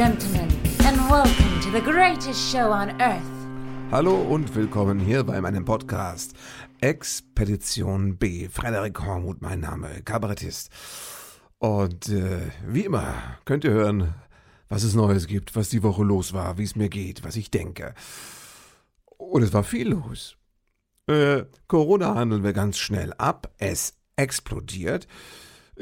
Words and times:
gentlemen, 0.00 0.48
and 0.86 0.96
welcome 1.10 1.60
to 1.60 1.70
the 1.70 1.80
greatest 1.82 2.50
show 2.50 2.72
on 2.72 2.88
earth. 3.02 3.20
Hallo 3.90 4.14
und 4.14 4.54
willkommen 4.54 4.98
hier 4.98 5.24
bei 5.24 5.38
meinem 5.42 5.66
Podcast 5.66 6.32
Expedition 6.80 8.16
B. 8.16 8.48
Frederik 8.48 8.98
Hormuth, 8.98 9.42
mein 9.42 9.60
Name, 9.60 10.00
Kabarettist. 10.02 10.70
Und 11.58 12.08
äh, 12.08 12.50
wie 12.66 12.86
immer 12.86 13.12
könnt 13.44 13.64
ihr 13.64 13.72
hören, 13.72 14.14
was 14.70 14.84
es 14.84 14.94
Neues 14.94 15.26
gibt, 15.26 15.54
was 15.54 15.68
die 15.68 15.82
Woche 15.82 16.02
los 16.02 16.32
war, 16.32 16.56
wie 16.56 16.64
es 16.64 16.76
mir 16.76 16.88
geht, 16.88 17.22
was 17.22 17.36
ich 17.36 17.50
denke. 17.50 17.92
Und 19.18 19.42
es 19.42 19.52
war 19.52 19.64
viel 19.64 19.90
los. 19.90 20.38
Äh, 21.08 21.42
Corona 21.66 22.14
handeln 22.14 22.42
wir 22.42 22.54
ganz 22.54 22.78
schnell 22.78 23.12
ab. 23.18 23.52
Es 23.58 23.98
explodiert. 24.16 25.06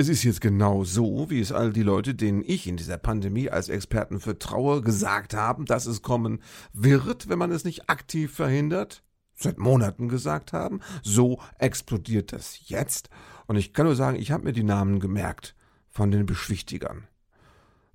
Es 0.00 0.08
ist 0.08 0.22
jetzt 0.22 0.40
genau 0.40 0.84
so, 0.84 1.28
wie 1.28 1.40
es 1.40 1.50
all 1.50 1.72
die 1.72 1.82
Leute, 1.82 2.14
denen 2.14 2.44
ich 2.46 2.68
in 2.68 2.76
dieser 2.76 2.98
Pandemie 2.98 3.50
als 3.50 3.68
Experten 3.68 4.20
vertraue, 4.20 4.80
gesagt 4.80 5.34
haben, 5.34 5.64
dass 5.64 5.86
es 5.86 6.02
kommen 6.02 6.40
wird, 6.72 7.28
wenn 7.28 7.40
man 7.40 7.50
es 7.50 7.64
nicht 7.64 7.90
aktiv 7.90 8.32
verhindert, 8.32 9.02
seit 9.34 9.58
Monaten 9.58 10.08
gesagt 10.08 10.52
haben. 10.52 10.78
So 11.02 11.40
explodiert 11.58 12.32
das 12.32 12.68
jetzt. 12.68 13.10
Und 13.48 13.56
ich 13.56 13.72
kann 13.74 13.86
nur 13.86 13.96
sagen, 13.96 14.20
ich 14.20 14.30
habe 14.30 14.44
mir 14.44 14.52
die 14.52 14.62
Namen 14.62 15.00
gemerkt 15.00 15.56
von 15.88 16.12
den 16.12 16.26
Beschwichtigern 16.26 17.08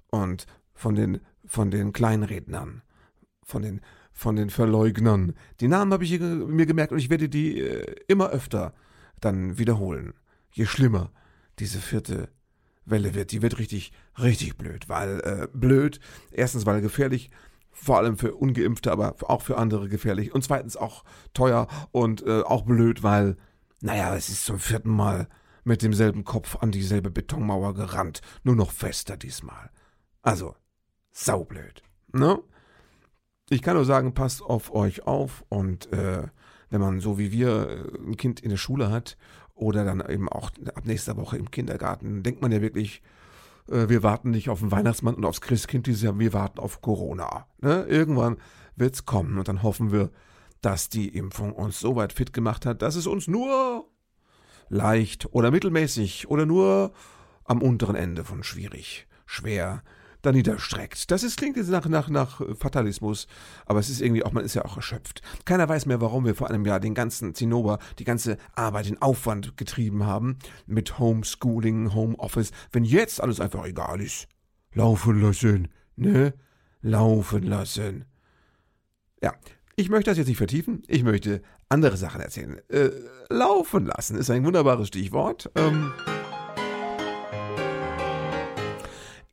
und 0.10 0.46
von 0.74 0.96
den, 0.96 1.22
von 1.46 1.72
den 1.72 1.94
Kleinrednern, 1.94 2.82
von 3.44 3.62
den, 3.62 3.80
von 4.12 4.36
den 4.36 4.50
Verleugnern. 4.50 5.36
Die 5.62 5.70
Namen 5.70 5.94
habe 5.94 6.04
ich 6.04 6.20
mir 6.20 6.66
gemerkt 6.66 6.92
und 6.92 7.00
ich 7.00 7.10
werde 7.10 7.30
die 7.30 7.62
äh, 7.62 7.96
immer 8.10 8.28
öfter 8.32 8.74
dann 9.22 9.58
wiederholen. 9.58 10.16
Je 10.52 10.66
schlimmer, 10.66 11.10
diese 11.60 11.80
vierte 11.80 12.30
Welle 12.86 13.14
wird. 13.14 13.32
Die 13.32 13.42
wird 13.42 13.60
richtig, 13.60 13.92
richtig 14.20 14.58
blöd, 14.58 14.90
weil 14.90 15.20
äh, 15.22 15.48
blöd, 15.54 16.00
erstens 16.32 16.66
weil 16.66 16.82
gefährlich, 16.82 17.30
vor 17.72 17.98
allem 17.98 18.18
für 18.18 18.36
Ungeimpfte, 18.36 18.92
aber 18.92 19.16
auch 19.24 19.42
für 19.42 19.58
andere 19.58 19.90
gefährlich. 19.90 20.34
Und 20.34 20.44
zweitens 20.44 20.78
auch 20.78 21.04
teuer 21.34 21.68
und 21.92 22.26
äh, 22.26 22.42
auch 22.42 22.64
blöd, 22.64 23.04
weil, 23.04 23.38
naja, 23.82 24.16
es 24.16 24.30
ist 24.30 24.46
zum 24.46 24.60
vierten 24.60 24.92
Mal 24.92 25.28
mit 25.64 25.82
demselben 25.82 26.24
Kopf 26.24 26.58
an 26.58 26.72
dieselbe 26.72 27.10
Betonmauer 27.10 27.74
gerannt, 27.74 28.22
nur 28.44 28.56
noch 28.56 28.72
fester 28.72 29.18
diesmal. 29.18 29.72
Also, 30.22 30.56
saublöd, 31.12 31.82
ne? 32.12 32.40
Ich 33.50 33.62
kann 33.62 33.76
nur 33.76 33.86
sagen, 33.86 34.14
passt 34.14 34.42
auf 34.42 34.74
euch 34.74 35.06
auf 35.06 35.44
und 35.50 35.92
äh, 35.92 36.28
wenn 36.70 36.82
man 36.82 37.02
so 37.02 37.18
wie 37.20 37.32
wir 37.32 37.70
äh, 37.70 37.98
ein 38.00 38.18
Kind 38.18 38.40
in 38.40 38.50
der 38.50 38.58
Schule 38.58 38.90
hat 38.90 39.18
oder 39.56 39.86
dann 39.86 40.04
eben 40.10 40.30
auch 40.30 40.52
ab 40.76 40.86
nächster 40.86 41.18
Woche 41.18 41.38
im 41.38 41.52
Kindergarten, 41.52 42.24
denkt 42.24 42.42
man 42.42 42.52
ja 42.52 42.62
wirklich, 42.62 43.02
äh, 43.70 43.90
wir 43.90 44.04
warten 44.04 44.32
nicht 44.32 44.50
auf 44.50 44.60
den 44.60 44.72
Weihnachtsmann 44.72 45.16
und 45.16 45.26
aufs 45.26 45.42
Christkind 45.42 45.88
dieses 45.88 46.02
Jahr, 46.02 46.20
wir 46.20 46.34
warten 46.34 46.60
auf 46.60 46.82
Corona. 46.82 47.48
Ne? 47.62 47.86
Irgendwann 47.88 48.38
wird's 48.76 49.06
kommen 49.06 49.38
und 49.38 49.48
dann 49.48 49.64
hoffen 49.64 49.92
wir, 49.92 50.12
dass 50.62 50.90
die 50.90 51.10
Impfung 51.10 51.54
uns 51.54 51.80
so 51.80 51.96
weit 51.96 52.14
fit 52.14 52.34
gemacht 52.34 52.66
hat, 52.66 52.82
dass 52.82 52.96
es 52.96 53.08
uns 53.08 53.28
nur 53.28 53.90
leicht 54.70 55.28
oder 55.34 55.52
mittelmäßig 55.52 56.30
oder 56.30 56.46
nur 56.46 56.94
am 57.44 57.62
unteren 57.62 57.96
Ende 57.96 58.24
von 58.24 58.44
schwierig, 58.44 59.08
schwer 59.26 59.84
da 60.24 60.32
niederstreckt. 60.32 61.12
Das 61.12 61.22
ist, 61.22 61.38
klingt 61.38 61.58
jetzt 61.58 61.70
nach, 61.70 61.88
nach, 61.88 62.10
nach 62.10 62.42
Fatalismus, 62.58 63.28
aber 63.66 63.80
es 63.80 63.90
ist 63.90 64.02
irgendwie 64.02 64.24
auch, 64.24 64.32
man 64.32 64.44
ist 64.44 64.56
ja 64.56 64.66
auch 64.66 64.78
erschöpft. 64.78 65.22
Keiner 65.46 65.70
weiß 65.70 65.86
mehr, 65.86 66.02
warum 66.02 66.26
wir 66.26 66.34
vor 66.34 66.50
einem 66.50 66.66
Jahr 66.66 66.80
den 66.80 66.96
ganzen 66.96 67.36
Zinnober, 67.36 67.78
die 68.00 68.06
ganze 68.06 68.38
Arbeit, 68.56 68.88
den 68.88 69.02
Aufwand 69.02 69.58
getrieben 69.58 70.06
haben 70.06 70.40
mit 70.66 70.98
Homeschooling, 70.98 71.94
Homeoffice, 71.94 72.52
wenn 72.72 72.86
jetzt 72.86 73.22
alles 73.22 73.40
einfach 73.40 73.66
egal 73.66 74.02
ist. 74.02 74.28
Laufen 74.74 75.22
lassen, 75.22 75.68
ne? 75.98 76.34
Laufen 76.82 77.44
lassen. 77.44 78.06
Ja, 79.22 79.34
ich 79.76 79.90
möchte 79.90 80.10
das 80.10 80.18
jetzt 80.18 80.28
nicht 80.28 80.38
vertiefen, 80.38 80.84
ich 80.88 81.04
möchte 81.04 81.42
andere 81.70 81.98
Sachen 81.98 82.22
erzählen. 82.22 82.60
Äh, 82.70 82.92
laufen 83.30 83.86
lassen 83.86 84.18
ist 84.18 84.30
ein 84.30 84.46
wunderbares 84.46 84.88
Stichwort. 84.88 85.52
Ähm 85.56 85.92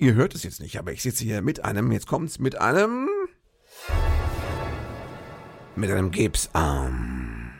Ihr 0.00 0.14
hört 0.14 0.34
es 0.34 0.44
jetzt 0.44 0.62
nicht, 0.62 0.78
aber 0.78 0.92
ich 0.92 1.02
sitze 1.02 1.24
hier 1.24 1.42
mit 1.42 1.62
einem, 1.62 1.92
jetzt 1.92 2.06
kommt's, 2.06 2.38
mit 2.38 2.58
einem. 2.58 3.06
mit 5.76 5.90
einem 5.90 6.10
Gipsarm. 6.10 7.50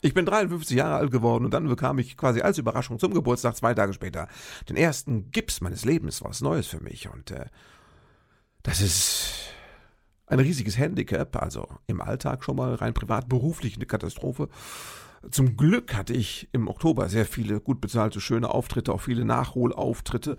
Ich 0.00 0.14
bin 0.14 0.24
53 0.24 0.78
Jahre 0.78 0.94
alt 0.94 1.10
geworden 1.10 1.44
und 1.44 1.52
dann 1.52 1.68
bekam 1.68 1.98
ich 1.98 2.16
quasi 2.16 2.40
als 2.40 2.56
Überraschung 2.56 2.98
zum 2.98 3.12
Geburtstag 3.12 3.54
zwei 3.54 3.74
Tage 3.74 3.92
später 3.92 4.28
den 4.70 4.76
ersten 4.76 5.30
Gips 5.30 5.60
meines 5.60 5.84
Lebens, 5.84 6.24
was 6.24 6.40
Neues 6.40 6.68
für 6.68 6.80
mich. 6.82 7.10
Und 7.12 7.30
äh, 7.32 7.46
das 8.62 8.80
ist 8.80 9.50
ein 10.26 10.40
riesiges 10.40 10.78
Handicap, 10.78 11.36
also 11.36 11.68
im 11.86 12.00
Alltag 12.00 12.44
schon 12.44 12.56
mal 12.56 12.76
rein 12.76 12.94
privat, 12.94 13.28
beruflich 13.28 13.76
eine 13.76 13.84
Katastrophe. 13.84 14.48
Zum 15.30 15.58
Glück 15.58 15.94
hatte 15.94 16.14
ich 16.14 16.48
im 16.52 16.66
Oktober 16.66 17.10
sehr 17.10 17.26
viele 17.26 17.60
gut 17.60 17.82
bezahlte, 17.82 18.22
schöne 18.22 18.48
Auftritte, 18.48 18.90
auch 18.90 19.02
viele 19.02 19.26
Nachholauftritte 19.26 20.38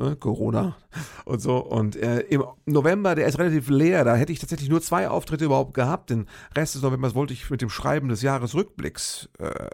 ne, 0.00 0.16
Corona 0.16 0.76
und 1.24 1.40
so. 1.40 1.58
Und 1.58 1.96
äh, 1.96 2.20
im 2.20 2.44
November, 2.66 3.14
der 3.14 3.26
ist 3.26 3.38
relativ 3.38 3.68
leer, 3.68 4.04
da 4.04 4.16
hätte 4.16 4.32
ich 4.32 4.38
tatsächlich 4.38 4.68
nur 4.68 4.80
zwei 4.80 5.08
Auftritte 5.08 5.44
überhaupt 5.44 5.74
gehabt. 5.74 6.10
Den 6.10 6.26
Rest 6.56 6.74
des 6.74 6.82
Novembers 6.82 7.14
wollte 7.14 7.32
ich 7.32 7.50
mit 7.50 7.60
dem 7.60 7.70
Schreiben 7.70 8.08
des 8.08 8.22
Jahresrückblicks 8.22 9.28
äh, 9.38 9.68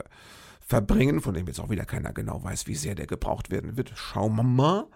verbringen, 0.61 1.21
von 1.21 1.35
dem 1.35 1.47
jetzt 1.47 1.61
auch 1.61 1.71
wieder 1.71 1.85
keiner 1.85 2.13
genau 2.13 2.43
weiß, 2.43 2.67
wie 2.67 2.75
sehr 2.75 2.95
der 2.95 3.07
gebraucht 3.07 3.51
werden 3.51 3.77
wird. 3.77 3.93
Schauen 3.95 4.35
wir 4.37 4.43
mal. 4.43 4.87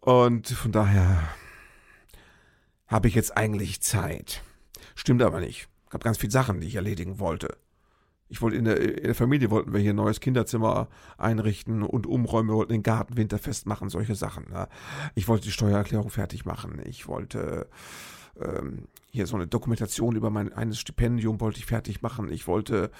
Und 0.00 0.48
von 0.48 0.72
daher 0.72 1.22
habe 2.86 3.08
ich 3.08 3.14
jetzt 3.14 3.36
eigentlich 3.36 3.80
Zeit. 3.80 4.42
Stimmt 4.94 5.22
aber 5.22 5.40
nicht. 5.40 5.68
Ich 5.86 5.94
habe 5.94 6.04
ganz 6.04 6.18
viele 6.18 6.32
Sachen, 6.32 6.60
die 6.60 6.66
ich 6.66 6.76
erledigen 6.76 7.18
wollte. 7.18 7.56
Ich 8.28 8.42
wollte 8.42 8.56
in 8.56 8.64
der, 8.64 8.80
in 8.80 9.04
der 9.04 9.14
Familie 9.14 9.50
wollten 9.50 9.72
wir 9.72 9.80
hier 9.80 9.92
ein 9.92 9.96
neues 9.96 10.20
Kinderzimmer 10.20 10.88
einrichten 11.16 11.82
und 11.82 12.06
umräumen. 12.06 12.50
Wir 12.50 12.56
wollten 12.56 12.72
den 12.72 12.82
Garten 12.82 13.16
winterfest 13.16 13.66
machen, 13.66 13.88
solche 13.88 14.14
Sachen. 14.14 14.50
Ne? 14.50 14.68
Ich 15.14 15.28
wollte 15.28 15.44
die 15.44 15.52
Steuererklärung 15.52 16.10
fertig 16.10 16.44
machen. 16.44 16.80
Ich 16.84 17.08
wollte 17.08 17.68
ähm, 18.40 18.88
hier 19.10 19.26
so 19.26 19.36
eine 19.36 19.46
Dokumentation 19.46 20.16
über 20.16 20.30
mein 20.30 20.52
eines 20.52 20.78
Stipendium 20.78 21.40
wollte 21.40 21.58
ich 21.58 21.66
fertig 21.66 22.02
machen. 22.02 22.30
Ich 22.30 22.46
wollte 22.46 22.90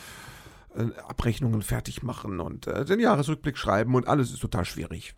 äh, 0.74 0.86
Abrechnungen 1.06 1.62
fertig 1.62 2.02
machen 2.02 2.40
und 2.40 2.66
äh, 2.66 2.84
den 2.84 3.00
Jahresrückblick 3.00 3.58
schreiben 3.58 3.94
und 3.94 4.08
alles 4.08 4.32
ist 4.32 4.40
total 4.40 4.64
schwierig 4.64 5.14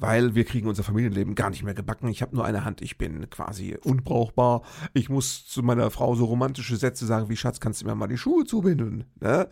weil 0.00 0.34
wir 0.34 0.44
kriegen 0.44 0.66
unser 0.66 0.82
Familienleben 0.82 1.34
gar 1.34 1.50
nicht 1.50 1.62
mehr 1.62 1.74
gebacken. 1.74 2.08
Ich 2.08 2.22
habe 2.22 2.34
nur 2.34 2.44
eine 2.44 2.64
Hand, 2.64 2.80
ich 2.80 2.96
bin 2.96 3.28
quasi 3.28 3.76
unbrauchbar. 3.84 4.62
Ich 4.94 5.10
muss 5.10 5.46
zu 5.46 5.62
meiner 5.62 5.90
Frau 5.90 6.14
so 6.14 6.24
romantische 6.24 6.76
Sätze 6.76 7.04
sagen 7.04 7.28
wie 7.28 7.36
Schatz, 7.36 7.60
kannst 7.60 7.82
du 7.82 7.86
mir 7.86 7.94
mal 7.94 8.08
die 8.08 8.16
Schuhe 8.16 8.44
zubinden? 8.44 9.04
Ne? 9.20 9.48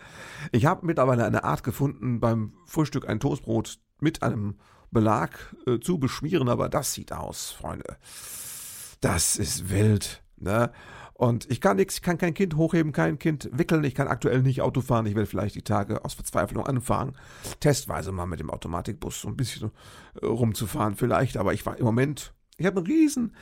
Ich 0.51 0.65
habe 0.65 0.87
mittlerweile 0.87 1.27
eine 1.27 1.45
Art 1.45 1.63
gefunden, 1.63 2.19
beim 2.19 2.55
Frühstück 2.65 3.07
ein 3.07 3.21
Toastbrot 3.21 3.79
mit 4.01 4.23
einem 4.23 4.57
Belag 4.91 5.55
äh, 5.67 5.79
zu 5.81 5.99
beschmieren, 5.99 6.49
aber 6.49 6.71
das 6.71 6.95
sieht 6.95 7.13
aus, 7.13 7.51
Freunde. 7.51 7.99
Das 9.03 9.37
ist 9.37 9.69
wild. 9.69 10.23
Ne? 10.39 10.73
Und 11.19 11.51
ich 11.51 11.61
kann 11.61 11.79
nichts, 11.79 11.97
ich 11.97 12.03
kann 12.03 12.17
kein 12.17 12.33
Kind 12.33 12.55
hochheben, 12.55 12.93
kein 12.93 13.19
Kind 13.19 13.51
wickeln, 13.53 13.83
ich 13.83 13.97
kann 13.97 14.07
aktuell 14.07 14.41
nicht 14.41 14.63
Auto 14.63 14.81
fahren, 14.83 15.05
ich 15.05 15.17
werde 15.17 15.27
vielleicht 15.27 15.57
die 15.57 15.63
Tage 15.63 16.05
aus 16.05 16.15
Verzweiflung 16.15 16.65
anfangen, 16.65 17.17
testweise 17.59 18.13
mal 18.13 18.27
mit 18.27 18.39
dem 18.39 18.51
Automatikbus 18.51 19.23
so 19.23 19.29
ein 19.29 19.37
bisschen 19.37 19.73
äh, 20.23 20.27
rumzufahren 20.27 20.95
vielleicht, 20.95 21.37
aber 21.37 21.55
ich 21.55 21.67
war 21.67 21.77
im 21.77 21.85
Moment, 21.85 22.35
ich 22.57 22.67
habe 22.67 22.77
einen 22.77 22.87
riesen 22.87 23.35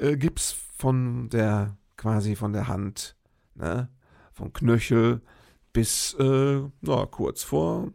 äh, 0.00 0.16
Gips 0.16 0.56
von 0.76 1.28
der, 1.28 1.76
quasi 1.96 2.34
von 2.34 2.52
der 2.52 2.66
Hand, 2.66 3.14
ne, 3.54 3.88
vom 4.32 4.52
Knöchel 4.52 5.20
bis, 5.72 6.14
äh, 6.14 6.60
na, 6.80 7.06
kurz 7.06 7.44
vor, 7.44 7.92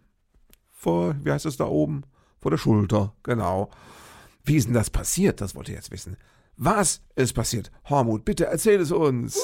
vor, 0.72 1.16
wie 1.22 1.34
heißt 1.34 1.46
es 1.46 1.58
da 1.58 1.66
oben? 1.66 2.04
Vor 2.40 2.52
der 2.52 2.58
Schulter, 2.58 3.14
genau. 3.24 3.72
Wie 4.46 4.56
ist 4.56 4.68
denn 4.68 4.74
das 4.74 4.90
passiert? 4.90 5.42
Das 5.42 5.54
wollte 5.54 5.74
ich 5.74 5.76
jetzt 5.76 5.92
wissen. 5.92 6.16
Was 6.58 7.04
ist 7.16 7.34
passiert? 7.34 7.72
Hormut, 7.88 8.26
bitte 8.26 8.48
erzähl 8.48 8.82
es 8.82 8.92
uns. 8.92 9.40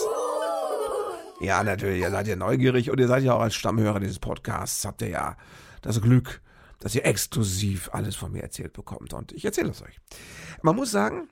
Ja, 1.40 1.64
natürlich, 1.64 2.02
ihr 2.02 2.10
seid 2.10 2.28
ja 2.28 2.36
neugierig 2.36 2.90
und 2.90 3.00
ihr 3.00 3.08
seid 3.08 3.24
ja 3.24 3.36
auch 3.36 3.42
als 3.42 3.54
Stammhörer 3.54 4.00
dieses 4.00 4.18
Podcasts, 4.18 4.84
habt 4.84 5.04
ihr 5.04 5.10
ja 5.10 5.38
das 5.84 6.02
Glück, 6.02 6.42
dass 6.80 6.96
ihr 6.96 7.06
exklusiv 7.06 7.92
alles 7.94 8.16
von 8.16 8.32
mir 8.32 8.42
erzählt 8.42 8.74
bekommt. 8.74 9.14
Und 9.14 9.32
ich 9.32 9.46
erzähle 9.46 9.70
es 9.70 9.84
euch. 9.84 10.00
Man 10.64 10.76
muss 10.76 10.90
sagen, 10.90 11.30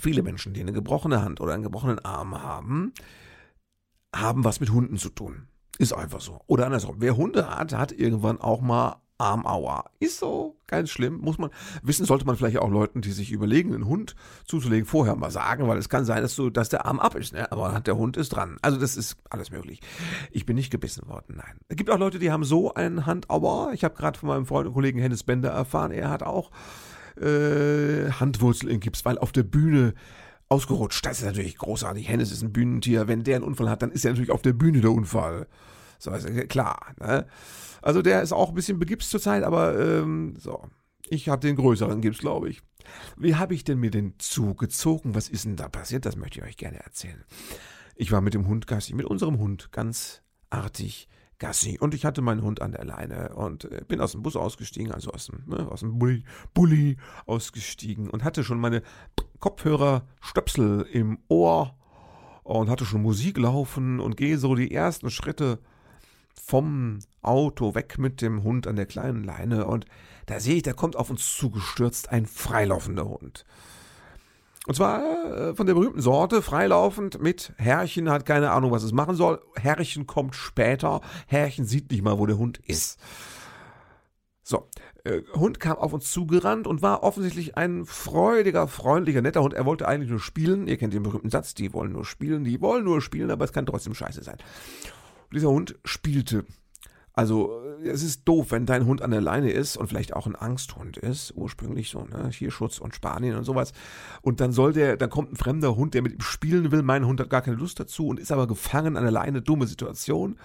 viele 0.00 0.22
Menschen, 0.22 0.54
die 0.54 0.60
eine 0.60 0.72
gebrochene 0.72 1.20
Hand 1.22 1.42
oder 1.42 1.52
einen 1.52 1.62
gebrochenen 1.62 1.98
Arm 1.98 2.42
haben, 2.42 2.94
haben 4.16 4.44
was 4.44 4.60
mit 4.60 4.70
Hunden 4.70 4.96
zu 4.96 5.10
tun. 5.10 5.48
Ist 5.78 5.92
einfach 5.92 6.22
so. 6.22 6.40
Oder 6.46 6.66
andersrum. 6.66 6.96
Wer 7.00 7.18
Hunde 7.18 7.50
hat, 7.50 7.74
hat 7.74 7.92
irgendwann 7.92 8.40
auch 8.40 8.62
mal 8.62 9.02
Armauer. 9.20 9.84
Ist 9.98 10.18
so, 10.18 10.56
ganz 10.66 10.90
schlimm. 10.90 11.18
Muss 11.18 11.38
man 11.38 11.50
wissen, 11.82 12.06
sollte 12.06 12.24
man 12.24 12.36
vielleicht 12.36 12.58
auch 12.58 12.70
Leuten, 12.70 13.02
die 13.02 13.12
sich 13.12 13.30
überlegen, 13.30 13.74
einen 13.74 13.86
Hund 13.86 14.16
zuzulegen, 14.46 14.86
vorher 14.86 15.14
mal 15.14 15.30
sagen, 15.30 15.68
weil 15.68 15.78
es 15.78 15.88
kann 15.88 16.04
sein, 16.04 16.22
dass, 16.22 16.34
du, 16.34 16.48
dass 16.48 16.70
der 16.70 16.86
Arm 16.86 16.98
ab 16.98 17.14
ist, 17.14 17.34
ne? 17.34 17.52
aber 17.52 17.80
der 17.80 17.96
Hund 17.96 18.16
ist 18.16 18.30
dran. 18.30 18.56
Also 18.62 18.78
das 18.78 18.96
ist 18.96 19.16
alles 19.28 19.50
möglich. 19.50 19.80
Ich 20.30 20.46
bin 20.46 20.56
nicht 20.56 20.70
gebissen 20.70 21.06
worden, 21.06 21.36
nein. 21.36 21.58
Es 21.68 21.76
gibt 21.76 21.90
auch 21.90 21.98
Leute, 21.98 22.18
die 22.18 22.32
haben 22.32 22.44
so 22.44 22.72
einen 22.74 23.04
Handauer. 23.04 23.72
Ich 23.74 23.84
habe 23.84 23.94
gerade 23.94 24.18
von 24.18 24.28
meinem 24.28 24.46
Freund 24.46 24.66
und 24.66 24.74
Kollegen 24.74 24.98
Hennes 24.98 25.22
Bender 25.22 25.50
erfahren, 25.50 25.92
er 25.92 26.08
hat 26.08 26.22
auch 26.22 26.50
äh, 27.20 28.10
Handwurzel 28.12 28.70
in 28.70 28.80
Gips, 28.80 29.04
weil 29.04 29.18
auf 29.18 29.32
der 29.32 29.42
Bühne 29.42 29.94
ausgerutscht. 30.48 31.04
Das 31.04 31.20
ist 31.20 31.26
natürlich 31.26 31.58
großartig. 31.58 32.08
Hennes 32.08 32.32
ist 32.32 32.42
ein 32.42 32.52
Bühnentier. 32.52 33.06
Wenn 33.08 33.22
der 33.22 33.36
einen 33.36 33.44
Unfall 33.44 33.70
hat, 33.70 33.82
dann 33.82 33.92
ist 33.92 34.04
er 34.04 34.12
natürlich 34.12 34.30
auf 34.30 34.42
der 34.42 34.52
Bühne 34.52 34.80
der 34.80 34.90
Unfall. 34.90 35.46
So, 36.00 36.10
ist 36.12 36.28
ja 36.28 36.44
klar. 36.46 36.94
Ne? 36.98 37.26
Also 37.82 38.02
der 38.02 38.22
ist 38.22 38.32
auch 38.32 38.48
ein 38.48 38.54
bisschen 38.54 38.78
begipst 38.78 39.10
zurzeit, 39.10 39.44
aber 39.44 39.78
ähm, 39.78 40.34
so. 40.38 40.64
Ich 41.08 41.28
habe 41.28 41.40
den 41.40 41.56
größeren 41.56 42.00
Gips, 42.00 42.18
glaube 42.18 42.48
ich. 42.48 42.62
Wie 43.16 43.34
habe 43.34 43.54
ich 43.54 43.64
denn 43.64 43.78
mir 43.78 43.90
den 43.90 44.14
zugezogen? 44.18 45.14
Was 45.14 45.28
ist 45.28 45.44
denn 45.44 45.56
da 45.56 45.68
passiert? 45.68 46.06
Das 46.06 46.16
möchte 46.16 46.38
ich 46.38 46.44
euch 46.44 46.56
gerne 46.56 46.78
erzählen. 46.78 47.24
Ich 47.96 48.12
war 48.12 48.20
mit 48.20 48.32
dem 48.32 48.46
Hund 48.46 48.66
Gassi, 48.66 48.94
mit 48.94 49.06
unserem 49.06 49.38
Hund 49.38 49.72
ganz 49.72 50.22
artig 50.50 51.08
Gassi. 51.38 51.78
Und 51.80 51.94
ich 51.94 52.04
hatte 52.04 52.22
meinen 52.22 52.42
Hund 52.42 52.62
an 52.62 52.72
der 52.72 52.84
Leine 52.84 53.34
und 53.34 53.64
äh, 53.64 53.82
bin 53.86 54.00
aus 54.00 54.12
dem 54.12 54.22
Bus 54.22 54.36
ausgestiegen, 54.36 54.92
also 54.92 55.10
aus 55.10 55.26
dem, 55.26 55.42
ne, 55.46 55.68
aus 55.68 55.80
dem 55.80 55.98
Bulli, 55.98 56.24
Bulli 56.54 56.96
ausgestiegen 57.26 58.08
und 58.08 58.22
hatte 58.22 58.44
schon 58.44 58.60
meine 58.60 58.82
Kopfhörer, 59.40 60.06
Stöpsel 60.20 60.86
im 60.92 61.18
Ohr 61.28 61.76
und 62.44 62.70
hatte 62.70 62.84
schon 62.84 63.02
Musik 63.02 63.38
laufen 63.38 64.00
und 64.00 64.16
gehe 64.16 64.38
so 64.38 64.54
die 64.54 64.72
ersten 64.72 65.10
Schritte 65.10 65.58
vom 66.34 66.98
Auto 67.22 67.74
weg 67.74 67.98
mit 67.98 68.22
dem 68.22 68.42
Hund 68.42 68.66
an 68.66 68.76
der 68.76 68.86
kleinen 68.86 69.24
Leine 69.24 69.66
und 69.66 69.86
da 70.26 70.40
sehe 70.40 70.56
ich, 70.56 70.62
da 70.62 70.72
kommt 70.72 70.96
auf 70.96 71.10
uns 71.10 71.36
zugestürzt 71.36 72.10
ein 72.10 72.26
freilaufender 72.26 73.08
Hund. 73.08 73.44
Und 74.66 74.74
zwar 74.74 75.02
äh, 75.34 75.54
von 75.54 75.66
der 75.66 75.74
berühmten 75.74 76.00
Sorte, 76.00 76.42
freilaufend 76.42 77.20
mit 77.20 77.52
Herrchen, 77.56 78.10
hat 78.10 78.26
keine 78.26 78.50
Ahnung, 78.50 78.70
was 78.70 78.82
es 78.82 78.92
machen 78.92 79.16
soll. 79.16 79.40
Herrchen 79.56 80.06
kommt 80.06 80.36
später. 80.36 81.00
Herrchen 81.26 81.64
sieht 81.64 81.90
nicht 81.90 82.02
mal, 82.02 82.18
wo 82.18 82.26
der 82.26 82.38
Hund 82.38 82.58
ist. 82.58 83.00
So, 84.42 84.68
äh, 85.04 85.22
Hund 85.34 85.60
kam 85.60 85.78
auf 85.78 85.92
uns 85.92 86.10
zugerannt 86.10 86.66
und 86.66 86.82
war 86.82 87.02
offensichtlich 87.02 87.56
ein 87.56 87.86
freudiger, 87.86 88.68
freundlicher, 88.68 89.22
netter 89.22 89.42
Hund. 89.42 89.54
Er 89.54 89.64
wollte 89.64 89.88
eigentlich 89.88 90.10
nur 90.10 90.20
spielen. 90.20 90.68
Ihr 90.68 90.76
kennt 90.76 90.92
den 90.92 91.02
berühmten 91.02 91.30
Satz, 91.30 91.54
die 91.54 91.72
wollen 91.72 91.92
nur 91.92 92.04
spielen, 92.04 92.44
die 92.44 92.60
wollen 92.60 92.84
nur 92.84 93.00
spielen, 93.00 93.30
aber 93.30 93.44
es 93.44 93.52
kann 93.52 93.66
trotzdem 93.66 93.94
scheiße 93.94 94.22
sein. 94.22 94.38
Und 95.30 95.36
dieser 95.36 95.50
Hund 95.50 95.78
spielte 95.84 96.44
also 97.12 97.60
es 97.84 98.02
ist 98.02 98.26
doof, 98.26 98.50
wenn 98.50 98.66
dein 98.66 98.86
Hund 98.86 99.02
an 99.02 99.10
der 99.10 99.20
Leine 99.20 99.50
ist 99.50 99.76
und 99.76 99.88
vielleicht 99.88 100.14
auch 100.14 100.26
ein 100.26 100.36
Angsthund 100.36 100.96
ist, 100.96 101.34
ursprünglich 101.36 101.90
so, 101.90 102.04
ne, 102.04 102.30
Tierschutz 102.30 102.78
und 102.78 102.94
Spanien 102.94 103.36
und 103.36 103.44
sowas. 103.44 103.72
Und 104.22 104.40
dann 104.40 104.52
soll 104.52 104.72
der, 104.72 104.96
dann 104.96 105.10
kommt 105.10 105.32
ein 105.32 105.36
fremder 105.36 105.76
Hund, 105.76 105.94
der 105.94 106.02
mit 106.02 106.12
ihm 106.12 106.20
spielen 106.20 106.72
will. 106.72 106.82
Mein 106.82 107.06
Hund 107.06 107.20
hat 107.20 107.28
gar 107.28 107.42
keine 107.42 107.56
Lust 107.56 107.80
dazu 107.80 108.08
und 108.08 108.20
ist 108.20 108.32
aber 108.32 108.46
gefangen 108.46 108.96
an 108.96 109.02
der 109.02 109.12
Leine. 109.12 109.42
Dumme 109.42 109.66
Situation. 109.66 110.38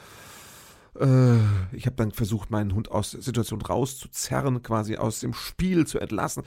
Äh, 0.99 1.35
ich 1.71 1.85
habe 1.85 1.95
dann 1.97 2.11
versucht, 2.11 2.51
meinen 2.51 2.73
Hund 2.73 2.89
aus 2.89 3.11
der 3.11 3.21
Situation 3.21 3.61
rauszuzerren, 3.61 4.63
quasi 4.63 4.97
aus 4.97 5.19
dem 5.19 5.33
Spiel 5.33 5.85
zu 5.85 5.99
entlassen. 5.99 6.43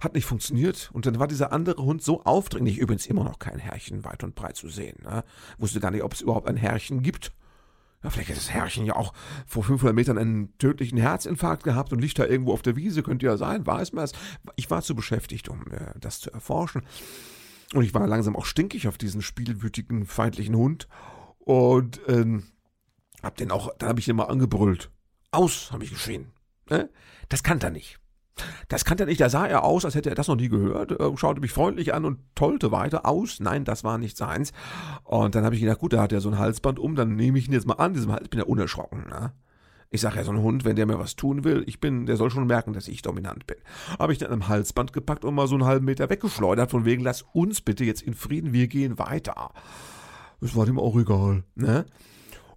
Hat 0.00 0.14
nicht 0.14 0.26
funktioniert. 0.26 0.90
Und 0.92 1.06
dann 1.06 1.18
war 1.18 1.26
dieser 1.26 1.52
andere 1.52 1.82
Hund 1.82 2.02
so 2.02 2.22
aufdringlich, 2.22 2.78
übrigens 2.78 3.06
immer 3.06 3.24
noch 3.24 3.38
kein 3.38 3.58
Herrchen 3.58 4.04
weit 4.04 4.22
und 4.24 4.34
breit 4.34 4.56
zu 4.56 4.68
sehen. 4.68 4.98
Ne? 5.02 5.24
Wusste 5.58 5.80
gar 5.80 5.90
nicht, 5.90 6.02
ob 6.02 6.12
es 6.12 6.20
überhaupt 6.20 6.48
ein 6.48 6.56
Herrchen 6.56 7.02
gibt. 7.02 7.32
Ja, 8.04 8.10
vielleicht 8.10 8.28
hat 8.28 8.36
das 8.36 8.50
Herrchen 8.50 8.84
ja 8.84 8.96
auch 8.96 9.14
vor 9.46 9.64
500 9.64 9.94
Metern 9.94 10.18
einen 10.18 10.56
tödlichen 10.58 10.98
Herzinfarkt 10.98 11.64
gehabt 11.64 11.90
und 11.90 12.00
liegt 12.00 12.18
da 12.18 12.26
irgendwo 12.26 12.52
auf 12.52 12.60
der 12.60 12.76
Wiese, 12.76 13.02
könnte 13.02 13.24
ja 13.24 13.38
sein, 13.38 13.66
weiß 13.66 13.94
man 13.94 14.04
es. 14.04 14.12
Ich 14.56 14.70
war 14.70 14.82
zu 14.82 14.94
beschäftigt, 14.94 15.48
um 15.48 15.62
äh, 15.72 15.98
das 15.98 16.20
zu 16.20 16.30
erforschen. 16.30 16.82
Und 17.72 17.82
ich 17.82 17.94
war 17.94 18.06
langsam 18.06 18.36
auch 18.36 18.44
stinkig 18.44 18.88
auf 18.88 18.98
diesen 18.98 19.22
spielwütigen, 19.22 20.04
feindlichen 20.04 20.54
Hund. 20.54 20.86
Und 21.38 21.98
ähm, 22.06 22.44
hab 23.22 23.38
den 23.38 23.50
auch, 23.50 23.70
dann 23.78 23.88
habe 23.88 24.00
ich 24.00 24.06
den 24.06 24.16
mal 24.16 24.24
angebrüllt. 24.24 24.90
Aus, 25.30 25.72
habe 25.72 25.84
ich 25.84 25.90
geschrien. 25.90 26.30
Ne? 26.68 26.90
Das 27.30 27.42
kann 27.42 27.58
er 27.62 27.70
nicht. 27.70 27.98
Das 28.68 28.84
kannte 28.84 29.04
er 29.04 29.06
nicht. 29.06 29.20
Da 29.20 29.28
sah 29.28 29.46
er 29.46 29.64
aus, 29.64 29.84
als 29.84 29.94
hätte 29.94 30.08
er 30.08 30.14
das 30.14 30.28
noch 30.28 30.36
nie 30.36 30.48
gehört, 30.48 30.92
äh, 30.92 31.16
schaute 31.16 31.40
mich 31.40 31.52
freundlich 31.52 31.94
an 31.94 32.04
und 32.04 32.18
tollte 32.34 32.72
weiter 32.72 33.06
aus. 33.06 33.40
Nein, 33.40 33.64
das 33.64 33.84
war 33.84 33.98
nicht 33.98 34.16
seins. 34.16 34.52
Und 35.04 35.34
dann 35.34 35.44
habe 35.44 35.54
ich 35.54 35.60
gedacht, 35.60 35.78
gut, 35.78 35.92
da 35.92 36.02
hat 36.02 36.12
er 36.12 36.20
so 36.20 36.30
ein 36.30 36.38
Halsband 36.38 36.78
um, 36.78 36.96
dann 36.96 37.14
nehme 37.14 37.38
ich 37.38 37.48
ihn 37.48 37.54
jetzt 37.54 37.66
mal 37.66 37.74
an, 37.74 37.94
diesem 37.94 38.12
Hals. 38.12 38.28
Bin 38.28 38.40
ja 38.40 38.46
unerschrocken. 38.46 39.08
Ne? 39.08 39.32
Ich 39.90 40.00
sage 40.00 40.16
ja, 40.16 40.24
so 40.24 40.32
ein 40.32 40.42
Hund, 40.42 40.64
wenn 40.64 40.74
der 40.74 40.86
mir 40.86 40.98
was 40.98 41.14
tun 41.14 41.44
will, 41.44 41.62
ich 41.66 41.78
bin, 41.78 42.06
der 42.06 42.16
soll 42.16 42.28
schon 42.28 42.48
merken, 42.48 42.72
dass 42.72 42.88
ich 42.88 43.02
dominant 43.02 43.46
bin. 43.46 43.58
Habe 43.98 44.12
ich 44.12 44.18
dann 44.18 44.32
am 44.32 44.48
Halsband 44.48 44.92
gepackt 44.92 45.24
und 45.24 45.36
mal 45.36 45.46
so 45.46 45.54
einen 45.54 45.66
halben 45.66 45.84
Meter 45.84 46.10
weggeschleudert, 46.10 46.70
von 46.70 46.84
wegen, 46.84 47.04
lass 47.04 47.22
uns 47.22 47.60
bitte 47.60 47.84
jetzt 47.84 48.02
in 48.02 48.14
Frieden, 48.14 48.52
wir 48.52 48.66
gehen 48.66 48.98
weiter. 48.98 49.52
Das 50.40 50.56
war 50.56 50.66
dem 50.66 50.80
auch 50.80 50.96
egal, 50.96 51.44
ne? 51.54 51.86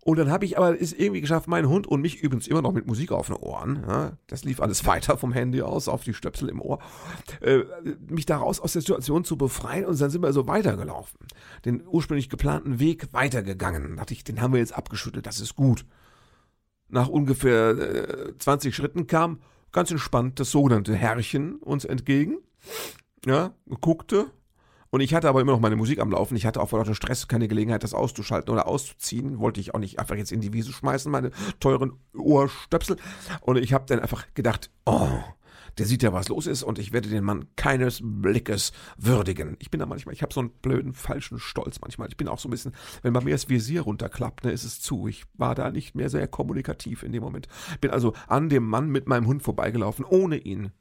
Und 0.08 0.18
dann 0.18 0.32
habe 0.32 0.46
ich 0.46 0.58
aber 0.58 0.82
es 0.82 0.94
irgendwie 0.94 1.20
geschafft, 1.20 1.50
meinen 1.50 1.68
Hund 1.68 1.86
und 1.86 2.00
mich 2.00 2.24
übrigens 2.24 2.48
immer 2.48 2.62
noch 2.62 2.72
mit 2.72 2.88
Musik 2.88 3.12
auf 3.12 3.28
den 3.28 3.36
Ohren, 3.36 3.84
ja, 3.86 4.14
das 4.28 4.46
lief 4.46 4.62
alles 4.62 4.86
weiter 4.86 5.18
vom 5.18 5.34
Handy 5.34 5.62
aus 5.62 5.90
auf 5.90 6.06
die 6.06 6.14
Stöpsel 6.14 6.48
im 6.48 6.62
Ohr, 6.62 6.80
äh, 7.42 7.66
mich 8.08 8.26
daraus 8.26 8.62
aus 8.62 8.72
der 8.72 8.84
Situation 8.84 9.26
zu 9.26 9.36
befreien 9.38 9.84
und 9.84 10.00
dann 10.00 10.10
sind 10.10 10.22
wir 10.22 10.32
so 10.32 10.48
weitergelaufen. 10.48 11.20
Den 11.66 11.84
ursprünglich 11.86 12.30
geplanten 12.30 12.80
Weg 12.80 13.12
weitergegangen. 13.12 13.90
Da 13.90 13.96
dachte 14.04 14.14
ich, 14.14 14.24
den 14.24 14.40
haben 14.40 14.54
wir 14.54 14.62
jetzt 14.62 14.78
abgeschüttelt, 14.78 15.26
das 15.26 15.42
ist 15.42 15.58
gut. 15.58 15.86
Nach 16.88 17.10
ungefähr 17.10 17.72
äh, 17.72 18.38
20 18.38 18.74
Schritten 18.74 19.08
kam 19.08 19.42
ganz 19.74 19.92
entspannt 19.92 20.40
das 20.40 20.52
sogenannte 20.52 20.96
Herrchen 20.96 21.56
uns 21.58 21.84
entgegen, 21.84 22.38
ja, 23.26 23.52
guckte, 23.82 24.28
und 24.90 25.02
ich 25.02 25.14
hatte 25.14 25.30
aber 25.30 25.42
immer 25.42 25.52
noch 25.52 25.60
meine 25.60 25.76
Musik 25.76 26.00
am 26.00 26.12
Laufen. 26.12 26.36
Ich 26.36 26.46
hatte 26.46 26.62
auch 26.62 26.70
vor 26.70 26.80
lauter 26.80 26.96
Stress 26.96 27.28
keine 27.28 27.48
Gelegenheit, 27.48 27.84
das 27.84 27.94
auszuschalten 27.94 28.52
oder 28.52 28.68
auszuziehen. 28.68 29.40
Wollte 29.40 29.60
ich 29.60 29.74
auch 29.74 29.80
nicht 29.80 30.00
einfach 30.00 30.16
jetzt 30.16 30.32
in 30.32 30.42
die 30.42 30.54
Wiese 30.54 30.72
schmeißen, 30.72 31.12
meine 31.12 31.32
teuren 31.60 31.94
Ohrstöpsel. 32.18 32.98
Und 33.42 33.58
ich 33.58 33.74
habe 33.74 33.86
dann 33.88 34.00
einfach 34.00 34.26
gedacht, 34.34 34.72
oh, 34.86 35.10
der 35.78 35.86
sieht 35.86 36.04
ja, 36.04 36.14
was 36.14 36.30
los 36.30 36.48
ist 36.48 36.64
und 36.64 36.80
ich 36.80 36.92
werde 36.92 37.10
den 37.10 37.24
Mann 37.24 37.48
keines 37.56 38.00
Blickes 38.02 38.72
würdigen. 38.98 39.58
Ich 39.60 39.70
bin 39.70 39.80
da 39.80 39.86
manchmal, 39.86 40.14
ich 40.14 40.24
habe 40.24 40.34
so 40.34 40.40
einen 40.40 40.50
blöden, 40.50 40.94
falschen 40.94 41.40
Stolz 41.40 41.80
manchmal. 41.82 42.08
Ich 42.10 42.18
bin 42.18 42.28
auch 42.28 42.40
so 42.40 42.48
ein 42.48 42.52
bisschen, 42.52 42.74
wenn 43.04 43.14
man 43.14 43.24
mir 43.24 43.32
das 43.32 43.50
Visier 43.50 43.82
runterklappt, 43.82 44.46
ne, 44.46 44.52
ist 44.52 44.64
es 44.64 44.82
zu. 44.82 45.08
Ich 45.08 45.26
war 45.36 45.54
da 45.54 45.70
nicht 45.70 45.96
mehr 45.96 46.10
sehr 46.10 46.28
kommunikativ 46.28 47.04
in 47.04 47.12
dem 47.12 47.22
Moment. 47.22 47.48
Bin 47.80 47.92
also 47.92 48.14
an 48.28 48.50
dem 48.50 48.68
Mann 48.68 48.90
mit 48.90 49.08
meinem 49.08 49.28
Hund 49.28 49.44
vorbeigelaufen, 49.44 50.06
ohne 50.06 50.38
ihn 50.38 50.72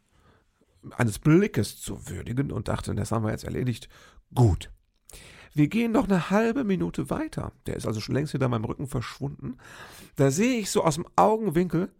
eines 0.92 1.18
Blickes 1.18 1.80
zu 1.80 2.08
würdigen 2.08 2.52
und 2.52 2.68
dachte, 2.68 2.94
das 2.94 3.12
haben 3.12 3.24
wir 3.24 3.30
jetzt 3.30 3.44
erledigt. 3.44 3.88
Gut. 4.34 4.70
Wir 5.54 5.68
gehen 5.68 5.92
noch 5.92 6.04
eine 6.04 6.30
halbe 6.30 6.64
Minute 6.64 7.08
weiter. 7.08 7.52
Der 7.66 7.76
ist 7.76 7.86
also 7.86 8.00
schon 8.00 8.14
längst 8.14 8.32
hinter 8.32 8.48
meinem 8.48 8.66
Rücken 8.66 8.86
verschwunden. 8.86 9.56
Da 10.16 10.30
sehe 10.30 10.60
ich 10.60 10.70
so 10.70 10.84
aus 10.84 10.96
dem 10.96 11.06
Augenwinkel, 11.16 11.90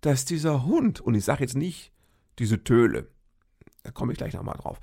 dass 0.00 0.24
dieser 0.24 0.64
Hund, 0.64 1.00
und 1.00 1.14
ich 1.14 1.24
sage 1.24 1.44
jetzt 1.44 1.56
nicht 1.56 1.92
diese 2.38 2.64
Töle, 2.64 3.08
da 3.84 3.92
komme 3.92 4.12
ich 4.12 4.18
gleich 4.18 4.34
nochmal 4.34 4.56
drauf, 4.56 4.80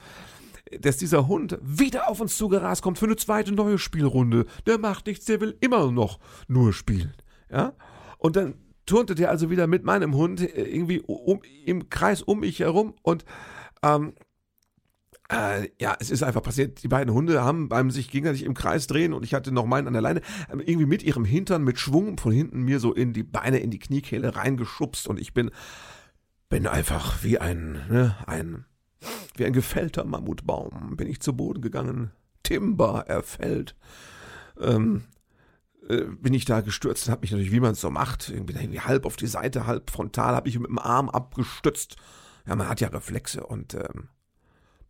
dass 0.80 0.98
dieser 0.98 1.27
Hund 1.27 1.60
wieder 1.62 2.10
auf 2.10 2.22
uns 2.22 2.38
zugerast 2.38 2.82
kommt 2.82 2.98
für 2.98 3.06
eine 3.06 3.18
zweite 3.18 3.51
neue 3.51 3.77
Spielrunde. 3.77 4.46
Der 4.65 4.77
macht 4.77 5.08
nichts, 5.08 5.25
der 5.25 5.41
will 5.41 5.58
immer 5.60 5.91
noch 5.91 6.20
nur 6.48 6.72
spielen. 6.72 7.13
Ja? 7.50 7.74
Und 8.18 8.36
dann 8.36 8.53
turnte 8.86 9.16
der 9.16 9.30
also 9.30 9.50
wieder 9.50 9.68
mit 9.68 9.84
meinem 9.84 10.16
Hund 10.16 10.42
äh, 10.42 10.64
irgendwie 10.64 11.02
um, 11.02 11.42
im 11.66 11.90
Kreis 11.90 12.22
um 12.22 12.42
mich 12.42 12.60
herum 12.60 12.96
und 13.02 13.26
ähm, 13.84 14.14
äh, 15.32 15.70
ja, 15.80 15.96
es 16.00 16.12
ist 16.12 16.24
einfach 16.24 16.44
passiert, 16.44 16.84
die 16.84 16.88
beiden 16.90 17.14
Hunde 17.14 17.42
haben 17.42 17.70
beim 17.70 17.90
sich 17.90 18.10
gegenseitig 18.10 18.44
im 18.44 18.54
Kreis 18.54 18.88
drehen 18.88 19.14
und 19.14 19.24
ich 19.24 19.34
hatte 19.34 19.52
noch 19.52 19.66
meinen 19.66 19.88
an 19.88 19.94
der 19.94 20.02
Leine, 20.02 20.22
ähm, 20.52 20.60
irgendwie 20.60 20.86
mit 20.86 21.04
ihrem 21.04 21.24
Hintern 21.24 21.64
mit 21.64 21.80
Schwung 21.80 22.18
von 22.18 22.32
hinten 22.32 22.64
mir 22.64 22.80
so 22.80 22.94
in 22.94 23.14
die 23.14 23.24
Beine, 23.24 23.60
in 23.60 23.72
die 23.72 23.80
Kniekehle 23.80 24.36
reingeschubst 24.36 25.08
und 25.08 25.20
ich 25.20 25.34
bin, 25.34 25.52
bin 26.50 26.68
einfach 26.68 27.24
wie 27.24 27.40
ein, 27.40 27.74
ne, 27.90 28.18
ein, 28.28 28.66
wie 29.36 29.46
ein 29.46 29.54
gefällter 29.54 30.04
Mammutbaum 30.04 30.98
bin 30.98 31.08
ich 31.08 31.22
zu 31.22 31.34
Boden 31.34 31.62
gegangen. 31.62 32.12
Timber 32.44 33.06
erfällt. 33.08 33.76
Ähm, 34.60 35.04
äh, 35.88 36.06
bin 36.06 36.34
ich 36.34 36.46
da 36.46 36.62
gestürzt 36.62 37.08
und 37.08 37.12
habe 37.12 37.22
mich 37.22 37.32
natürlich, 37.32 37.52
wie 37.52 37.60
man 37.60 37.72
es 37.72 37.82
so 37.82 37.90
macht, 37.90 38.30
irgendwie, 38.30 38.54
irgendwie 38.54 38.82
halb 38.82 39.06
auf 39.06 39.16
die 39.16 39.28
Seite, 39.28 39.66
halb 39.66 39.90
frontal, 39.90 40.36
habe 40.36 40.50
ich 40.50 40.60
mit 40.60 40.70
dem 40.70 40.80
Arm 40.80 41.10
abgestützt. 41.10 41.96
Ja, 42.48 42.56
man 42.56 42.68
hat 42.70 42.82
ja 42.82 42.90
Reflexe 42.90 43.46
und 43.46 43.74
ähm, 43.74 44.10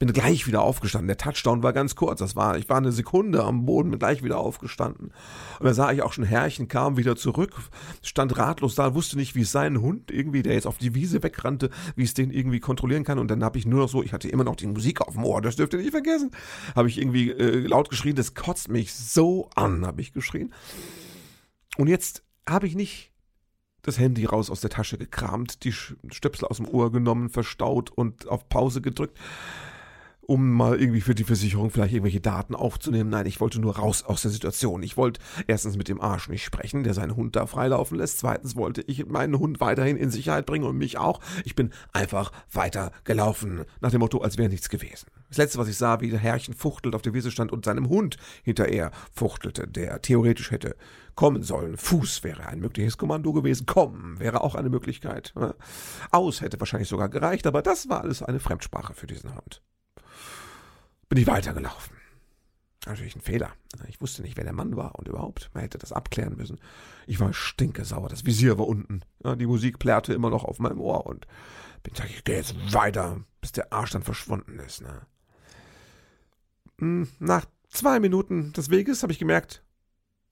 bin 0.02 0.14
gleich 0.14 0.48
wieder 0.48 0.64
aufgestanden. 0.64 1.10
Der 1.10 1.18
Touchdown 1.18 1.62
war 1.62 1.74
ganz 1.74 1.96
kurz. 1.96 2.18
Das 2.18 2.36
war, 2.36 2.58
ich 2.58 2.68
war 2.70 2.78
eine 2.78 2.92
Sekunde 2.92 3.44
am 3.44 3.68
Boden, 3.68 3.92
bin 3.92 4.00
gleich 4.00 4.24
wieder 4.24 4.40
aufgestanden. 4.40 5.14
Und 5.60 5.66
da 5.66 5.76
sah 5.76 5.92
ich 5.92 6.02
auch 6.02 6.12
schon, 6.12 6.24
Herrchen 6.24 6.68
kam 6.68 6.98
wieder 6.98 7.16
zurück, 7.16 7.54
stand 8.02 8.36
ratlos 8.36 8.74
da, 8.74 8.96
wusste 8.96 9.16
nicht, 9.16 9.36
wie 9.36 9.42
es 9.42 9.52
seinen 9.52 9.80
Hund 9.80 10.10
irgendwie, 10.10 10.42
der 10.42 10.56
jetzt 10.56 10.66
auf 10.66 10.80
die 10.80 10.96
Wiese 10.96 11.22
wegrannte, 11.22 11.70
wie 11.96 12.02
es 12.04 12.16
den 12.16 12.32
irgendwie 12.32 12.60
kontrollieren 12.60 13.04
kann. 13.04 13.20
Und 13.20 13.30
dann 13.30 13.44
habe 13.44 13.60
ich 13.60 13.68
nur 13.68 13.82
noch 13.82 13.90
so, 13.90 14.02
ich 14.02 14.12
hatte 14.12 14.28
immer 14.28 14.44
noch 14.44 14.56
die 14.56 14.66
Musik 14.66 15.02
auf 15.02 15.14
dem 15.14 15.24
Ohr, 15.24 15.40
das 15.40 15.56
dürft 15.56 15.74
ihr 15.74 15.80
nicht 15.80 15.92
vergessen. 15.92 16.32
Habe 16.76 16.90
ich 16.90 16.98
irgendwie 16.98 17.30
äh, 17.30 17.60
laut 17.68 17.92
geschrien, 17.92 18.16
das 18.16 18.34
kotzt 18.34 18.70
mich 18.70 18.96
so 18.96 19.52
an, 19.54 19.86
habe 19.86 20.02
ich 20.02 20.14
geschrien. 20.14 20.52
Und 21.78 21.86
jetzt 21.86 22.24
habe 22.50 22.66
ich 22.66 22.74
nicht 22.74 23.12
das 23.84 24.00
Handy 24.00 24.26
raus 24.26 24.50
aus 24.50 24.62
der 24.62 24.72
Tasche 24.72 24.98
gekramt, 24.98 25.64
die 25.64 25.74
Stöpsel 25.74 26.48
aus 26.48 26.58
dem 26.58 26.68
Ohr 26.68 26.92
genommen, 26.92 27.30
verstaut 27.30 27.92
und 27.92 28.28
auf 28.28 28.50
Pause 28.50 28.82
gedrückt 28.82 29.20
um 30.22 30.52
mal 30.52 30.80
irgendwie 30.80 31.02
für 31.02 31.16
die 31.16 31.24
Versicherung 31.24 31.72
vielleicht 31.72 31.94
irgendwelche 31.94 32.22
Daten 32.22 32.56
aufzunehmen. 32.56 33.10
Nein, 33.10 33.26
ich 33.26 33.42
wollte 33.42 33.60
nur 33.60 33.78
raus 33.78 34.04
aus 34.04 34.22
der 34.22 34.32
Situation. 34.32 34.84
Ich 34.84 34.98
wollte 34.98 35.20
erstens 35.48 35.78
mit 35.78 35.88
dem 35.88 36.00
Arsch 36.00 36.30
nicht 36.30 36.44
sprechen, 36.44 36.84
der 36.84 36.94
seinen 36.94 37.16
Hund 37.16 37.36
da 37.36 37.48
freilaufen 37.48 37.98
lässt. 37.98 38.20
Zweitens 38.20 38.56
wollte 38.56 38.82
ich 38.82 39.06
meinen 39.08 39.40
Hund 39.40 39.60
weiterhin 39.60 39.98
in 39.98 40.12
Sicherheit 40.12 40.46
bringen 40.46 40.66
und 40.66 40.78
mich 40.78 40.98
auch. 40.98 41.20
Ich 41.44 41.56
bin 41.56 41.72
einfach 41.92 42.32
weiter 42.52 42.92
gelaufen, 43.04 43.66
nach 43.82 43.92
dem 43.92 44.00
Motto, 44.00 44.20
als 44.20 44.38
wäre 44.38 44.50
nichts 44.50 44.70
gewesen. 44.70 45.08
Das 45.30 45.38
letzte, 45.38 45.60
was 45.60 45.70
ich 45.70 45.78
sah, 45.78 46.02
wie 46.02 46.10
der 46.10 46.20
Herrchen 46.20 46.54
fuchtelt 46.54 46.94
auf 46.94 47.02
der 47.02 47.14
Wiese 47.14 47.32
stand 47.32 47.52
und 47.52 47.66
seinem 47.66 47.90
Hund 47.90 48.18
hinterher 48.44 48.92
fuchtelte, 49.14 49.68
der 49.68 50.02
theoretisch 50.02 50.52
hätte 50.52 50.76
kommen 51.16 51.44
sollen. 51.44 51.78
Fuß 51.78 52.24
wäre 52.24 52.48
ein 52.48 52.60
mögliches 52.60 52.98
Kommando 52.98 53.34
gewesen. 53.34 53.66
Kommen 53.66 54.20
wäre 54.20 54.42
auch 54.42 54.56
eine 54.56 54.70
Möglichkeit. 54.70 55.34
Aus 56.12 56.42
hätte 56.42 56.60
wahrscheinlich 56.60 56.90
sogar 56.90 57.10
gereicht, 57.10 57.48
aber 57.48 57.62
das 57.62 57.90
war 57.90 58.02
alles 58.02 58.22
eine 58.22 58.40
Fremdsprache 58.40 58.94
für 58.94 59.08
diesen 59.08 59.36
Hund 59.36 59.62
bin 61.12 61.18
ich 61.18 61.28
weitergelaufen. 61.28 61.98
Natürlich 62.86 63.18
ein 63.18 63.22
Fehler. 63.22 63.52
Ich 63.90 64.00
wusste 64.00 64.22
nicht, 64.22 64.38
wer 64.38 64.46
der 64.46 64.54
Mann 64.54 64.78
war 64.78 64.96
und 64.96 65.10
überhaupt. 65.10 65.52
Man 65.54 65.62
hätte 65.62 65.78
das 65.78 65.92
abklären 65.92 66.38
müssen. 66.38 66.58
Ich 67.06 67.20
war 67.20 67.34
stinkesauer. 67.34 68.08
Das 68.08 68.26
Visier 68.26 68.58
war 68.58 68.66
unten. 68.66 69.02
Ja, 69.22 69.36
die 69.36 69.46
Musik 69.46 69.78
plärrte 69.78 70.14
immer 70.14 70.30
noch 70.30 70.46
auf 70.46 70.60
meinem 70.60 70.80
Ohr 70.80 71.06
und 71.06 71.28
bin 71.84 71.94
gesagt, 71.94 72.12
ich 72.12 72.24
gehe 72.24 72.38
jetzt 72.38 72.56
weiter, 72.74 73.20
bis 73.42 73.52
der 73.52 73.74
Arsch 73.74 73.92
dann 73.92 74.04
verschwunden 74.04 74.58
ist. 74.60 74.84
Ne? 74.84 75.02
Hm, 76.80 77.10
nach 77.20 77.44
zwei 77.68 78.00
Minuten 78.00 78.54
des 78.54 78.70
Weges 78.70 79.04
habe 79.04 79.12
ich 79.12 79.20
gemerkt, 79.20 79.66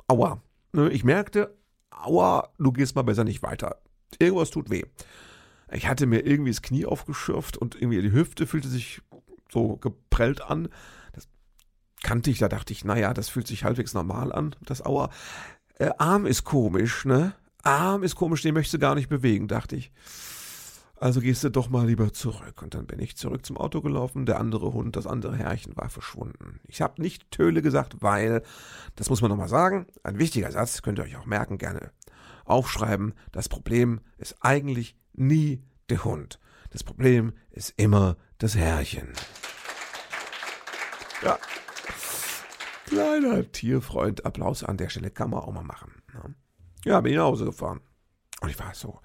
aua. 0.07 0.41
Ne, 0.71 0.89
ich 0.91 1.03
merkte, 1.03 1.57
aua, 1.91 2.53
du 2.57 2.71
gehst 2.71 2.95
mal 2.95 3.01
besser 3.01 3.25
nicht 3.25 3.43
weiter. 3.43 3.81
Irgendwas 4.17 4.49
tut 4.49 4.69
weh. 4.69 4.85
Ich 5.73 5.89
hatte 5.89 6.05
mir 6.05 6.25
irgendwie 6.25 6.51
das 6.51 6.61
Knie 6.61 6.85
aufgeschürft 6.85 7.57
und 7.57 7.75
irgendwie 7.75 8.01
die 8.01 8.13
Hüfte 8.13 8.47
fühlte 8.47 8.69
sich 8.69 9.01
so 9.51 9.77
geprellt 9.77 10.41
an. 10.41 10.69
Das 11.13 11.27
kannte 12.03 12.29
ich, 12.29 12.39
da 12.39 12.47
dachte 12.47 12.73
ich, 12.73 12.85
naja, 12.85 13.13
das 13.13 13.29
fühlt 13.29 13.47
sich 13.47 13.63
halbwegs 13.63 13.93
normal 13.93 14.31
an, 14.31 14.55
das 14.65 14.85
Aua. 14.85 15.09
Äh, 15.75 15.91
Arm 15.97 16.25
ist 16.25 16.43
komisch, 16.43 17.05
ne? 17.05 17.33
Arm 17.63 18.03
ist 18.03 18.15
komisch, 18.15 18.41
den 18.41 18.53
möchtest 18.53 18.75
du 18.75 18.79
gar 18.79 18.95
nicht 18.95 19.09
bewegen, 19.09 19.47
dachte 19.47 19.75
ich. 19.75 19.91
Also 20.95 21.21
gehst 21.21 21.45
du 21.45 21.49
doch 21.49 21.69
mal 21.69 21.87
lieber 21.87 22.11
zurück. 22.11 22.61
Und 22.61 22.73
dann 22.73 22.85
bin 22.85 22.99
ich 22.99 23.15
zurück 23.15 23.45
zum 23.45 23.57
Auto 23.57 23.81
gelaufen. 23.81 24.25
Der 24.25 24.37
andere 24.37 24.73
Hund, 24.73 24.97
das 24.97 25.07
andere 25.07 25.35
Herrchen 25.35 25.77
war 25.77 25.89
verschwunden. 25.89 26.59
Ich 26.67 26.81
habe 26.81 27.01
nicht 27.01 27.31
Töle 27.31 27.61
gesagt, 27.61 28.01
weil, 28.01 28.43
das 28.97 29.09
muss 29.09 29.21
man 29.21 29.29
nochmal 29.29 29.47
sagen, 29.47 29.87
ein 30.03 30.19
wichtiger 30.19 30.51
Satz, 30.51 30.81
könnt 30.81 30.99
ihr 30.99 31.05
euch 31.05 31.15
auch 31.15 31.25
merken, 31.25 31.57
gerne 31.57 31.91
aufschreiben. 32.43 33.13
Das 33.31 33.47
Problem 33.47 34.01
ist 34.17 34.35
eigentlich 34.41 34.97
nie 35.13 35.63
der 35.89 36.03
Hund. 36.03 36.39
Das 36.71 36.83
Problem 36.83 37.31
ist 37.49 37.73
immer 37.77 38.17
das 38.39 38.55
Herrchen. 38.55 39.13
Ja. 41.23 41.37
Kleiner 42.85 43.51
Tierfreund, 43.51 44.25
Applaus 44.25 44.63
an 44.63 44.77
der 44.77 44.89
Stelle 44.89 45.11
kann 45.11 45.29
man 45.29 45.41
auch 45.41 45.51
mal 45.51 45.63
machen. 45.63 46.01
Ne? 46.13 46.33
Ja, 46.85 47.01
bin 47.01 47.11
ich 47.11 47.17
nach 47.17 47.25
Hause 47.25 47.45
gefahren. 47.45 47.81
Und 48.41 48.49
ich 48.49 48.57
war 48.57 48.73
so 48.73 48.99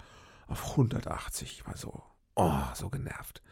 auf 0.46 0.70
180. 0.70 1.52
Ich 1.58 1.66
war 1.66 1.76
so, 1.76 2.02
oh, 2.36 2.60
so 2.74 2.88
genervt. 2.88 3.42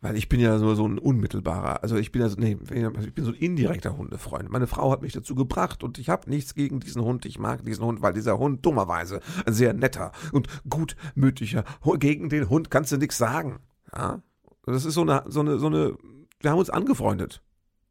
Weil 0.00 0.16
ich 0.16 0.28
bin 0.28 0.40
ja 0.40 0.58
so, 0.58 0.74
so 0.74 0.86
ein 0.86 0.98
unmittelbarer, 0.98 1.82
also 1.82 1.96
ich 1.96 2.12
bin 2.12 2.22
ja 2.22 2.28
so, 2.28 2.36
nee, 2.38 2.56
ich 2.60 3.14
bin 3.14 3.24
so 3.24 3.30
ein 3.30 3.36
indirekter 3.36 3.96
Hundefreund. 3.96 4.48
Meine 4.48 4.68
Frau 4.68 4.92
hat 4.92 5.02
mich 5.02 5.12
dazu 5.12 5.34
gebracht 5.34 5.82
und 5.82 5.98
ich 5.98 6.08
habe 6.08 6.30
nichts 6.30 6.54
gegen 6.54 6.78
diesen 6.78 7.02
Hund. 7.02 7.24
Ich 7.24 7.38
mag 7.38 7.64
diesen 7.64 7.84
Hund, 7.84 8.02
weil 8.02 8.12
dieser 8.12 8.38
Hund 8.38 8.64
dummerweise 8.64 9.20
ein 9.44 9.54
sehr 9.54 9.74
netter 9.74 10.12
und 10.32 10.48
gutmütiger, 10.68 11.64
gegen 11.98 12.28
den 12.28 12.48
Hund 12.48 12.70
kannst 12.70 12.92
du 12.92 12.96
nichts 12.96 13.18
sagen. 13.18 13.60
Ja? 13.92 14.22
Das 14.72 14.84
ist 14.84 14.94
so 14.94 15.02
eine, 15.02 15.24
so 15.26 15.40
eine, 15.40 15.58
so 15.58 15.66
eine, 15.66 15.96
wir 16.40 16.50
haben 16.50 16.58
uns 16.58 16.70
angefreundet. 16.70 17.42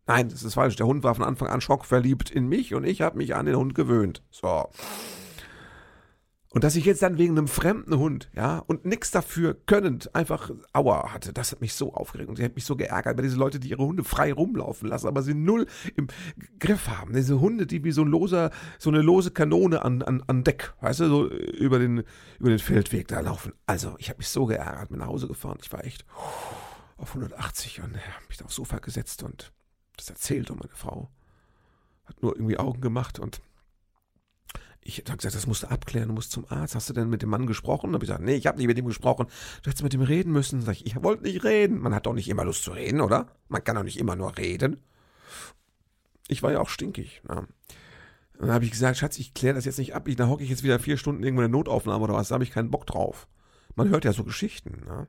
Nein, 0.05 0.29
das 0.29 0.43
ist 0.43 0.53
falsch. 0.53 0.77
Der 0.77 0.88
Hund 0.88 1.03
war 1.03 1.15
von 1.15 1.25
Anfang 1.25 1.50
an 1.50 1.60
schockverliebt 1.60 2.29
in 2.29 2.48
mich 2.48 2.74
und 2.74 2.86
ich 2.86 3.01
habe 3.01 3.17
mich 3.17 3.36
an 3.36 3.46
den 3.46 3.57
Hund 3.57 3.75
gewöhnt. 3.75 4.24
So. 4.31 4.69
Und 6.50 6.63
dass 6.63 6.77
ich 6.77 6.86
jetzt 6.86 7.03
dann 7.03 7.17
wegen 7.17 7.38
einem 7.38 7.50
fremden 7.50 7.98
Hund, 8.00 8.29
ja, 8.34 8.60
und 8.65 8.86
nichts 8.86 9.12
dafür 9.12 9.53
könnend 9.65 10.15
einfach 10.15 10.50
Aua 10.72 11.13
hatte, 11.13 11.34
das 11.34 11.51
hat 11.51 11.60
mich 11.60 11.74
so 11.74 11.93
aufgeregt 11.93 12.29
und 12.29 12.38
sie 12.38 12.43
hat 12.43 12.55
mich 12.55 12.63
so 12.63 12.77
geärgert, 12.77 13.17
weil 13.17 13.25
diese 13.25 13.38
Leute, 13.38 13.60
die 13.60 13.69
ihre 13.69 13.86
Hunde 13.86 14.05
frei 14.05 14.31
rumlaufen 14.31 14.88
lassen, 14.88 15.07
aber 15.07 15.22
sie 15.22 15.34
null 15.34 15.67
im 15.96 16.07
Griff 16.57 16.88
haben. 16.88 17.13
Diese 17.13 17.41
Hunde, 17.41 17.67
die 17.67 17.84
wie 17.84 17.91
so 17.91 18.01
ein 18.01 18.07
loser, 18.07 18.51
so 18.79 18.89
eine 18.89 19.01
lose 19.01 19.31
Kanone 19.31 19.84
an, 19.84 20.01
an, 20.01 20.24
an 20.25 20.46
Deck, 20.46 20.74
weißt 20.79 21.01
du, 21.01 21.10
so 21.10 21.29
über 21.29 21.79
den, 21.79 22.03
über 22.39 22.50
den 22.50 22.60
Feldweg 22.60 23.10
da 23.10 23.19
laufen. 23.19 23.51
Also, 23.65 23.96
ich 24.00 24.10
habe 24.10 24.19
mich 24.19 24.29
so 24.29 24.46
geärgert, 24.46 24.89
bin 24.89 25.00
nach 25.00 25.07
Hause 25.07 25.27
gefahren. 25.27 25.60
Ich 25.62 25.72
war 25.74 25.84
echt 25.84 26.05
auf 26.97 27.09
180 27.09 27.81
und 27.81 27.95
habe 27.95 28.25
mich 28.27 28.43
aufs 28.43 28.55
Sofa 28.55 28.79
gesetzt 28.79 29.23
und 29.23 29.51
das 29.95 30.09
erzählt 30.09 30.51
und 30.51 30.59
meine 30.59 30.75
Frau 30.75 31.09
hat 32.05 32.21
nur 32.21 32.35
irgendwie 32.35 32.57
Augen 32.57 32.81
gemacht 32.81 33.19
und 33.19 33.41
ich 34.87 34.99
habe 34.99 35.17
gesagt, 35.17 35.35
das 35.35 35.47
musst 35.47 35.63
du 35.63 35.67
abklären, 35.67 36.07
du 36.07 36.13
musst 36.13 36.31
zum 36.31 36.45
Arzt. 36.49 36.73
Hast 36.73 36.89
du 36.89 36.93
denn 36.93 37.09
mit 37.09 37.21
dem 37.21 37.29
Mann 37.29 37.45
gesprochen? 37.45 37.87
Dann 37.87 37.95
habe 37.95 38.05
ich 38.05 38.09
gesagt, 38.09 38.23
nee, 38.23 38.35
ich 38.35 38.47
habe 38.47 38.57
nicht 38.57 38.67
mit 38.67 38.77
ihm 38.77 38.85
gesprochen. 38.85 39.27
Du 39.61 39.69
hättest 39.69 39.83
mit 39.83 39.93
ihm 39.93 40.01
reden 40.01 40.31
müssen. 40.31 40.61
Sag 40.61 40.75
ich, 40.75 40.85
ich 40.85 41.03
wollte 41.03 41.23
nicht 41.23 41.43
reden. 41.43 41.77
Man 41.79 41.93
hat 41.93 42.05
doch 42.05 42.13
nicht 42.13 42.29
immer 42.29 42.45
Lust 42.45 42.63
zu 42.63 42.71
reden, 42.71 43.01
oder? 43.01 43.27
Man 43.49 43.61
kann 43.61 43.75
doch 43.75 43.83
nicht 43.83 43.99
immer 43.99 44.15
nur 44.15 44.37
reden. 44.37 44.79
Ich 46.29 46.41
war 46.41 46.53
ja 46.53 46.61
auch 46.61 46.69
stinkig. 46.69 47.21
Ja. 47.27 47.45
Dann 48.39 48.51
habe 48.51 48.63
ich 48.63 48.71
gesagt, 48.71 48.97
Schatz, 48.97 49.19
ich 49.19 49.33
kläre 49.33 49.55
das 49.55 49.65
jetzt 49.65 49.77
nicht 49.77 49.93
ab. 49.93 50.07
Ich, 50.07 50.15
da 50.15 50.29
hocke 50.29 50.43
ich 50.43 50.49
jetzt 50.49 50.63
wieder 50.63 50.79
vier 50.79 50.95
Stunden 50.95 51.21
irgendwo 51.21 51.41
in 51.41 51.51
der 51.51 51.57
Notaufnahme 51.57 52.05
oder 52.05 52.13
was. 52.13 52.29
Da 52.29 52.35
habe 52.35 52.45
ich 52.45 52.51
keinen 52.51 52.71
Bock 52.71 52.87
drauf. 52.87 53.27
Man 53.75 53.89
hört 53.89 54.05
ja 54.05 54.13
so 54.13 54.23
Geschichten. 54.23 54.83
Ne? 54.85 55.07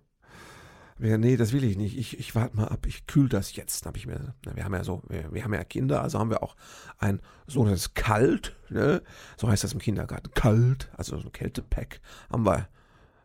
Nee, 0.99 1.37
das 1.37 1.53
will 1.53 1.65
ich 1.65 1.77
nicht. 1.77 1.97
Ich, 1.97 2.19
ich 2.19 2.35
warte 2.35 2.57
mal 2.57 2.69
ab. 2.69 2.87
Ich 2.87 3.07
kühl 3.07 3.29
das 3.29 3.55
jetzt. 3.55 3.87
Hab 3.87 3.97
ich 3.97 4.07
mir, 4.07 4.35
wir 4.55 4.65
haben 4.65 4.75
ja 4.75 4.85
so, 4.85 5.03
wir, 5.09 5.33
wir 5.33 5.45
haben 5.45 5.55
ja 5.55 5.65
Kinder, 5.65 6.03
also 6.03 6.19
haben 6.19 6.31
wir 6.31 6.43
auch 6.43 6.57
ein 6.99 7.21
sogenanntes 7.47 7.95
Kalt, 7.95 8.57
ne? 8.69 9.03
So 9.37 9.49
heißt 9.49 9.65
das 9.65 9.73
im 9.73 9.79
Kindergarten. 9.79 10.31
Kalt, 10.35 10.91
also 10.97 11.19
so 11.19 11.27
ein 11.27 11.33
Kältepack 11.33 12.01
haben 12.31 12.45
wir. 12.45 12.69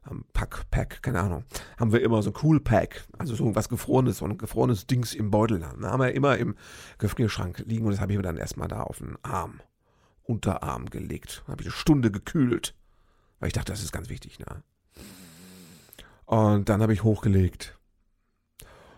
Am 0.05 0.25
Pack, 0.33 0.69
Pack, 0.69 1.01
keine 1.01 1.21
Ahnung, 1.21 1.45
haben 1.79 1.93
wir 1.93 2.01
immer 2.01 2.21
so 2.21 2.31
ein 2.31 2.35
Cool 2.43 2.59
Pack, 2.59 3.07
also 3.17 3.35
so 3.35 3.55
was 3.55 3.69
Gefrorenes, 3.69 4.17
so 4.17 4.25
ein 4.25 4.37
gefrorenes 4.37 4.85
Dings 4.85 5.13
im 5.13 5.31
Beutel. 5.31 5.59
Da 5.59 5.71
haben 5.81 6.01
wir 6.01 6.11
immer 6.11 6.37
im 6.37 6.55
Gefrierschrank 6.97 7.63
liegen 7.67 7.85
und 7.85 7.91
das 7.91 8.01
habe 8.01 8.11
ich 8.11 8.17
mir 8.17 8.21
dann 8.21 8.35
erstmal 8.35 8.67
da 8.67 8.81
auf 8.81 8.97
den 8.97 9.15
Arm, 9.21 9.61
Unterarm 10.23 10.89
gelegt. 10.89 11.45
Habe 11.47 11.61
ich 11.61 11.67
eine 11.67 11.71
Stunde 11.71 12.11
gekühlt, 12.11 12.75
weil 13.39 13.47
ich 13.47 13.53
dachte, 13.53 13.71
das 13.71 13.81
ist 13.81 13.93
ganz 13.93 14.09
wichtig, 14.09 14.39
ne? 14.39 14.61
Und 16.33 16.67
dann 16.67 16.81
habe 16.81 16.93
ich 16.93 17.03
hochgelegt. 17.03 17.77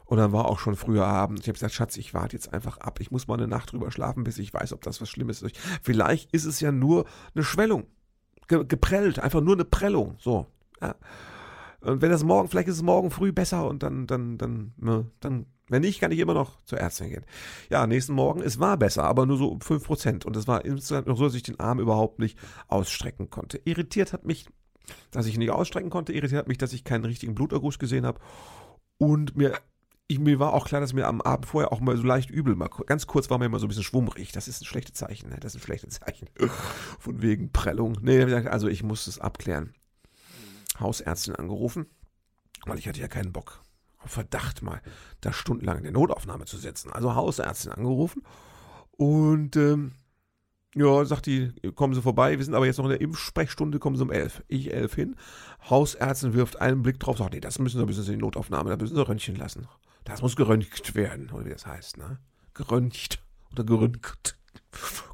Und 0.06 0.20
dann 0.20 0.32
war 0.32 0.46
auch 0.46 0.58
schon 0.58 0.78
früher 0.78 1.06
Abend. 1.06 1.42
Ich 1.42 1.48
habe 1.48 1.56
gesagt, 1.56 1.74
Schatz, 1.74 1.98
ich 1.98 2.14
warte 2.14 2.34
jetzt 2.34 2.54
einfach 2.54 2.78
ab. 2.78 3.02
Ich 3.02 3.12
muss 3.12 3.28
mal 3.28 3.34
eine 3.34 3.50
Nacht 3.50 3.74
drüber 3.74 3.92
schlafen, 3.92 4.24
bis 4.24 4.38
ich 4.38 4.54
weiß, 4.54 4.72
ob 4.72 4.82
das 4.84 5.02
was 5.02 5.10
Schlimmes 5.10 5.42
ist. 5.42 5.58
Vielleicht 5.82 6.32
ist 6.32 6.46
es 6.46 6.62
ja 6.62 6.72
nur 6.72 7.04
eine 7.34 7.44
Schwellung. 7.44 7.88
Ge 8.48 8.64
geprellt, 8.64 9.20
einfach 9.20 9.42
nur 9.42 9.56
eine 9.56 9.66
Prellung. 9.66 10.16
So. 10.18 10.48
Ja. 10.82 10.96
Und 11.82 12.02
wenn 12.02 12.10
das 12.10 12.24
morgen, 12.24 12.48
vielleicht 12.48 12.70
ist 12.70 12.78
es 12.78 12.84
morgen 12.84 13.12
früh 13.12 13.34
besser 13.34 13.68
und 13.68 13.84
dann, 13.84 14.08
dann, 14.08 14.38
dann, 14.38 14.72
ne, 14.78 15.12
dann, 15.20 15.46
wenn 15.68 15.82
nicht, 15.82 16.00
kann 16.00 16.14
ich 16.14 16.20
immer 16.20 16.36
noch 16.36 16.64
zur 16.64 16.80
Ärztin 16.80 17.10
gehen. 17.10 17.26
Ja, 17.70 17.86
nächsten 17.86 18.14
Morgen, 18.14 18.42
es 18.44 18.62
war 18.62 18.78
besser, 18.78 19.04
aber 19.04 19.26
nur 19.26 19.38
so 19.38 19.50
um 19.50 19.60
5%. 19.60 20.26
Und 20.26 20.38
es 20.38 20.48
war 20.48 20.64
insgesamt 20.64 21.08
noch 21.08 21.18
so, 21.18 21.26
dass 21.26 21.36
ich 21.36 21.44
den 21.44 21.60
Arm 21.60 21.82
überhaupt 21.82 22.20
nicht 22.20 22.40
ausstrecken 22.70 23.30
konnte. 23.30 23.60
Irritiert 23.66 24.14
hat 24.14 24.24
mich 24.24 24.46
dass 25.12 25.26
ich 25.26 25.38
nicht 25.38 25.52
ausstrecken 25.52 25.90
konnte. 25.90 26.14
Irritiert 26.14 26.48
mich, 26.48 26.58
dass 26.58 26.74
ich 26.74 26.84
keinen 26.84 27.06
richtigen 27.06 27.36
Bluterguss 27.36 27.80
gesehen 27.80 28.06
habe. 28.06 28.20
Und 28.98 29.36
mir, 29.36 29.54
ich, 30.08 30.20
mir 30.20 30.40
war 30.40 30.54
auch 30.54 30.68
klar, 30.68 30.82
dass 30.82 30.94
mir 30.94 31.08
am 31.08 31.22
Abend 31.22 31.46
vorher 31.46 31.72
auch 31.72 31.80
mal 31.80 31.98
so 31.98 32.04
leicht 32.04 32.30
übel 32.30 32.58
war. 32.60 32.70
Ganz 32.70 33.08
kurz 33.08 33.30
war 33.30 33.38
mir 33.38 33.46
immer 33.46 33.60
so 33.60 33.66
ein 33.66 33.70
bisschen 33.70 33.84
schwummrig. 33.84 34.32
Das 34.32 34.48
ist 34.48 34.62
ein 34.62 34.66
schlechtes 34.66 34.94
Zeichen. 34.94 35.30
Ne? 35.30 35.38
Das 35.40 35.56
ist 35.56 35.62
ein 35.62 35.66
schlechtes 35.66 36.00
Zeichen. 36.00 36.30
Von 37.00 37.22
wegen 37.22 37.52
Prellung. 37.52 37.98
Nee, 38.02 38.24
also 38.24 38.68
ich 38.68 38.84
muss 38.84 39.08
es 39.08 39.20
abklären. 39.20 39.74
Hausärztin 40.80 41.36
angerufen, 41.36 41.86
weil 42.66 42.78
ich 42.78 42.88
hatte 42.88 43.00
ja 43.00 43.08
keinen 43.08 43.32
Bock. 43.32 43.62
Auf 43.98 44.12
Verdacht 44.12 44.62
mal, 44.62 44.82
da 45.22 45.34
stundenlang 45.34 45.78
in 45.78 45.84
der 45.84 45.94
Notaufnahme 45.94 46.46
zu 46.46 46.58
sitzen. 46.58 46.92
Also 46.92 47.16
Hausärztin 47.16 47.72
angerufen. 47.72 48.22
Und 48.92 49.56
ähm, 49.56 49.94
ja, 50.76 51.06
sagt 51.06 51.26
die, 51.26 51.52
kommen 51.74 51.94
Sie 51.94 52.02
vorbei, 52.02 52.38
wir 52.38 52.44
sind 52.44 52.54
aber 52.54 52.66
jetzt 52.66 52.78
noch 52.78 52.86
in 52.86 52.92
der 52.92 53.02
Impfsprechstunde, 53.02 53.80
kommen 53.80 53.96
Sie 53.96 54.04
um 54.04 54.12
elf. 54.12 54.44
Ich 54.50 54.74
elf 54.74 54.94
hin. 54.94 55.16
Hausärztin 55.70 56.34
wirft 56.34 56.60
einen 56.60 56.82
Blick 56.82 57.00
drauf, 57.00 57.18
sagt, 57.18 57.34
nee, 57.34 57.40
das 57.40 57.60
müssen 57.60 57.80
Sie, 57.80 57.86
müssen 57.86 58.04
Sie 58.04 58.12
in 58.12 58.20
die 58.20 58.26
Notaufnahme, 58.26 58.70
da 58.70 58.76
müssen 58.76 58.96
Sie 58.96 59.08
Röntgen 59.08 59.38
lassen. 59.38 59.68
Das 60.04 60.22
muss 60.22 60.36
geröntgt 60.36 60.94
werden, 60.94 61.32
oder 61.32 61.46
wie 61.46 61.50
das 61.50 61.66
heißt, 61.66 61.98
ne? 61.98 62.20
Geröntgt 62.54 63.20
oder 63.54 63.64
geröntgt. 63.64 64.38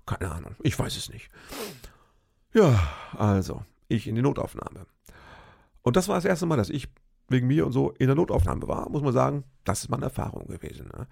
Keine 0.06 0.32
Ahnung, 0.32 0.56
ich 0.64 0.78
weiß 0.78 0.98
es 0.98 1.10
nicht. 1.10 1.30
Ja, 2.54 2.92
also, 3.16 3.64
ich 3.88 4.08
in 4.08 4.16
die 4.16 4.22
Notaufnahme. 4.22 4.88
Und 5.84 5.96
das 5.96 6.08
war 6.08 6.16
das 6.16 6.26
erste 6.26 6.48
Mal, 6.48 6.58
dass 6.58 6.70
ich 6.70 6.88
wegen 7.30 7.48
mir 7.48 7.66
und 7.66 7.72
so 7.72 7.92
in 7.92 8.08
der 8.08 8.16
Notaufnahme 8.16 8.68
war, 8.68 8.90
muss 8.90 9.04
man 9.04 9.14
sagen, 9.14 9.44
das 9.64 9.84
ist 9.84 9.90
meine 9.90 10.06
Erfahrung 10.06 10.48
gewesen. 10.48 10.88
Ne? 10.88 11.08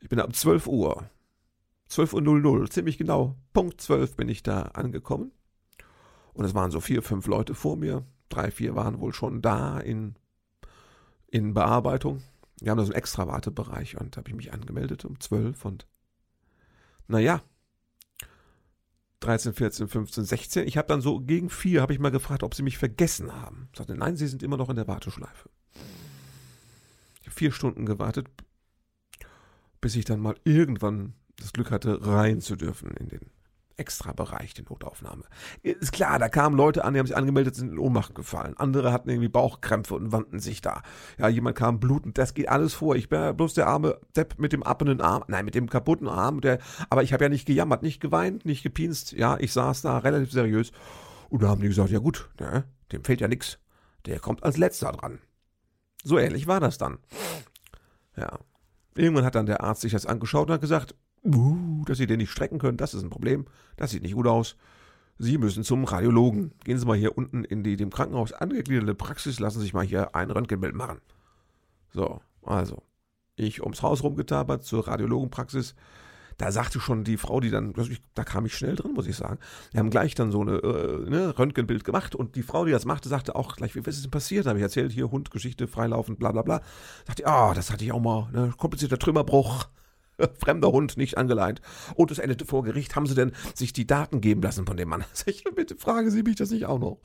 Ich 0.00 0.08
bin 0.08 0.20
ab 0.20 0.34
12 0.34 0.66
Uhr 0.66 1.10
12.00 1.90 2.44
Uhr, 2.44 2.70
ziemlich 2.70 2.98
genau, 2.98 3.36
Punkt 3.52 3.80
12 3.80 4.16
bin 4.16 4.28
ich 4.28 4.42
da 4.42 4.62
angekommen. 4.62 5.32
Und 6.34 6.44
es 6.44 6.54
waren 6.54 6.70
so 6.70 6.80
vier, 6.80 7.02
fünf 7.02 7.26
Leute 7.26 7.54
vor 7.54 7.76
mir. 7.76 8.04
Drei, 8.28 8.50
vier 8.50 8.76
waren 8.76 9.00
wohl 9.00 9.12
schon 9.12 9.42
da 9.42 9.78
in, 9.78 10.16
in 11.26 11.54
Bearbeitung. 11.54 12.22
Wir 12.60 12.70
haben 12.70 12.78
da 12.78 12.84
so 12.84 12.92
einen 12.92 12.98
extra 12.98 13.26
Wartebereich 13.26 14.00
und 14.00 14.16
habe 14.16 14.28
ich 14.28 14.36
mich 14.36 14.52
angemeldet 14.52 15.04
um 15.04 15.18
12 15.18 15.64
und 15.64 15.86
naja, 17.06 17.42
13, 19.20 19.52
14, 19.52 19.88
15, 19.88 20.24
16. 20.24 20.68
Ich 20.68 20.76
habe 20.76 20.88
dann 20.88 21.00
so 21.00 21.20
gegen 21.20 21.50
vier 21.50 21.82
habe 21.82 21.92
ich 21.92 21.98
mal 21.98 22.10
gefragt, 22.10 22.42
ob 22.42 22.54
sie 22.54 22.62
mich 22.62 22.78
vergessen 22.78 23.32
haben. 23.32 23.68
Ich 23.72 23.78
sagte, 23.78 23.94
nein, 23.94 24.16
sie 24.16 24.28
sind 24.28 24.42
immer 24.42 24.56
noch 24.56 24.70
in 24.70 24.76
der 24.76 24.86
Warteschleife. 24.86 25.50
Ich 27.20 27.26
habe 27.26 27.34
vier 27.34 27.52
Stunden 27.52 27.84
gewartet, 27.84 28.28
bis 29.80 29.96
ich 29.96 30.04
dann 30.04 30.20
mal 30.20 30.36
irgendwann 30.44 31.14
das 31.38 31.52
Glück 31.52 31.70
hatte, 31.70 32.06
rein 32.06 32.40
zu 32.40 32.56
dürfen 32.56 32.90
in 32.92 33.08
den 33.08 33.30
extra 33.78 34.12
Bereich, 34.12 34.54
die 34.54 34.62
Notaufnahme. 34.62 35.22
Ist 35.62 35.92
klar, 35.92 36.18
da 36.18 36.28
kamen 36.28 36.56
Leute 36.56 36.84
an, 36.84 36.94
die 36.94 36.98
haben 36.98 37.06
sich 37.06 37.16
angemeldet, 37.16 37.54
sind 37.54 37.72
in 37.72 37.78
Ohnmacht 37.78 38.14
gefallen. 38.14 38.56
Andere 38.56 38.92
hatten 38.92 39.08
irgendwie 39.08 39.28
Bauchkrämpfe 39.28 39.94
und 39.94 40.12
wandten 40.12 40.40
sich 40.40 40.60
da. 40.60 40.82
Ja, 41.16 41.28
jemand 41.28 41.56
kam 41.56 41.78
blutend, 41.78 42.18
das 42.18 42.34
geht 42.34 42.48
alles 42.48 42.74
vor. 42.74 42.96
Ich 42.96 43.08
bin 43.08 43.36
bloß 43.36 43.54
der 43.54 43.68
arme 43.68 44.00
Depp 44.16 44.38
mit 44.38 44.52
dem 44.52 44.64
abenden 44.64 45.00
Arm, 45.00 45.24
nein, 45.28 45.44
mit 45.44 45.54
dem 45.54 45.70
kaputten 45.70 46.08
Arm, 46.08 46.40
der, 46.40 46.58
aber 46.90 47.04
ich 47.04 47.12
habe 47.12 47.24
ja 47.24 47.28
nicht 47.28 47.46
gejammert, 47.46 47.82
nicht 47.82 48.00
geweint, 48.00 48.44
nicht 48.44 48.64
gepinst. 48.64 49.12
Ja, 49.12 49.38
ich 49.38 49.52
saß 49.52 49.82
da 49.82 49.98
relativ 49.98 50.32
seriös. 50.32 50.72
Und 51.30 51.42
da 51.42 51.48
haben 51.48 51.60
die 51.60 51.68
gesagt, 51.68 51.90
ja 51.90 52.00
gut, 52.00 52.28
ne, 52.40 52.64
dem 52.90 53.04
fehlt 53.04 53.20
ja 53.20 53.28
nichts. 53.28 53.58
Der 54.06 54.18
kommt 54.18 54.42
als 54.42 54.56
letzter 54.56 54.92
dran. 54.92 55.18
So 56.02 56.18
ähnlich 56.18 56.46
war 56.46 56.60
das 56.60 56.78
dann. 56.78 56.98
Ja. 58.16 58.38
Irgendwann 58.94 59.24
hat 59.24 59.36
dann 59.36 59.46
der 59.46 59.62
Arzt 59.62 59.82
sich 59.82 59.92
das 59.92 60.06
angeschaut 60.06 60.48
und 60.48 60.54
hat 60.54 60.60
gesagt, 60.60 60.96
Uh, 61.24 61.84
dass 61.84 61.98
Sie 61.98 62.06
den 62.06 62.18
nicht 62.18 62.30
strecken 62.30 62.58
können, 62.58 62.76
das 62.76 62.94
ist 62.94 63.02
ein 63.02 63.10
Problem. 63.10 63.46
Das 63.76 63.90
sieht 63.90 64.02
nicht 64.02 64.14
gut 64.14 64.26
aus. 64.26 64.56
Sie 65.18 65.36
müssen 65.36 65.64
zum 65.64 65.84
Radiologen. 65.84 66.52
Gehen 66.64 66.78
Sie 66.78 66.86
mal 66.86 66.96
hier 66.96 67.18
unten 67.18 67.44
in 67.44 67.64
die 67.64 67.76
dem 67.76 67.90
Krankenhaus 67.90 68.32
angegliederte 68.32 68.94
Praxis, 68.94 69.40
lassen 69.40 69.58
Sie 69.58 69.64
sich 69.64 69.74
mal 69.74 69.84
hier 69.84 70.14
ein 70.14 70.30
Röntgenbild 70.30 70.74
machen. 70.74 71.00
So, 71.92 72.20
also, 72.42 72.82
ich 73.34 73.62
ums 73.62 73.82
Haus 73.82 74.02
rumgetabert 74.02 74.62
zur 74.62 74.86
Radiologenpraxis. 74.86 75.74
Da 76.36 76.52
sagte 76.52 76.78
schon 76.78 77.02
die 77.02 77.16
Frau, 77.16 77.40
die 77.40 77.50
dann, 77.50 77.74
da 78.14 78.22
kam 78.22 78.46
ich 78.46 78.56
schnell 78.56 78.76
drin, 78.76 78.92
muss 78.92 79.08
ich 79.08 79.16
sagen. 79.16 79.40
Wir 79.72 79.80
haben 79.80 79.90
gleich 79.90 80.14
dann 80.14 80.30
so 80.30 80.40
eine 80.40 80.58
äh, 80.58 81.10
ne, 81.10 81.36
Röntgenbild 81.36 81.82
gemacht 81.82 82.14
und 82.14 82.36
die 82.36 82.44
Frau, 82.44 82.64
die 82.64 82.70
das 82.70 82.84
machte, 82.84 83.08
sagte 83.08 83.34
auch 83.34 83.56
gleich, 83.56 83.74
wie 83.74 83.80
ist 83.80 84.04
denn 84.04 84.10
passiert? 84.12 84.46
Da 84.46 84.50
habe 84.50 84.60
ich 84.60 84.62
erzählt, 84.62 84.92
hier 84.92 85.10
Hundgeschichte, 85.10 85.66
freilaufend, 85.66 86.20
bla 86.20 86.30
bla 86.30 86.42
bla. 86.42 86.60
Sagte, 87.08 87.26
ah, 87.26 87.50
oh, 87.50 87.54
das 87.54 87.72
hatte 87.72 87.84
ich 87.84 87.90
auch 87.90 88.00
mal, 88.00 88.28
ne, 88.30 88.54
komplizierter 88.56 89.00
Trümmerbruch. 89.00 89.66
Fremder 90.38 90.72
Hund 90.72 90.96
nicht 90.96 91.18
angeleint. 91.18 91.60
Und 91.94 92.10
es 92.10 92.18
endete 92.18 92.44
vor 92.44 92.62
Gericht. 92.62 92.96
Haben 92.96 93.06
Sie 93.06 93.14
denn 93.14 93.32
sich 93.54 93.72
die 93.72 93.86
Daten 93.86 94.20
geben 94.20 94.42
lassen 94.42 94.66
von 94.66 94.76
dem 94.76 94.88
Mann? 94.88 95.04
Ich, 95.26 95.44
bitte 95.44 95.76
fragen 95.76 96.10
Sie 96.10 96.22
mich 96.22 96.36
das 96.36 96.50
nicht 96.50 96.66
auch 96.66 96.78
noch. 96.78 97.00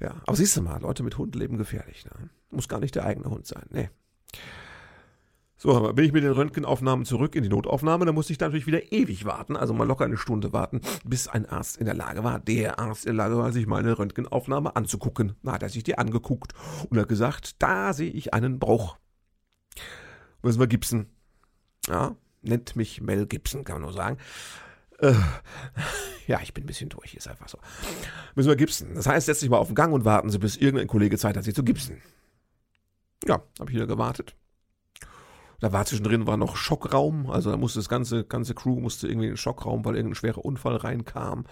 Ja, 0.00 0.22
aber 0.26 0.36
siehst 0.36 0.56
du 0.56 0.62
mal, 0.62 0.80
Leute 0.80 1.02
mit 1.02 1.18
Hund 1.18 1.34
leben 1.34 1.58
gefährlich. 1.58 2.04
Ne? 2.06 2.30
Muss 2.50 2.68
gar 2.68 2.80
nicht 2.80 2.94
der 2.94 3.04
eigene 3.04 3.28
Hund 3.28 3.46
sein. 3.46 3.66
Nee. 3.70 3.90
So, 5.60 5.92
bin 5.92 6.04
ich 6.04 6.12
mit 6.12 6.22
den 6.22 6.30
Röntgenaufnahmen 6.30 7.04
zurück 7.04 7.34
in 7.34 7.42
die 7.42 7.48
Notaufnahme, 7.48 8.06
da 8.06 8.12
musste 8.12 8.32
ich 8.32 8.38
da 8.38 8.46
natürlich 8.46 8.68
wieder 8.68 8.92
ewig 8.92 9.24
warten, 9.24 9.56
also 9.56 9.74
mal 9.74 9.88
locker 9.88 10.04
eine 10.04 10.16
Stunde 10.16 10.52
warten, 10.52 10.80
bis 11.04 11.26
ein 11.26 11.46
Arzt 11.46 11.78
in 11.78 11.86
der 11.86 11.96
Lage 11.96 12.22
war, 12.22 12.38
der 12.38 12.78
Arzt 12.78 13.06
in 13.06 13.16
der 13.16 13.24
Lage 13.24 13.36
war, 13.36 13.50
sich 13.50 13.66
meine 13.66 13.98
Röntgenaufnahme 13.98 14.76
anzugucken. 14.76 15.34
Na, 15.42 15.54
hat 15.54 15.64
er 15.64 15.68
sich 15.68 15.82
die 15.82 15.98
angeguckt 15.98 16.52
und 16.88 16.96
hat 16.96 17.08
gesagt, 17.08 17.60
da 17.60 17.92
sehe 17.92 18.10
ich 18.10 18.34
einen 18.34 18.60
Bruch. 18.60 18.98
Müssen 20.42 20.60
wir 20.60 20.68
gipsen. 20.68 21.08
Ja, 21.88 22.16
nennt 22.42 22.76
mich 22.76 23.00
Mel 23.00 23.26
Gibson, 23.26 23.64
kann 23.64 23.76
man 23.76 23.82
nur 23.82 23.92
sagen. 23.92 24.18
Äh, 24.98 25.14
ja, 26.26 26.40
ich 26.42 26.54
bin 26.54 26.64
ein 26.64 26.66
bisschen 26.66 26.88
durch, 26.88 27.14
ist 27.14 27.28
einfach 27.28 27.48
so. 27.48 27.58
Müssen 28.34 28.48
wir 28.48 28.56
Gibson. 28.56 28.94
Das 28.94 29.06
heißt, 29.06 29.26
setz 29.26 29.40
dich 29.40 29.50
mal 29.50 29.58
auf 29.58 29.68
den 29.68 29.74
Gang 29.74 29.92
und 29.92 30.04
warten 30.04 30.30
Sie, 30.30 30.38
bis 30.38 30.56
irgendein 30.56 30.88
Kollege 30.88 31.18
Zeit 31.18 31.36
hat, 31.36 31.44
Sie 31.44 31.54
zu 31.54 31.64
gipsen. 31.64 32.00
Ja, 33.26 33.42
habe 33.58 33.70
ich 33.70 33.76
wieder 33.76 33.86
gewartet. 33.86 34.36
Da 35.60 35.72
war 35.72 35.84
zwischendrin 35.86 36.26
war 36.26 36.36
noch 36.36 36.56
Schockraum, 36.56 37.30
also 37.30 37.50
da 37.50 37.56
musste 37.56 37.80
das 37.80 37.88
ganze, 37.88 38.24
ganze 38.24 38.54
Crew 38.54 38.78
musste 38.78 39.08
irgendwie 39.08 39.26
in 39.26 39.32
den 39.32 39.36
Schockraum, 39.36 39.84
weil 39.84 39.96
irgendein 39.96 40.14
schwerer 40.14 40.44
Unfall 40.44 40.76
reinkam. 40.76 41.46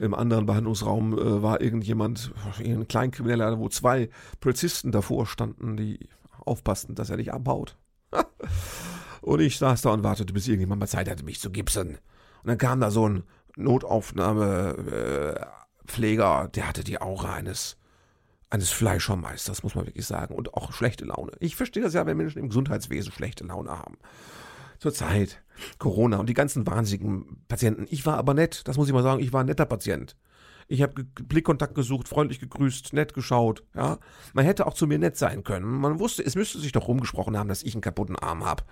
Im 0.00 0.12
anderen 0.12 0.44
Behandlungsraum 0.46 1.16
äh, 1.16 1.42
war 1.42 1.60
irgendjemand, 1.60 2.32
ein 2.58 2.88
Kleinkrimineller, 2.88 3.60
wo 3.60 3.68
zwei 3.68 4.10
Polizisten 4.40 4.90
davor 4.90 5.26
standen, 5.26 5.76
die 5.76 6.08
aufpassten, 6.44 6.96
dass 6.96 7.10
er 7.10 7.16
nicht 7.16 7.32
abhaut. 7.32 7.76
Und 9.24 9.40
ich 9.40 9.56
saß 9.56 9.80
da 9.80 9.90
und 9.90 10.04
wartete, 10.04 10.34
bis 10.34 10.48
irgendjemand 10.48 10.80
mal 10.80 10.86
Zeit 10.86 11.08
hatte, 11.08 11.24
mich 11.24 11.40
zu 11.40 11.50
gipsen. 11.50 11.96
Und 12.42 12.44
dann 12.44 12.58
kam 12.58 12.80
da 12.80 12.90
so 12.90 13.08
ein 13.08 13.22
Notaufnahmepfleger, 13.56 16.50
der 16.54 16.68
hatte 16.68 16.84
die 16.84 17.00
Aura 17.00 17.32
eines, 17.32 17.78
eines 18.50 18.70
Fleischermeisters, 18.70 19.62
muss 19.62 19.74
man 19.74 19.86
wirklich 19.86 20.04
sagen. 20.04 20.34
Und 20.34 20.52
auch 20.52 20.74
schlechte 20.74 21.06
Laune. 21.06 21.32
Ich 21.40 21.56
verstehe 21.56 21.82
das 21.82 21.94
ja, 21.94 22.04
wenn 22.04 22.18
Menschen 22.18 22.40
im 22.40 22.50
Gesundheitswesen 22.50 23.12
schlechte 23.12 23.44
Laune 23.44 23.70
haben. 23.70 23.96
Zur 24.78 24.92
Zeit, 24.92 25.42
Corona 25.78 26.18
und 26.18 26.28
die 26.28 26.34
ganzen 26.34 26.66
wahnsinnigen 26.66 27.42
Patienten. 27.48 27.86
Ich 27.88 28.04
war 28.04 28.18
aber 28.18 28.34
nett, 28.34 28.68
das 28.68 28.76
muss 28.76 28.88
ich 28.88 28.92
mal 28.92 29.02
sagen, 29.02 29.22
ich 29.22 29.32
war 29.32 29.42
ein 29.42 29.46
netter 29.46 29.64
Patient. 29.64 30.16
Ich 30.68 30.82
habe 30.82 31.02
Blickkontakt 31.02 31.74
gesucht, 31.74 32.08
freundlich 32.08 32.40
gegrüßt, 32.40 32.92
nett 32.92 33.14
geschaut, 33.14 33.64
ja. 33.74 34.00
Man 34.34 34.44
hätte 34.44 34.66
auch 34.66 34.74
zu 34.74 34.86
mir 34.86 34.98
nett 34.98 35.16
sein 35.16 35.44
können. 35.44 35.64
Man 35.64 35.98
wusste, 35.98 36.22
es 36.22 36.36
müsste 36.36 36.58
sich 36.58 36.72
doch 36.72 36.88
rumgesprochen 36.88 37.38
haben, 37.38 37.48
dass 37.48 37.62
ich 37.62 37.74
einen 37.74 37.80
kaputten 37.80 38.18
Arm 38.18 38.44
habe. 38.44 38.64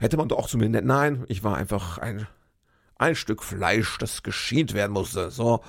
Hätte 0.00 0.16
man 0.16 0.28
doch 0.28 0.38
auch 0.38 0.48
zu 0.48 0.58
mir 0.58 0.68
nett. 0.68 0.84
Nein, 0.84 1.24
ich 1.28 1.44
war 1.44 1.56
einfach 1.56 1.98
ein, 1.98 2.26
ein 2.96 3.14
Stück 3.14 3.42
Fleisch, 3.42 3.98
das 3.98 4.22
geschient 4.22 4.74
werden 4.74 4.92
musste. 4.92 5.30
So. 5.30 5.62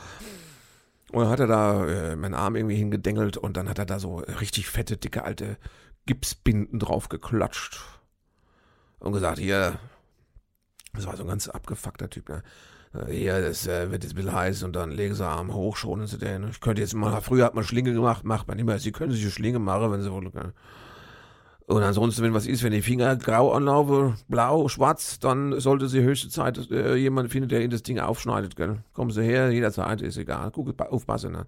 Und 1.12 1.24
dann 1.24 1.30
hat 1.30 1.40
er 1.40 1.48
da 1.48 1.86
äh, 1.86 2.16
meinen 2.16 2.34
Arm 2.34 2.56
irgendwie 2.56 2.76
hingedengelt 2.76 3.38
und 3.38 3.58
dann 3.58 3.70
hat 3.70 3.80
er 3.80 3.86
da 3.86 4.00
so 4.00 4.18
richtig 4.18 4.68
fette, 4.70 4.98
dicke, 4.98 5.24
alte 5.24 5.58
Gipsbinden 6.06 6.80
drauf 6.80 7.10
geklatscht. 7.10 7.80
Und 9.00 9.14
gesagt, 9.14 9.40
hier, 9.40 9.78
das 10.94 11.06
war 11.06 11.16
so 11.16 11.24
ein 11.24 11.30
ganz 11.30 11.48
abgefuckter 11.48 12.10
Typ, 12.10 12.30
ne? 12.30 12.44
Hier, 13.10 13.42
das 13.42 13.68
äh, 13.68 13.92
wird 13.92 14.04
jetzt 14.04 14.14
ein 14.14 14.16
bisschen 14.16 14.34
heiß 14.34 14.64
und 14.64 14.74
dann 14.74 14.90
legen 14.90 15.16
sie 15.16 15.26
Arm 15.26 15.54
hoch, 15.54 15.76
schonen 15.76 16.08
sie 16.08 16.18
den. 16.18 16.48
Ich 16.50 16.62
könnte 16.62 16.82
jetzt 16.82 16.94
mal, 16.94 17.20
früher 17.22 17.46
hat 17.46 17.54
man 17.54 17.66
Schlinge 17.66 17.94
gemacht, 17.94 18.24
macht 18.24 18.48
man 18.48 18.56
nicht 18.56 18.66
mehr. 18.66 18.80
Sie 18.80 18.94
können 18.94 19.12
sich 19.12 19.22
eine 19.22 19.32
Schlinge 19.32 19.60
machen, 19.60 19.92
wenn 19.92 20.02
sie 20.02 20.12
wollen. 20.12 20.32
Und 21.68 21.82
ansonsten, 21.82 22.22
wenn 22.22 22.34
was 22.34 22.46
ist, 22.46 22.62
wenn 22.62 22.74
die 22.74 22.84
Finger 22.84 23.16
grau 23.16 23.52
anlaufen, 23.52 24.18
blau, 24.28 24.68
schwarz, 24.68 25.18
dann 25.20 25.60
sollte 25.60 25.88
sie 25.88 26.04
höchste 26.04 26.30
Zeit 26.30 26.70
äh, 26.70 26.96
jemand 26.96 27.32
finden, 27.32 27.50
der 27.50 27.62
ihnen 27.62 27.72
das 27.72 27.82
Ding 27.82 28.00
aufschneidet. 28.00 28.56
Gell? 28.56 28.84
Kommen 28.94 29.10
sie 29.10 29.24
her, 29.24 29.52
jederzeit, 29.52 30.02
ist 30.02 30.18
egal. 30.18 30.52
Guck, 30.52 30.80
aufpassen. 30.80 31.32
Ne? 31.32 31.48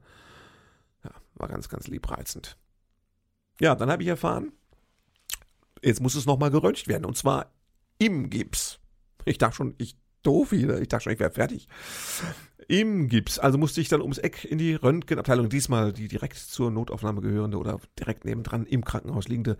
Ja, 1.03 1.11
war 1.35 1.47
ganz, 1.47 1.69
ganz 1.69 1.87
liebreizend. 1.87 2.57
Ja, 3.61 3.75
dann 3.75 3.91
habe 3.91 4.01
ich 4.01 4.09
erfahren, 4.09 4.53
jetzt 5.83 6.01
muss 6.01 6.15
es 6.15 6.25
nochmal 6.25 6.49
geröntgt 6.49 6.87
werden. 6.87 7.05
Und 7.05 7.15
zwar 7.15 7.51
im 7.99 8.31
Gips. 8.31 8.79
Ich 9.23 9.37
dachte 9.37 9.55
schon, 9.55 9.75
ich 9.77 9.97
doof 10.27 10.51
wieder. 10.51 10.81
Ich 10.81 10.87
dachte 10.87 11.05
schon, 11.05 11.13
ich 11.13 11.19
wäre 11.19 11.31
fertig 11.31 11.67
im 12.67 13.07
Gips. 13.07 13.39
Also 13.39 13.57
musste 13.57 13.81
ich 13.81 13.89
dann 13.89 14.01
ums 14.01 14.17
Eck 14.17 14.45
in 14.45 14.57
die 14.57 14.75
Röntgenabteilung, 14.75 15.49
diesmal 15.49 15.93
die 15.93 16.07
direkt 16.07 16.37
zur 16.37 16.71
Notaufnahme 16.71 17.21
gehörende 17.21 17.57
oder 17.57 17.79
direkt 17.97 18.25
nebendran 18.25 18.65
im 18.65 18.83
Krankenhaus 18.83 19.27
liegende. 19.27 19.57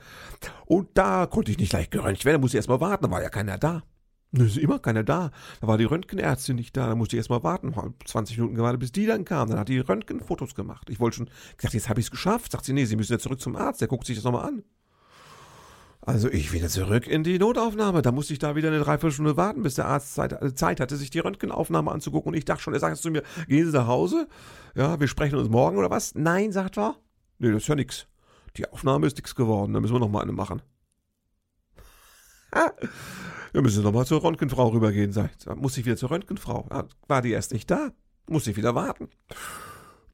Und 0.66 0.90
da 0.96 1.26
konnte 1.26 1.52
ich 1.52 1.58
nicht 1.58 1.74
leicht 1.74 1.92
geröntgt 1.92 2.26
werden, 2.26 2.36
da 2.36 2.42
musste 2.42 2.58
ich 2.58 2.60
erstmal 2.60 2.82
warten, 2.82 3.06
da 3.06 3.12
war 3.12 3.22
ja 3.22 3.30
keiner 3.30 3.58
da. 3.58 3.84
Da 4.34 4.44
ist 4.44 4.58
immer 4.58 4.80
keiner 4.80 5.04
da. 5.04 5.32
Da 5.62 5.68
war 5.68 5.78
die 5.78 5.86
Röntgenärztin 5.86 6.58
nicht 6.58 6.76
da, 6.76 6.88
da 6.88 6.96
musste 6.96 7.16
ich 7.16 7.20
erstmal 7.20 7.44
warten. 7.44 7.74
20 8.06 8.38
Minuten 8.38 8.56
gewartet, 8.56 8.82
bis 8.82 8.92
die 8.92 9.06
dann 9.06 9.24
kam. 9.24 9.50
Dann 9.50 9.58
hat 9.58 9.70
die 9.70 9.80
Röntgenfotos 9.80 10.54
gemacht. 10.54 10.90
Ich 10.90 11.00
wollte 11.00 11.18
schon 11.18 11.30
gesagt, 11.56 11.74
jetzt 11.74 11.88
habe 11.88 12.02
ich 12.02 12.08
es 12.08 12.12
geschafft. 12.12 12.52
Sagt 12.52 12.66
sie, 12.66 12.74
nee, 12.74 12.84
Sie 12.84 12.98
müssen 12.98 13.14
ja 13.14 13.20
zurück 13.20 13.40
zum 13.40 13.56
Arzt, 13.56 13.80
der 13.80 13.88
guckt 13.88 14.06
sich 14.06 14.18
das 14.18 14.26
nochmal 14.26 14.46
an. 14.46 14.64
Also 16.08 16.32
ich 16.32 16.54
wieder 16.54 16.70
zurück 16.70 17.06
in 17.06 17.26
die 17.26 17.38
Notaufnahme. 17.38 18.02
Da 18.02 18.14
musste 18.14 18.32
ich 18.32 18.40
da 18.40 18.56
wieder 18.56 18.70
eine 18.70 18.80
Dreiviertelstunde 18.80 19.36
warten, 19.36 19.62
bis 19.62 19.76
der 19.76 19.88
Arzt 19.88 20.16
Zeit, 20.16 20.32
äh, 20.42 20.56
Zeit 20.56 20.80
hatte, 20.80 20.96
sich 20.96 21.10
die 21.10 21.20
Röntgenaufnahme 21.20 21.92
anzugucken. 21.92 22.30
Und 22.30 22.38
ich 22.38 22.46
dachte 22.46 22.64
schon, 22.64 22.74
er 22.74 22.80
sagt 22.80 22.96
zu 22.96 23.12
mir, 23.12 23.24
gehen 23.50 23.66
Sie 23.66 23.78
nach 23.78 23.88
Hause? 23.88 24.30
Ja, 24.74 25.02
wir 25.02 25.10
sprechen 25.10 25.38
uns 25.38 25.50
morgen 25.50 25.78
oder 25.78 25.90
was? 25.90 26.16
Nein, 26.16 26.54
sagt 26.54 26.78
er. 26.78 26.96
Nee, 27.40 27.52
das 27.52 27.64
ist 27.64 27.68
ja 27.68 27.76
nix. 27.76 28.08
Die 28.56 28.72
Aufnahme 28.72 29.06
ist 29.06 29.18
nix 29.18 29.36
geworden. 29.36 29.74
Da 29.74 29.82
müssen 29.82 29.96
wir 29.96 30.00
nochmal 30.00 30.24
eine 30.24 30.32
machen. 30.32 30.62
Ha. 32.56 32.72
Wir 33.54 33.62
müssen 33.62 33.82
nochmal 33.82 34.06
zur 34.06 34.24
Röntgenfrau 34.24 34.68
rübergehen, 34.68 35.12
sagt. 35.12 35.48
Da 35.48 35.56
muss 35.56 35.78
ich 35.78 35.86
wieder 35.86 35.96
zur 35.96 36.12
Röntgenfrau. 36.12 36.68
War 37.08 37.22
die 37.22 37.32
erst 37.32 37.54
nicht 37.54 37.72
da? 37.72 37.90
Muss 38.30 38.46
ich 38.46 38.56
wieder 38.56 38.76
warten. 38.76 39.10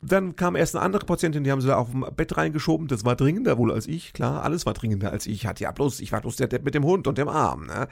Dann 0.05 0.35
kam 0.35 0.55
erst 0.55 0.75
eine 0.75 0.83
andere 0.83 1.05
Patientin, 1.05 1.43
die 1.43 1.51
haben 1.51 1.61
sie 1.61 1.67
da 1.67 1.77
auf 1.77 1.91
dem 1.91 2.05
Bett 2.15 2.35
reingeschoben. 2.35 2.87
Das 2.87 3.05
war 3.05 3.15
dringender 3.15 3.57
wohl 3.57 3.71
als 3.71 3.87
ich. 3.87 4.13
Klar, 4.13 4.43
alles 4.43 4.65
war 4.65 4.73
dringender 4.73 5.11
als 5.11 5.27
ich. 5.27 5.45
Hatte 5.45 5.63
ja 5.63 5.71
bloß, 5.71 5.99
ich 5.99 6.11
war 6.11 6.21
bloß 6.21 6.35
der 6.35 6.47
Depp 6.47 6.65
mit 6.65 6.75
dem 6.75 6.83
Hund 6.83 7.07
und 7.07 7.17
dem 7.17 7.29
Arm. 7.29 7.67
Ne? 7.67 7.87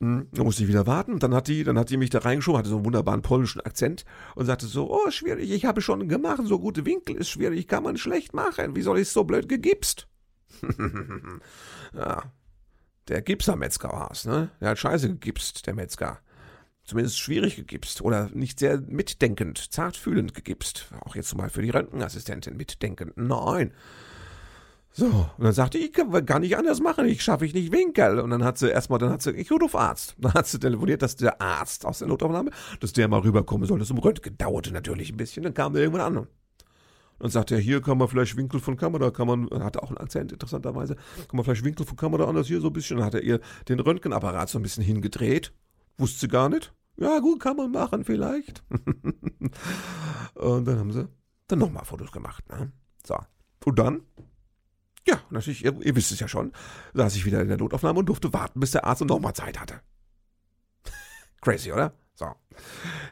Hm, 0.00 0.28
da 0.32 0.44
musste 0.44 0.62
ich 0.62 0.68
wieder 0.68 0.86
warten. 0.86 1.18
Dann 1.18 1.34
hat 1.34 1.48
die, 1.48 1.64
dann 1.64 1.78
hat 1.78 1.90
die 1.90 1.96
mich 1.96 2.10
da 2.10 2.18
reingeschoben, 2.18 2.58
hatte 2.58 2.68
so 2.68 2.76
einen 2.76 2.84
wunderbaren 2.84 3.22
polnischen 3.22 3.60
Akzent 3.60 4.04
und 4.34 4.46
sagte 4.46 4.66
so, 4.66 4.90
oh, 4.90 5.10
schwierig, 5.10 5.50
ich 5.50 5.64
habe 5.64 5.80
schon 5.80 6.08
gemacht, 6.08 6.42
so 6.44 6.58
gute 6.58 6.84
Winkel 6.84 7.16
ist 7.16 7.30
schwierig, 7.30 7.68
kann 7.68 7.82
man 7.82 7.96
schlecht 7.96 8.34
machen. 8.34 8.76
Wie 8.76 8.82
soll 8.82 8.98
ich 8.98 9.08
so 9.08 9.24
blöd 9.24 9.48
gegipst? 9.48 10.06
ja, 11.94 12.24
der 13.08 13.22
Gipser-Metzger 13.22 13.88
war's, 13.88 14.26
ne? 14.26 14.50
Der 14.60 14.70
hat 14.70 14.78
scheiße 14.78 15.08
gegipst, 15.08 15.66
der 15.66 15.74
Metzger 15.74 16.20
zumindest 16.90 17.18
schwierig 17.18 17.56
gegipst 17.56 18.02
oder 18.02 18.28
nicht 18.34 18.58
sehr 18.58 18.80
mitdenkend, 18.80 19.72
zartfühlend 19.72 20.34
gegipst. 20.34 20.92
Auch 21.04 21.16
jetzt 21.16 21.34
mal 21.36 21.48
für 21.48 21.62
die 21.62 21.70
Röntgenassistentin 21.70 22.56
mitdenkend. 22.56 23.16
Nein. 23.16 23.72
So, 24.92 25.06
und 25.06 25.44
dann 25.44 25.52
sagte 25.52 25.78
ich, 25.78 25.92
kann, 25.92 26.42
nicht 26.42 26.56
anders 26.56 26.80
machen, 26.80 27.06
ich 27.06 27.22
schaffe 27.22 27.46
ich 27.46 27.54
nicht 27.54 27.72
Winkel. 27.72 28.18
Und 28.18 28.30
dann 28.30 28.42
hat 28.42 28.58
sie 28.58 28.68
erstmal, 28.68 28.98
dann 28.98 29.10
hat 29.10 29.22
sie, 29.22 29.30
ich 29.30 29.50
rufe 29.52 29.78
Arzt. 29.78 30.16
Dann 30.18 30.34
hat 30.34 30.48
sie 30.48 30.58
telefoniert, 30.58 31.02
dass 31.02 31.14
der 31.14 31.40
Arzt 31.40 31.86
aus 31.86 32.00
der 32.00 32.08
Notaufnahme, 32.08 32.50
dass 32.80 32.92
der 32.92 33.06
mal 33.06 33.20
rüberkommen 33.20 33.68
soll. 33.68 33.78
Das 33.78 33.90
um 33.90 33.98
Röntgen 33.98 34.36
dauerte 34.36 34.72
natürlich 34.72 35.12
ein 35.12 35.16
bisschen, 35.16 35.44
dann 35.44 35.54
kam 35.54 35.72
der 35.72 35.82
irgendwann 35.82 36.16
an. 36.16 36.26
Dann 37.20 37.30
sagt 37.30 37.52
er, 37.52 37.58
hier 37.58 37.80
kann 37.82 37.98
man 37.98 38.08
vielleicht 38.08 38.36
Winkel 38.36 38.60
von 38.60 38.76
Kamera, 38.76 39.10
kann 39.10 39.28
man, 39.28 39.48
hat 39.62 39.76
auch 39.76 39.88
einen 39.88 39.98
Akzent 39.98 40.32
interessanterweise, 40.32 40.96
kann 40.96 41.36
man 41.36 41.44
vielleicht 41.44 41.64
Winkel 41.64 41.86
von 41.86 41.96
Kamera 41.96 42.24
anders 42.24 42.48
hier 42.48 42.60
so 42.60 42.68
ein 42.68 42.72
bisschen. 42.72 42.96
Dann 42.96 43.06
hat 43.06 43.14
er 43.14 43.22
ihr 43.22 43.40
den 43.68 43.78
Röntgenapparat 43.78 44.48
so 44.48 44.58
ein 44.58 44.62
bisschen 44.62 44.82
hingedreht. 44.82 45.52
Wusste 45.98 46.20
sie 46.20 46.28
gar 46.28 46.48
nicht. 46.48 46.72
Ja, 47.00 47.18
gut, 47.18 47.40
kann 47.40 47.56
man 47.56 47.70
machen, 47.70 48.04
vielleicht. 48.04 48.62
und 50.34 50.64
dann 50.66 50.78
haben 50.78 50.92
sie 50.92 51.08
dann 51.48 51.58
nochmal 51.58 51.84
Fotos 51.84 52.12
gemacht. 52.12 52.48
Ne? 52.48 52.70
So. 53.04 53.18
Und 53.64 53.78
dann 53.78 54.02
ja, 55.06 55.20
natürlich, 55.30 55.64
ihr, 55.64 55.74
ihr, 55.80 55.96
wisst 55.96 56.12
es 56.12 56.20
ja 56.20 56.28
schon, 56.28 56.52
saß 56.92 57.16
ich 57.16 57.24
wieder 57.24 57.40
in 57.40 57.48
der 57.48 57.56
Notaufnahme 57.56 58.00
und 58.00 58.06
durfte 58.06 58.32
warten, 58.32 58.60
bis 58.60 58.72
der 58.72 58.84
Arzt 58.84 59.02
nochmal 59.02 59.34
Zeit 59.34 59.58
hatte. 59.58 59.80
Crazy, 61.40 61.72
oder? 61.72 61.94
So. 62.14 62.26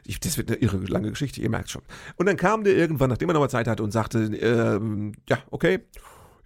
Ich, 0.05 0.19
das 0.19 0.37
wird 0.37 0.51
eine 0.51 0.59
irre 0.61 0.77
lange 0.77 1.09
Geschichte, 1.09 1.41
ihr 1.41 1.49
merkt 1.49 1.71
schon. 1.71 1.81
Und 2.15 2.27
dann 2.27 2.37
kam 2.37 2.63
der 2.63 2.75
irgendwann, 2.75 3.09
nachdem 3.09 3.29
er 3.29 3.33
nochmal 3.33 3.49
Zeit 3.49 3.67
hatte 3.67 3.81
und 3.81 3.91
sagte, 3.91 4.19
äh, 4.19 5.11
ja, 5.27 5.39
okay, 5.49 5.79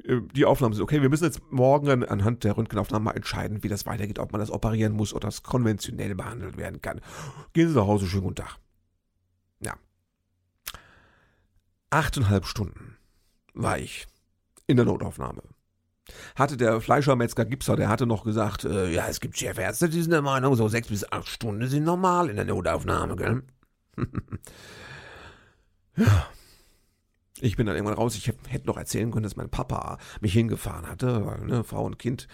die 0.05 0.45
Aufnahmen 0.45 0.73
sind 0.73 0.83
okay, 0.83 1.01
wir 1.01 1.09
müssen 1.09 1.23
jetzt 1.23 1.41
morgen 1.49 2.03
anhand 2.03 2.43
der 2.43 2.57
Röntgenaufnahmen 2.57 3.05
mal 3.05 3.15
entscheiden, 3.15 3.63
wie 3.63 3.69
das 3.69 3.85
weitergeht, 3.85 4.19
ob 4.19 4.31
man 4.31 4.39
das 4.39 4.51
operieren 4.51 4.93
muss 4.93 5.13
oder 5.13 5.27
das 5.27 5.43
konventionell 5.43 6.13
behandelt 6.15 6.57
werden 6.57 6.81
kann. 6.81 6.99
Gehen 7.53 7.69
Sie 7.69 7.75
nach 7.75 7.87
Hause, 7.87 8.05
schönen 8.07 8.23
guten 8.23 8.35
Tag. 8.35 8.57
Ja. 9.59 9.75
Achteinhalb 11.89 12.45
Stunden 12.45 12.97
war 13.53 13.77
ich 13.77 14.07
in 14.67 14.75
der 14.75 14.85
Notaufnahme. 14.85 15.43
Hatte 16.35 16.57
der 16.57 16.81
Fleischermetzger 16.81 17.45
Gipser, 17.45 17.77
der 17.77 17.87
hatte 17.87 18.05
noch 18.05 18.25
gesagt, 18.25 18.65
äh, 18.65 18.91
ja, 18.91 19.07
es 19.07 19.21
gibt 19.21 19.37
Chefärzte, 19.37 19.87
die 19.87 20.01
sind 20.01 20.11
der 20.11 20.21
Meinung, 20.21 20.55
so 20.55 20.67
sechs 20.67 20.89
bis 20.89 21.09
acht 21.09 21.29
Stunden 21.29 21.67
sind 21.67 21.85
normal 21.85 22.29
in 22.29 22.35
der 22.35 22.45
Notaufnahme, 22.45 23.15
gell? 23.15 23.43
ja. 25.95 26.27
Ich 27.43 27.57
bin 27.57 27.65
dann 27.65 27.75
irgendwann 27.75 27.97
raus. 27.97 28.15
Ich 28.15 28.31
hätte 28.47 28.67
noch 28.67 28.77
erzählen 28.77 29.11
können, 29.11 29.23
dass 29.23 29.35
mein 29.35 29.49
Papa 29.49 29.97
mich 30.21 30.31
hingefahren 30.31 30.87
hatte, 30.87 31.25
weil 31.25 31.41
ne, 31.41 31.63
Frau 31.65 31.83
und 31.83 31.99
Kind 31.99 32.29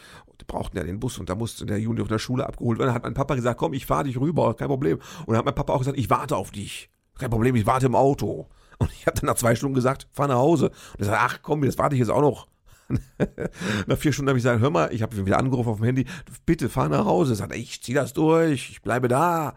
brauchten 0.46 0.78
ja 0.78 0.84
den 0.84 1.00
Bus 1.00 1.18
und 1.18 1.30
da 1.30 1.36
musste 1.36 1.66
der 1.66 1.80
Junior 1.80 2.06
von 2.06 2.14
der 2.14 2.20
Schule 2.20 2.46
abgeholt 2.46 2.78
werden. 2.78 2.90
Dann 2.90 2.96
hat 2.96 3.04
mein 3.04 3.16
Papa 3.16 3.34
gesagt, 3.34 3.58
komm, 3.58 3.74
ich 3.74 3.88
fahre 3.88 4.04
dich 4.04 4.20
rüber, 4.20 4.56
kein 4.56 4.68
Problem. 4.68 4.98
Und 4.98 5.30
dann 5.30 5.38
hat 5.38 5.46
mein 5.46 5.56
Papa 5.56 5.74
auch 5.74 5.80
gesagt, 5.80 5.98
ich 5.98 6.12
warte 6.12 6.38
auf 6.38 6.52
dich. 6.52 6.92
Kein 7.18 7.32
Problem, 7.32 7.56
ich 7.56 7.66
warte 7.66 7.88
im 7.88 7.96
Auto. 7.96 8.50
Und 8.78 8.92
ich 8.94 9.08
habe 9.08 9.20
dann 9.20 9.26
nach 9.26 9.36
zwei 9.36 9.56
Stunden 9.56 9.74
gesagt, 9.74 10.08
fahr 10.12 10.28
nach 10.28 10.36
Hause. 10.36 10.70
Und 10.70 11.00
er 11.00 11.06
sagt, 11.06 11.22
ach 11.22 11.40
komm, 11.42 11.64
jetzt 11.64 11.80
warte 11.80 11.96
ich 11.96 12.00
jetzt 12.00 12.12
auch 12.12 12.22
noch. 12.22 12.48
nach 13.88 13.98
vier 13.98 14.14
Stunden 14.14 14.30
habe 14.30 14.38
ich 14.38 14.44
gesagt, 14.44 14.62
hör 14.62 14.70
mal, 14.70 14.94
ich 14.94 15.02
habe 15.02 15.26
wieder 15.26 15.40
angerufen 15.40 15.70
auf 15.70 15.78
dem 15.78 15.86
Handy, 15.86 16.06
bitte 16.46 16.70
fahr 16.70 16.88
nach 16.88 17.06
Hause. 17.06 17.34
Er 17.34 17.38
sagt, 17.38 17.56
ich 17.56 17.82
zieh 17.82 17.94
das 17.94 18.14
durch, 18.14 18.70
ich 18.70 18.84
bleibe 18.84 19.08
da. 19.08 19.56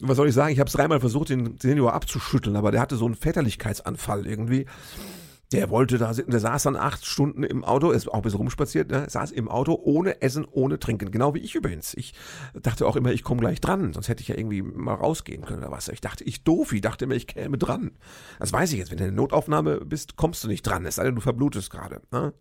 Was 0.00 0.16
soll 0.16 0.28
ich 0.28 0.34
sagen? 0.34 0.52
Ich 0.52 0.58
habe 0.58 0.68
es 0.68 0.74
dreimal 0.74 1.00
versucht, 1.00 1.28
den 1.28 1.58
Senior 1.58 1.92
abzuschütteln, 1.92 2.56
aber 2.56 2.70
der 2.70 2.80
hatte 2.80 2.96
so 2.96 3.04
einen 3.04 3.14
Väterlichkeitsanfall 3.14 4.26
irgendwie. 4.26 4.66
Der 5.52 5.70
wollte 5.70 5.96
da 5.96 6.12
sitzen, 6.12 6.32
der 6.32 6.40
saß 6.40 6.64
dann 6.64 6.74
acht 6.74 7.06
Stunden 7.06 7.44
im 7.44 7.62
Auto, 7.62 7.92
ist 7.92 8.08
auch 8.08 8.14
ein 8.14 8.22
bisschen 8.22 8.38
rumspaziert, 8.38 8.90
ne? 8.90 9.08
saß 9.08 9.30
im 9.30 9.48
Auto 9.48 9.78
ohne 9.80 10.20
Essen, 10.20 10.44
ohne 10.44 10.80
Trinken. 10.80 11.12
Genau 11.12 11.34
wie 11.34 11.38
ich 11.38 11.54
übrigens. 11.54 11.94
Ich 11.94 12.14
dachte 12.60 12.84
auch 12.84 12.96
immer, 12.96 13.12
ich 13.12 13.22
komme 13.22 13.42
gleich 13.42 13.60
dran, 13.60 13.92
sonst 13.92 14.08
hätte 14.08 14.22
ich 14.22 14.28
ja 14.28 14.36
irgendwie 14.36 14.62
mal 14.62 14.94
rausgehen 14.94 15.44
können 15.44 15.62
oder 15.62 15.70
was. 15.70 15.86
Ich 15.86 16.00
dachte, 16.00 16.24
ich 16.24 16.42
doof, 16.42 16.72
ich 16.72 16.80
dachte 16.80 17.04
immer, 17.04 17.14
ich 17.14 17.28
käme 17.28 17.58
dran. 17.58 17.92
Das 18.40 18.52
weiß 18.52 18.72
ich 18.72 18.78
jetzt, 18.78 18.90
wenn 18.90 18.98
du 18.98 19.04
in 19.04 19.14
der 19.14 19.22
Notaufnahme 19.22 19.82
bist, 19.84 20.16
kommst 20.16 20.42
du 20.42 20.48
nicht 20.48 20.62
dran, 20.62 20.84
es 20.84 20.96
sei 20.96 21.04
denn, 21.04 21.14
du 21.14 21.20
verblutest 21.20 21.70
gerade. 21.70 22.00
Ne? 22.10 22.32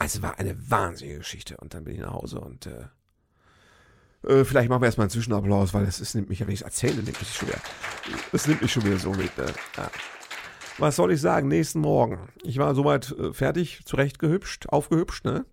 Also 0.00 0.22
war 0.22 0.38
eine 0.40 0.56
wahnsinnige 0.68 1.18
Geschichte. 1.18 1.56
Und 1.58 1.74
dann 1.74 1.84
bin 1.84 1.94
ich 1.94 2.00
nach 2.00 2.12
Hause 2.12 2.40
und 2.40 2.66
äh, 2.66 2.86
äh, 4.26 4.44
vielleicht 4.44 4.68
machen 4.68 4.82
wir 4.82 4.86
erstmal 4.86 5.04
einen 5.04 5.10
Zwischenapplaus, 5.10 5.74
weil 5.74 5.84
es 5.84 6.14
nimmt 6.14 6.28
mich 6.28 6.40
wenn 6.40 6.48
ich 6.48 6.60
es 6.60 6.62
erzähle, 6.62 6.96
nimmt 6.96 7.18
mich 7.18 7.34
schon 7.34 7.48
wieder. 7.48 7.60
Es 8.32 8.46
nimmt 8.46 8.62
mich 8.62 8.72
schon 8.72 8.84
wieder 8.84 8.98
so 8.98 9.10
mit. 9.10 9.36
Ne? 9.36 9.46
Ja 9.76 9.90
was 10.78 10.96
soll 10.96 11.12
ich 11.12 11.20
sagen, 11.20 11.48
nächsten 11.48 11.80
Morgen. 11.80 12.18
Ich 12.42 12.58
war 12.58 12.74
soweit 12.74 13.12
äh, 13.12 13.32
fertig, 13.32 13.82
zurechtgehübscht, 13.84 14.68
aufgehübscht, 14.68 15.24
ne? 15.24 15.44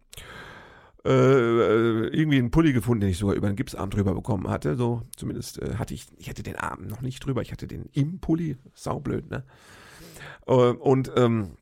Äh, 1.03 1.09
äh, 1.09 2.07
irgendwie 2.07 2.39
einen 2.39 2.51
Pulli 2.51 2.73
gefunden, 2.73 3.01
den 3.01 3.09
ich 3.11 3.19
sogar 3.19 3.35
über 3.35 3.47
den 3.47 3.55
Gipsarm 3.55 3.89
drüber 3.89 4.13
bekommen 4.13 4.49
hatte. 4.49 4.75
So, 4.75 5.03
zumindest 5.15 5.61
äh, 5.61 5.75
hatte 5.75 5.93
ich, 5.93 6.07
ich 6.17 6.29
hatte 6.29 6.43
den 6.43 6.55
Arm 6.55 6.87
noch 6.87 7.01
nicht 7.01 7.23
drüber, 7.23 7.41
ich 7.41 7.51
hatte 7.51 7.67
den 7.67 7.89
im 7.93 8.19
Pulli, 8.19 8.57
saublöd, 8.73 9.29
ne? 9.29 9.43
Äh, 10.47 10.53
und 10.53 11.11
ähm, 11.15 11.57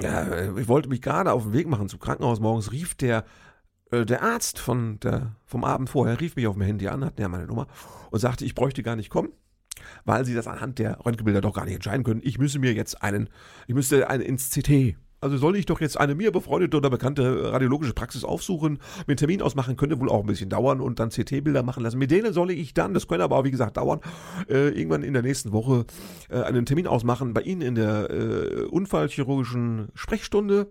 ja, 0.00 0.56
ich 0.56 0.68
wollte 0.68 0.88
mich 0.88 1.02
gerade 1.02 1.32
auf 1.32 1.44
den 1.44 1.52
Weg 1.52 1.68
machen 1.68 1.88
zum 1.88 2.00
Krankenhaus. 2.00 2.38
Morgens 2.38 2.70
rief 2.70 2.94
der 2.94 3.24
äh, 3.90 4.04
der 4.04 4.22
Arzt 4.22 4.58
von 4.58 4.98
der, 5.00 5.36
vom 5.44 5.64
Abend 5.64 5.90
vorher 5.90 6.20
rief 6.20 6.36
mich 6.36 6.46
auf 6.46 6.54
dem 6.54 6.62
Handy 6.62 6.88
an, 6.88 7.04
hat 7.04 7.18
ja 7.18 7.28
meine 7.28 7.46
Nummer 7.46 7.66
und 8.10 8.18
sagte, 8.20 8.44
ich 8.44 8.54
bräuchte 8.54 8.82
gar 8.82 8.96
nicht 8.96 9.10
kommen 9.10 9.30
weil 10.04 10.26
sie 10.26 10.34
das 10.34 10.46
anhand 10.46 10.78
der 10.78 10.98
Röntgenbilder 11.06 11.40
doch 11.40 11.54
gar 11.54 11.64
nicht 11.64 11.74
entscheiden 11.74 12.04
können. 12.04 12.20
Ich 12.22 12.38
müsse 12.38 12.58
mir 12.58 12.74
jetzt 12.74 13.02
einen, 13.02 13.30
ich 13.66 13.74
müsste 13.74 14.10
einen 14.10 14.22
ins 14.22 14.50
CT 14.50 14.96
also 15.20 15.36
soll 15.36 15.56
ich 15.56 15.66
doch 15.66 15.80
jetzt 15.80 16.00
eine 16.00 16.14
mir 16.14 16.32
befreundete 16.32 16.76
oder 16.76 16.90
bekannte 16.90 17.52
radiologische 17.52 17.92
Praxis 17.92 18.24
aufsuchen, 18.24 18.78
mir 19.06 19.12
einen 19.12 19.16
Termin 19.16 19.42
ausmachen, 19.42 19.76
könnte 19.76 20.00
wohl 20.00 20.08
auch 20.08 20.20
ein 20.20 20.26
bisschen 20.26 20.48
dauern 20.48 20.80
und 20.80 20.98
dann 20.98 21.10
CT-Bilder 21.10 21.62
machen 21.62 21.82
lassen. 21.82 21.98
Mit 21.98 22.10
denen 22.10 22.32
soll 22.32 22.50
ich 22.50 22.74
dann, 22.74 22.94
das 22.94 23.06
könnte 23.06 23.24
aber 23.24 23.36
auch 23.36 23.44
wie 23.44 23.50
gesagt 23.50 23.76
dauern, 23.76 24.00
äh, 24.48 24.68
irgendwann 24.68 25.02
in 25.02 25.12
der 25.12 25.22
nächsten 25.22 25.52
Woche 25.52 25.84
äh, 26.30 26.40
einen 26.40 26.64
Termin 26.64 26.86
ausmachen 26.86 27.34
bei 27.34 27.42
Ihnen 27.42 27.60
in 27.60 27.74
der 27.74 28.10
äh, 28.10 28.62
unfallchirurgischen 28.64 29.88
Sprechstunde. 29.94 30.70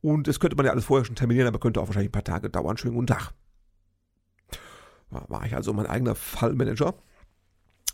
Und 0.00 0.28
das 0.28 0.40
könnte 0.40 0.56
man 0.56 0.66
ja 0.66 0.72
alles 0.72 0.84
vorher 0.84 1.04
schon 1.04 1.16
terminieren, 1.16 1.48
aber 1.48 1.58
könnte 1.58 1.80
auch 1.80 1.88
wahrscheinlich 1.88 2.10
ein 2.10 2.12
paar 2.12 2.24
Tage 2.24 2.50
dauern. 2.50 2.76
Schönen 2.76 2.94
guten 2.94 3.08
Tag. 3.08 3.32
War 5.10 5.44
ich 5.46 5.54
also 5.54 5.72
mein 5.72 5.86
eigener 5.86 6.14
Fallmanager 6.14 6.94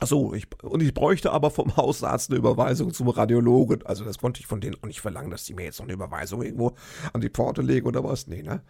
Achso, 0.01 0.35
ich, 0.35 0.47
und 0.63 0.83
ich 0.83 0.93
bräuchte 0.93 1.31
aber 1.31 1.51
vom 1.51 1.77
Hausarzt 1.77 2.31
eine 2.31 2.39
Überweisung 2.39 2.93
zum 2.93 3.09
Radiologen. 3.09 3.87
Also 3.87 4.05
das 4.05 4.19
konnte 4.19 4.41
ich 4.41 4.47
von 4.47 4.61
denen 4.61 4.77
auch 4.83 4.87
nicht 4.87 5.01
verlangen, 5.01 5.31
dass 5.31 5.45
die 5.45 5.55
mir 5.55 5.65
jetzt 5.65 5.79
noch 5.79 5.87
eine 5.87 5.95
Überweisung 5.95 6.43
irgendwo 6.43 6.75
an 7.13 7.21
die 7.21 7.31
Pforte 7.31 7.63
legen 7.63 7.87
oder 7.87 8.03
was. 8.03 8.27
Nee, 8.27 8.43
ne? 8.43 8.63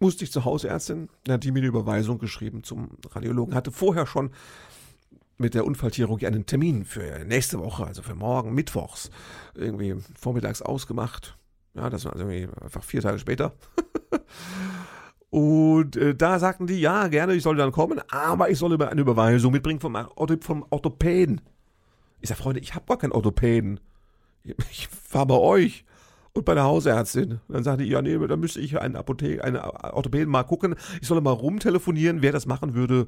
Musste 0.00 0.24
ich 0.24 0.32
zur 0.32 0.44
Hausärztin, 0.44 1.08
dann 1.24 1.34
hat 1.34 1.44
die 1.44 1.52
mir 1.52 1.60
eine 1.60 1.68
Überweisung 1.68 2.18
geschrieben 2.18 2.62
zum 2.62 2.90
Radiologen. 3.10 3.54
Hatte 3.54 3.72
vorher 3.72 4.06
schon 4.06 4.30
mit 5.38 5.54
der 5.54 5.64
Unfallchirurgie 5.64 6.26
einen 6.26 6.46
Termin 6.46 6.84
für 6.84 7.24
nächste 7.24 7.58
Woche, 7.58 7.86
also 7.86 8.02
für 8.02 8.14
morgen, 8.14 8.54
mittwochs, 8.54 9.10
irgendwie 9.54 9.96
vormittags 10.14 10.62
ausgemacht. 10.62 11.38
Ja, 11.74 11.90
das 11.90 12.04
war 12.04 12.12
also 12.12 12.28
irgendwie 12.28 12.48
einfach 12.62 12.84
vier 12.84 13.02
Tage 13.02 13.18
später. 13.18 13.52
Und 15.30 15.96
äh, 15.96 16.14
da 16.14 16.38
sagten 16.38 16.68
die, 16.68 16.80
ja, 16.80 17.08
gerne, 17.08 17.34
ich 17.34 17.42
soll 17.42 17.56
dann 17.56 17.72
kommen, 17.72 18.00
aber 18.08 18.50
ich 18.50 18.58
soll 18.58 18.80
eine 18.80 19.00
Überweisung 19.00 19.52
mitbringen 19.52 19.80
vom, 19.80 19.96
vom 20.40 20.64
Orthopäden. 20.70 21.40
Ich 22.20 22.28
sage, 22.28 22.40
Freunde, 22.40 22.60
ich 22.60 22.74
habe 22.74 22.86
gar 22.86 22.98
keinen 22.98 23.12
Orthopäden. 23.12 23.80
Ich 24.70 24.88
war 25.10 25.26
bei 25.26 25.36
euch 25.36 25.86
und 26.34 26.44
bei 26.44 26.54
der 26.54 26.64
Hausärztin. 26.64 27.40
Dann 27.48 27.64
sagte 27.64 27.84
ich, 27.84 27.90
ja, 27.90 28.02
nee, 28.02 28.18
da 28.26 28.36
müsste 28.36 28.60
ich 28.60 28.78
einen 28.78 28.96
Apotheke, 28.96 29.42
einen 29.42 29.56
Orthopäden 29.56 30.28
mal 30.28 30.42
gucken. 30.42 30.74
Ich 31.00 31.08
solle 31.08 31.20
mal 31.20 31.30
rumtelefonieren, 31.30 32.22
wer 32.22 32.32
das 32.32 32.46
machen 32.46 32.74
würde. 32.74 33.06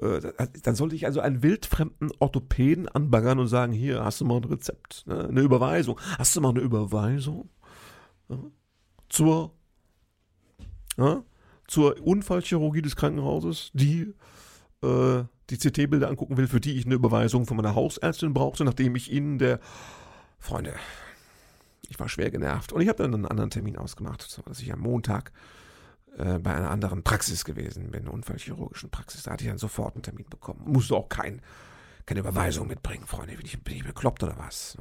Äh, 0.00 0.20
dann 0.62 0.74
sollte 0.74 0.96
ich 0.96 1.06
also 1.06 1.20
einen 1.20 1.42
wildfremden 1.42 2.10
Orthopäden 2.18 2.88
anbangern 2.88 3.38
und 3.38 3.48
sagen, 3.48 3.72
hier, 3.72 4.04
hast 4.04 4.20
du 4.20 4.24
mal 4.24 4.38
ein 4.38 4.44
Rezept, 4.44 5.06
ne? 5.06 5.28
eine 5.28 5.40
Überweisung. 5.40 6.00
Hast 6.18 6.34
du 6.34 6.40
mal 6.40 6.48
eine 6.50 6.60
Überweisung? 6.60 7.48
Zur 9.08 9.52
ja? 10.96 11.22
zur 11.66 12.00
Unfallchirurgie 12.02 12.82
des 12.82 12.96
Krankenhauses, 12.96 13.70
die 13.72 14.14
äh, 14.82 15.24
die 15.50 15.56
CT-Bilder 15.58 16.08
angucken 16.08 16.36
will, 16.36 16.46
für 16.46 16.60
die 16.60 16.78
ich 16.78 16.86
eine 16.86 16.94
Überweisung 16.94 17.46
von 17.46 17.56
meiner 17.56 17.74
Hausärztin 17.74 18.34
brauchte, 18.34 18.64
nachdem 18.64 18.96
ich 18.96 19.10
ihnen 19.10 19.38
der 19.38 19.60
Freunde, 20.38 20.74
ich 21.88 21.98
war 22.00 22.08
schwer 22.08 22.30
genervt 22.30 22.72
und 22.72 22.80
ich 22.80 22.88
habe 22.88 23.02
dann 23.02 23.14
einen 23.14 23.26
anderen 23.26 23.50
Termin 23.50 23.76
ausgemacht, 23.76 24.40
dass 24.46 24.60
ich 24.60 24.72
am 24.72 24.80
Montag 24.80 25.32
äh, 26.18 26.38
bei 26.38 26.54
einer 26.54 26.70
anderen 26.70 27.02
Praxis 27.02 27.44
gewesen 27.44 27.90
bin, 27.90 28.08
unfallchirurgischen 28.08 28.90
Praxis. 28.90 29.24
Da 29.24 29.32
hatte 29.32 29.44
ich 29.44 29.50
dann 29.50 29.58
sofort 29.58 29.94
einen 29.94 30.02
Termin 30.02 30.26
bekommen. 30.28 30.62
Musste 30.66 30.94
auch 30.94 31.08
kein, 31.08 31.40
keine 32.06 32.20
Überweisung 32.20 32.66
mitbringen, 32.66 33.06
Freunde. 33.06 33.36
Bin 33.36 33.46
ich, 33.46 33.62
bin 33.62 33.76
ich 33.76 33.84
bekloppt 33.84 34.22
oder 34.22 34.36
was? 34.38 34.76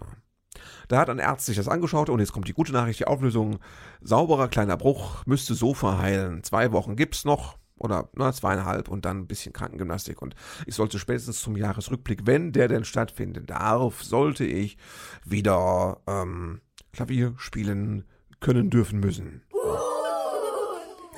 Da 0.87 0.99
hat 0.99 1.09
ein 1.09 1.19
Arzt 1.19 1.45
sich 1.45 1.57
das 1.57 1.67
angeschaut 1.67 2.09
und 2.09 2.19
jetzt 2.19 2.33
kommt 2.33 2.47
die 2.47 2.53
gute 2.53 2.73
Nachricht, 2.73 2.99
die 2.99 3.07
Auflösung. 3.07 3.59
Sauberer 4.01 4.47
kleiner 4.47 4.77
Bruch, 4.77 5.25
müsste 5.25 5.53
so 5.53 5.73
verheilen. 5.73 6.43
Zwei 6.43 6.71
Wochen 6.71 6.95
gibt's 6.95 7.25
noch 7.25 7.57
oder 7.81 8.09
na, 8.13 8.31
zweieinhalb 8.31 8.89
und 8.89 9.05
dann 9.05 9.21
ein 9.21 9.27
bisschen 9.27 9.53
Krankengymnastik. 9.53 10.21
Und 10.21 10.35
ich 10.67 10.75
sollte 10.75 10.99
spätestens 10.99 11.41
zum 11.41 11.57
Jahresrückblick, 11.57 12.25
wenn 12.25 12.51
der 12.51 12.67
denn 12.67 12.85
stattfinden 12.85 13.45
darf, 13.47 14.03
sollte 14.03 14.45
ich 14.45 14.77
wieder 15.25 15.99
ähm, 16.07 16.61
Klavier 16.93 17.33
spielen 17.37 18.05
können 18.39 18.69
dürfen 18.69 18.99
müssen. 18.99 19.41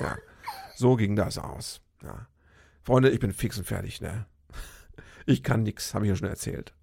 Ja, 0.00 0.16
so 0.74 0.96
ging 0.96 1.16
das 1.16 1.38
aus. 1.38 1.80
Ja. 2.02 2.26
Freunde, 2.82 3.10
ich 3.10 3.20
bin 3.20 3.32
fix 3.32 3.58
und 3.58 3.64
fertig, 3.64 4.00
ne? 4.00 4.26
Ich 5.26 5.42
kann 5.42 5.62
nix, 5.62 5.94
habe 5.94 6.04
ich 6.04 6.10
ja 6.10 6.16
schon 6.16 6.28
erzählt. 6.28 6.74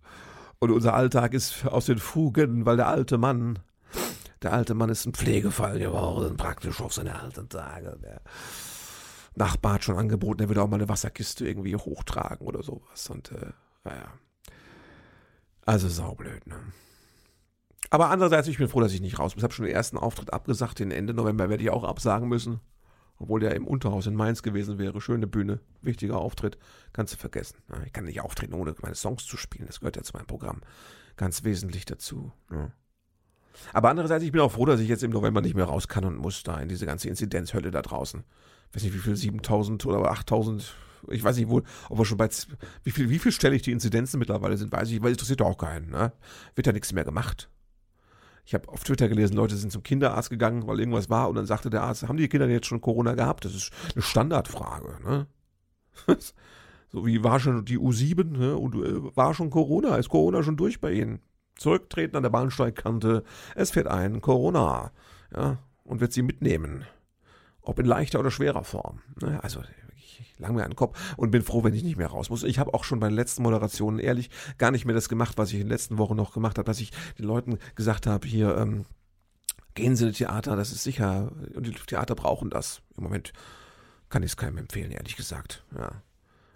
Und 0.61 0.69
unser 0.69 0.93
Alltag 0.93 1.33
ist 1.33 1.65
aus 1.65 1.87
den 1.87 1.97
Fugen, 1.97 2.67
weil 2.67 2.77
der 2.77 2.87
alte 2.87 3.17
Mann, 3.17 3.57
der 4.43 4.53
alte 4.53 4.75
Mann 4.75 4.89
ist 4.89 5.07
ein 5.07 5.13
Pflegefall 5.15 5.79
geworden, 5.79 6.37
praktisch 6.37 6.79
auf 6.81 6.93
seine 6.93 7.19
alten 7.19 7.49
Tage. 7.49 7.97
Der 8.03 8.21
Nachbar 9.33 9.73
hat 9.73 9.83
schon 9.83 9.97
angeboten, 9.97 10.43
er 10.43 10.49
würde 10.49 10.61
auch 10.61 10.67
mal 10.67 10.75
eine 10.75 10.87
Wasserkiste 10.87 11.47
irgendwie 11.47 11.75
hochtragen 11.75 12.45
oder 12.45 12.61
sowas. 12.61 13.09
Und, 13.09 13.31
äh, 13.31 13.53
naja. 13.83 14.13
Also 15.65 15.89
saublöd, 15.89 16.45
ne? 16.45 16.59
Aber 17.89 18.11
andererseits, 18.11 18.47
ich 18.47 18.59
bin 18.59 18.67
froh, 18.67 18.81
dass 18.81 18.93
ich 18.93 19.01
nicht 19.01 19.17
raus 19.17 19.33
bin. 19.33 19.39
Ich 19.39 19.43
habe 19.43 19.53
schon 19.53 19.65
den 19.65 19.73
ersten 19.73 19.97
Auftritt 19.97 20.31
abgesagt. 20.31 20.77
Den 20.77 20.91
Ende 20.91 21.15
November 21.15 21.49
werde 21.49 21.63
ich 21.63 21.71
auch 21.71 21.83
absagen 21.83 22.29
müssen. 22.29 22.59
Obwohl 23.21 23.39
der 23.39 23.55
im 23.55 23.67
Unterhaus 23.67 24.07
in 24.07 24.15
Mainz 24.15 24.41
gewesen 24.41 24.79
wäre. 24.79 24.99
Schöne 24.99 25.27
Bühne, 25.27 25.59
wichtiger 25.81 26.17
Auftritt. 26.17 26.57
Kannst 26.91 27.13
du 27.13 27.17
vergessen. 27.17 27.57
Ich 27.85 27.93
kann 27.93 28.05
nicht 28.05 28.21
auftreten, 28.21 28.53
ohne 28.53 28.73
meine 28.81 28.95
Songs 28.95 29.25
zu 29.25 29.37
spielen. 29.37 29.67
Das 29.67 29.79
gehört 29.79 29.95
ja 29.95 30.03
zu 30.03 30.13
meinem 30.13 30.25
Programm. 30.25 30.61
Ganz 31.17 31.43
wesentlich 31.43 31.85
dazu. 31.85 32.31
Ja. 32.51 32.71
Aber 33.73 33.89
andererseits, 33.89 34.23
ich 34.23 34.31
bin 34.31 34.41
auch 34.41 34.51
froh, 34.51 34.65
dass 34.65 34.79
ich 34.79 34.87
jetzt 34.87 35.03
im 35.03 35.11
November 35.11 35.41
nicht 35.41 35.55
mehr 35.55 35.65
raus 35.65 35.87
kann 35.87 36.03
und 36.03 36.17
muss 36.17 36.41
da 36.41 36.59
in 36.59 36.69
diese 36.69 36.85
ganze 36.85 37.09
Inzidenzhölle 37.09 37.69
da 37.69 37.81
draußen. 37.81 38.23
Ich 38.69 38.75
weiß 38.75 38.83
nicht, 38.83 38.93
wie 38.95 38.99
viel, 38.99 39.15
7000 39.15 39.85
oder 39.85 40.09
8000 40.09 40.75
ich 41.09 41.23
weiß 41.23 41.37
nicht 41.37 41.49
wohl, 41.49 41.63
ob 41.89 41.97
wir 41.97 42.05
schon 42.05 42.17
bei, 42.17 42.29
wie 42.83 42.91
viel, 42.91 43.09
wie 43.09 43.17
viel 43.17 43.31
stellig 43.31 43.63
die 43.63 43.71
Inzidenzen 43.71 44.19
mittlerweile 44.19 44.55
sind, 44.55 44.71
weiß 44.71 44.89
ich, 44.91 45.01
weil 45.01 45.09
es 45.09 45.15
interessiert 45.15 45.41
doch 45.41 45.47
auch 45.47 45.57
keinen, 45.57 45.89
ne? 45.89 46.13
Wird 46.53 46.67
ja 46.67 46.73
nichts 46.73 46.93
mehr 46.93 47.03
gemacht. 47.03 47.49
Ich 48.45 48.53
habe 48.53 48.67
auf 48.69 48.83
Twitter 48.83 49.07
gelesen, 49.07 49.35
Leute 49.35 49.55
sind 49.55 49.71
zum 49.71 49.83
Kinderarzt 49.83 50.29
gegangen, 50.29 50.67
weil 50.67 50.79
irgendwas 50.79 51.09
war 51.09 51.29
und 51.29 51.35
dann 51.35 51.45
sagte 51.45 51.69
der 51.69 51.83
Arzt, 51.83 52.07
haben 52.07 52.17
die 52.17 52.27
Kinder 52.27 52.47
jetzt 52.47 52.67
schon 52.67 52.81
Corona 52.81 53.13
gehabt? 53.13 53.45
Das 53.45 53.55
ist 53.55 53.71
eine 53.93 54.01
Standardfrage, 54.01 54.97
ne? 55.03 55.27
so 56.89 57.05
wie 57.05 57.23
war 57.23 57.39
schon 57.39 57.65
die 57.65 57.77
U7, 57.77 58.37
ne? 58.37 58.57
Und 58.57 58.75
äh, 58.75 59.15
war 59.15 59.33
schon 59.33 59.49
Corona, 59.49 59.95
ist 59.97 60.09
Corona 60.09 60.43
schon 60.43 60.57
durch 60.57 60.81
bei 60.81 60.91
Ihnen? 60.91 61.21
Zurücktreten 61.55 62.15
an 62.15 62.23
der 62.23 62.29
Bahnsteigkante, 62.31 63.23
es 63.55 63.71
fährt 63.71 63.87
ein 63.87 64.21
Corona, 64.21 64.91
ja, 65.35 65.59
und 65.83 66.01
wird 66.01 66.13
sie 66.13 66.23
mitnehmen. 66.23 66.85
Ob 67.61 67.77
in 67.77 67.85
leichter 67.85 68.19
oder 68.19 68.31
schwerer 68.31 68.63
Form. 68.63 69.01
Ne? 69.21 69.43
Also 69.43 69.61
lang 70.37 70.55
mir 70.55 70.63
an 70.63 70.71
den 70.71 70.75
Kopf 70.75 70.97
und 71.17 71.31
bin 71.31 71.41
froh, 71.41 71.63
wenn 71.63 71.73
ich 71.73 71.83
nicht 71.83 71.97
mehr 71.97 72.07
raus 72.07 72.29
muss. 72.29 72.43
Ich 72.43 72.59
habe 72.59 72.73
auch 72.73 72.83
schon 72.83 72.99
bei 72.99 73.07
den 73.07 73.15
letzten 73.15 73.43
Moderationen 73.43 73.99
ehrlich 73.99 74.29
gar 74.57 74.71
nicht 74.71 74.85
mehr 74.85 74.95
das 74.95 75.09
gemacht, 75.09 75.37
was 75.37 75.49
ich 75.49 75.55
in 75.55 75.61
den 75.61 75.69
letzten 75.69 75.97
Wochen 75.97 76.15
noch 76.15 76.33
gemacht 76.33 76.57
habe, 76.57 76.65
dass 76.65 76.79
ich 76.79 76.91
den 77.17 77.25
Leuten 77.25 77.59
gesagt 77.75 78.07
habe, 78.07 78.27
hier, 78.27 78.57
ähm, 78.57 78.85
gehen 79.73 79.95
Sie 79.95 80.07
ins 80.07 80.17
Theater, 80.17 80.55
das 80.55 80.71
ist 80.71 80.83
sicher, 80.83 81.31
und 81.55 81.65
die 81.65 81.71
Theater 81.71 82.15
brauchen 82.15 82.49
das. 82.49 82.81
Im 82.97 83.03
Moment 83.03 83.33
kann 84.09 84.23
ich 84.23 84.31
es 84.31 84.37
keinem 84.37 84.57
empfehlen, 84.57 84.91
ehrlich 84.91 85.15
gesagt. 85.15 85.63
Ja. 85.77 86.01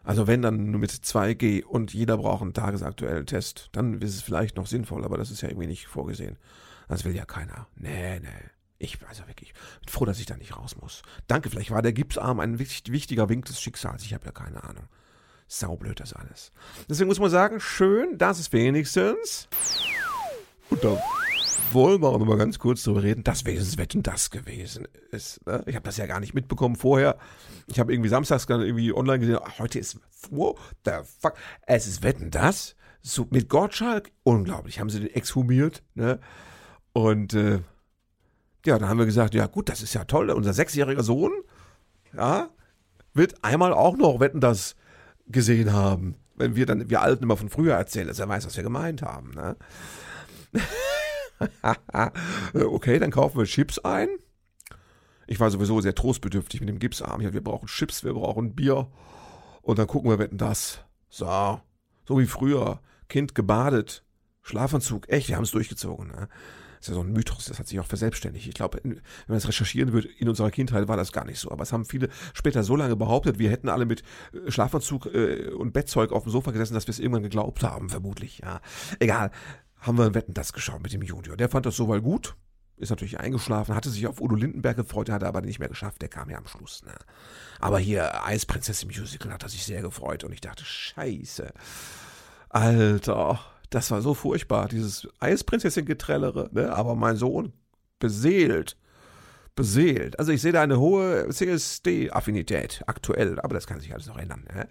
Also 0.04 0.28
wenn 0.28 0.42
dann 0.42 0.70
nur 0.72 0.80
mit 0.80 0.92
2G 0.92 1.64
und 1.64 1.94
jeder 1.94 2.18
braucht 2.18 2.44
einen 2.44 2.54
tagesaktuellen 2.54 3.26
Test, 3.26 3.70
dann 3.72 4.02
ist 4.02 4.14
es 4.14 4.22
vielleicht 4.22 4.56
noch 4.56 4.68
sinnvoll, 4.68 5.04
aber 5.04 5.18
das 5.18 5.32
ist 5.32 5.42
ja 5.42 5.50
irgendwie 5.50 5.68
nicht 5.68 5.88
vorgesehen. 5.88 6.38
Das 6.88 7.06
will 7.06 7.16
ja 7.16 7.26
keiner. 7.26 7.68
Nee, 7.76 8.20
nee. 8.20 8.28
Ich, 8.78 8.98
also 9.08 9.26
wirklich, 9.28 9.54
bin 9.54 9.90
froh, 9.90 10.06
dass 10.06 10.20
ich 10.20 10.26
da 10.26 10.36
nicht 10.36 10.58
raus 10.58 10.76
muss. 10.76 11.02
Danke, 11.28 11.50
vielleicht 11.50 11.72
war 11.72 11.82
der 11.82 11.94
Gipsarm 11.94 12.40
ein 12.40 12.60
wichtiger 12.60 13.30
Wink 13.30 13.46
des 13.46 13.62
Schicksals. 13.62 14.04
Ich 14.04 14.14
habe 14.14 14.26
ja 14.26 14.32
keine 14.32 14.64
Ahnung. 14.64 14.88
Saublöd 15.48 16.00
das 16.00 16.14
alles. 16.14 16.52
Deswegen 16.90 17.08
muss 17.08 17.20
man 17.20 17.30
sagen, 17.30 17.60
schön, 17.60 18.18
dass 18.18 18.40
es 18.40 18.52
wenigstens. 18.52 19.48
Und 20.70 20.84
da 20.84 21.02
wollen 21.72 22.02
wir 22.02 22.10
auch 22.10 22.20
noch 22.20 22.26
mal 22.26 22.38
ganz 22.38 22.58
kurz 22.60 22.84
drüber 22.84 23.04
reden, 23.04 23.24
dass 23.24 23.46
wenigstens 23.46 23.78
Wetten 23.78 24.02
das 24.04 24.32
gewesen 24.32 24.88
ist. 25.12 25.46
Ne? 25.46 25.64
Ich 25.68 25.76
habe 25.76 25.86
das 25.86 25.98
ja 25.98 26.08
gar 26.08 26.20
nicht 26.20 26.34
mitbekommen 26.34 26.76
vorher. 26.76 27.18
Ich 27.68 27.80
habe 27.80 27.94
irgendwie 27.94 28.10
samstags 28.10 28.46
dann 28.48 28.62
irgendwie 28.62 28.94
online 28.94 29.20
gesehen, 29.20 29.40
ach, 29.44 29.60
heute 29.60 29.80
ist, 29.80 30.00
what 30.32 30.58
the 30.86 30.92
fuck, 31.20 31.36
es 31.68 31.88
ist 31.88 32.04
Wetten 32.04 32.32
das? 32.32 32.76
So, 33.02 33.28
mit 33.30 33.50
Gottschalk, 33.50 34.12
unglaublich, 34.24 34.80
haben 34.80 34.90
sie 34.90 35.00
den 35.00 35.14
exhumiert, 35.14 35.84
ne? 35.94 36.20
Und, 36.92 37.34
äh, 37.36 37.60
ja, 38.68 38.78
dann 38.78 38.90
haben 38.90 39.00
wir 39.00 39.06
gesagt, 39.06 39.34
ja 39.34 39.48
gut, 39.48 39.70
das 39.70 39.82
ist 39.82 39.94
ja 39.94 40.04
toll, 40.06 40.30
unser 40.30 40.54
sechsjähriger 40.54 41.04
Sohn, 41.04 41.32
ja, 42.16 42.50
wird 43.14 43.44
einmal 43.44 43.74
auch 43.74 43.98
noch 43.98 44.20
Wetten 44.20 44.42
das 44.42 44.76
gesehen 45.28 45.74
haben. 45.74 46.16
Wenn 46.36 46.56
wir 46.56 46.66
dann, 46.66 46.90
wir 46.90 47.02
Alten 47.02 47.24
immer 47.24 47.38
von 47.38 47.50
früher 47.50 47.76
erzählen, 47.76 48.08
dass 48.08 48.20
er 48.20 48.28
weiß, 48.28 48.46
was 48.46 48.58
wir 48.58 48.64
gemeint 48.64 49.02
haben. 49.02 49.32
Ne? 49.32 49.56
okay, 52.66 53.00
dann 53.00 53.12
kaufen 53.12 53.38
wir 53.38 53.46
Chips 53.46 53.80
ein. 53.80 54.10
Ich 55.28 55.40
war 55.40 55.50
sowieso 55.50 55.82
sehr 55.82 55.96
trostbedürftig 55.96 56.60
mit 56.60 56.70
dem 56.70 56.80
Gipsarm. 56.80 57.22
Ja, 57.22 57.34
wir 57.34 57.44
brauchen 57.44 57.68
Chips, 57.68 58.04
wir 58.04 58.14
brauchen 58.14 58.54
Bier. 58.54 58.92
Und 59.62 59.80
dann 59.80 59.88
gucken 59.88 60.12
wir, 60.12 60.20
wetten 60.20 60.38
das. 60.38 60.80
So, 61.10 61.60
so 62.06 62.20
wie 62.20 62.28
früher. 62.28 62.82
Kind 63.08 63.34
gebadet. 63.34 64.04
Schlafanzug. 64.44 65.10
Echt, 65.10 65.30
wir 65.30 65.38
haben 65.38 65.44
es 65.44 65.52
durchgezogen. 65.52 66.10
Ne? 66.10 66.30
Ist 66.86 66.90
ja 66.90 66.94
so 66.96 67.02
ein 67.02 67.12
Mythos, 67.12 67.46
das 67.46 67.58
hat 67.58 67.68
sich 67.68 67.80
auch 67.80 67.86
verselbstständigt. 67.86 68.48
Ich 68.48 68.54
glaube, 68.54 68.80
wenn 68.84 69.02
man 69.28 69.38
es 69.38 69.48
recherchieren 69.48 69.92
würde, 69.92 70.08
in 70.08 70.30
unserer 70.30 70.52
Kindheit 70.52 70.88
war 70.88 70.98
das 70.98 71.12
gar 71.12 71.26
nicht 71.26 71.40
so. 71.40 71.52
Aber 71.52 71.64
es 71.64 71.74
haben 71.74 71.86
viele 71.86 72.10
später 72.34 72.64
so 72.64 72.76
lange 72.76 72.96
behauptet, 72.96 73.40
wir 73.40 73.50
hätten 73.50 73.70
alle 73.70 73.86
mit 73.86 74.04
äh, 74.34 74.52
Schlafanzug 74.52 75.08
äh, 75.08 75.50
und 75.50 75.74
Bettzeug 75.74 76.12
auf 76.12 76.24
dem 76.24 76.32
Sofa 76.32 76.52
gesessen, 76.52 76.76
dass 76.76 76.88
wir 76.88 76.92
es 76.92 77.00
irgendwann 77.00 77.24
geglaubt 77.24 77.64
haben, 77.64 77.90
vermutlich. 77.90 78.40
Ja, 78.40 78.62
egal. 79.00 79.32
Haben 79.80 79.98
wir 79.98 80.06
ein 80.06 80.16
Wetten 80.16 80.34
das 80.34 80.54
geschaut 80.54 80.82
mit 80.82 80.94
dem 80.94 81.02
Junior. 81.02 81.38
Der 81.38 81.50
fand 81.50 81.66
das 81.66 81.76
soweit 81.76 82.04
gut. 82.04 82.36
Ist 82.78 82.90
natürlich 82.90 83.20
eingeschlafen, 83.20 83.74
hatte 83.74 83.90
sich 83.90 84.06
auf 84.06 84.20
Udo 84.20 84.36
Lindenberg 84.36 84.76
gefreut, 84.76 85.10
hat 85.10 85.22
er 85.22 85.30
aber 85.30 85.42
nicht 85.42 85.60
mehr 85.60 85.70
geschafft, 85.70 86.02
der 86.02 86.10
kam 86.10 86.30
ja 86.30 86.38
am 86.38 86.46
Schluss. 86.46 86.84
Ne? 86.84 86.94
Aber 87.62 87.80
hier 87.80 88.26
Eisprinzessin 88.26 88.90
Musical 88.90 89.32
hat 89.32 89.44
er 89.44 89.50
sich 89.50 89.64
sehr 89.64 89.82
gefreut 89.82 90.26
und 90.26 90.34
ich 90.34 90.42
dachte, 90.42 90.66
scheiße. 90.66 91.54
Alter, 92.50 93.40
das 93.70 93.92
war 93.92 94.02
so 94.02 94.14
furchtbar, 94.14 94.68
dieses 94.68 95.08
Eisprinzessin-Getrellere, 95.20 96.50
ne? 96.54 96.74
aber 96.74 96.96
mein 96.96 97.16
Sohn 97.16 97.54
beseelt. 98.00 98.78
Beseelt. 99.56 100.20
Also 100.20 100.34
ich 100.34 100.42
sehe 100.42 100.52
da 100.52 100.62
eine 100.62 100.80
hohe 100.80 101.30
CSD-Affinität 101.30 102.84
aktuell, 102.88 103.40
aber 103.40 103.54
das 103.54 103.68
kann 103.68 103.80
sich 103.80 103.94
alles 103.94 104.08
noch 104.08 104.18
ändern. 104.18 104.46
Ne? 104.54 104.68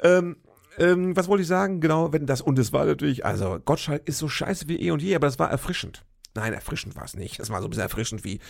Ähm, 0.00 0.36
ähm, 0.78 1.16
was 1.16 1.28
wollte 1.28 1.42
ich 1.42 1.48
sagen? 1.48 1.80
Genau, 1.80 2.12
wenn 2.12 2.26
das, 2.26 2.40
und 2.40 2.58
es 2.58 2.72
war 2.72 2.84
natürlich, 2.84 3.24
also 3.24 3.58
Gottschalk 3.64 4.06
ist 4.06 4.18
so 4.18 4.28
scheiße 4.28 4.68
wie 4.68 4.80
eh 4.80 4.90
und 4.90 5.02
je, 5.02 5.14
aber 5.14 5.26
das 5.26 5.38
war 5.38 5.50
erfrischend. 5.50 6.04
Nein, 6.36 6.52
erfrischend 6.52 6.96
war 6.96 7.04
es 7.04 7.14
nicht. 7.14 7.38
Das 7.40 7.48
war 7.48 7.60
so 7.60 7.66
ein 7.66 7.70
bisschen 7.70 7.84
erfrischend 7.84 8.22
wie 8.22 8.40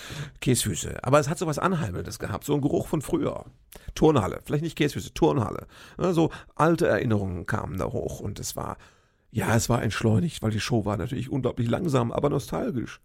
Käsfüße. 0.41 1.05
Aber 1.05 1.21
es 1.21 1.29
hat 1.29 1.39
so 1.39 1.47
was 1.47 1.61
Anheimelndes 1.61 2.19
gehabt. 2.19 2.45
So 2.45 2.55
ein 2.55 2.61
Geruch 2.61 2.89
von 2.89 3.01
früher. 3.01 3.45
Turnhalle. 3.95 4.41
Vielleicht 4.45 4.65
nicht 4.65 4.77
Käsfüße, 4.77 5.15
Turnhalle. 5.15 5.69
So 5.97 6.33
alte 6.57 6.89
Erinnerungen 6.89 7.47
kamen 7.47 7.79
da 7.79 7.85
hoch 7.87 8.19
und 8.19 8.41
es 8.41 8.57
war 8.57 8.77
ja, 9.31 9.55
es 9.55 9.69
war 9.69 9.83
entschleunigt, 9.83 10.43
weil 10.43 10.51
die 10.51 10.61
Show 10.61 10.85
war 10.85 10.97
natürlich 10.97 11.31
unglaublich 11.31 11.69
langsam, 11.69 12.12
aber 12.12 12.31
nostalgisch. 12.31 13.01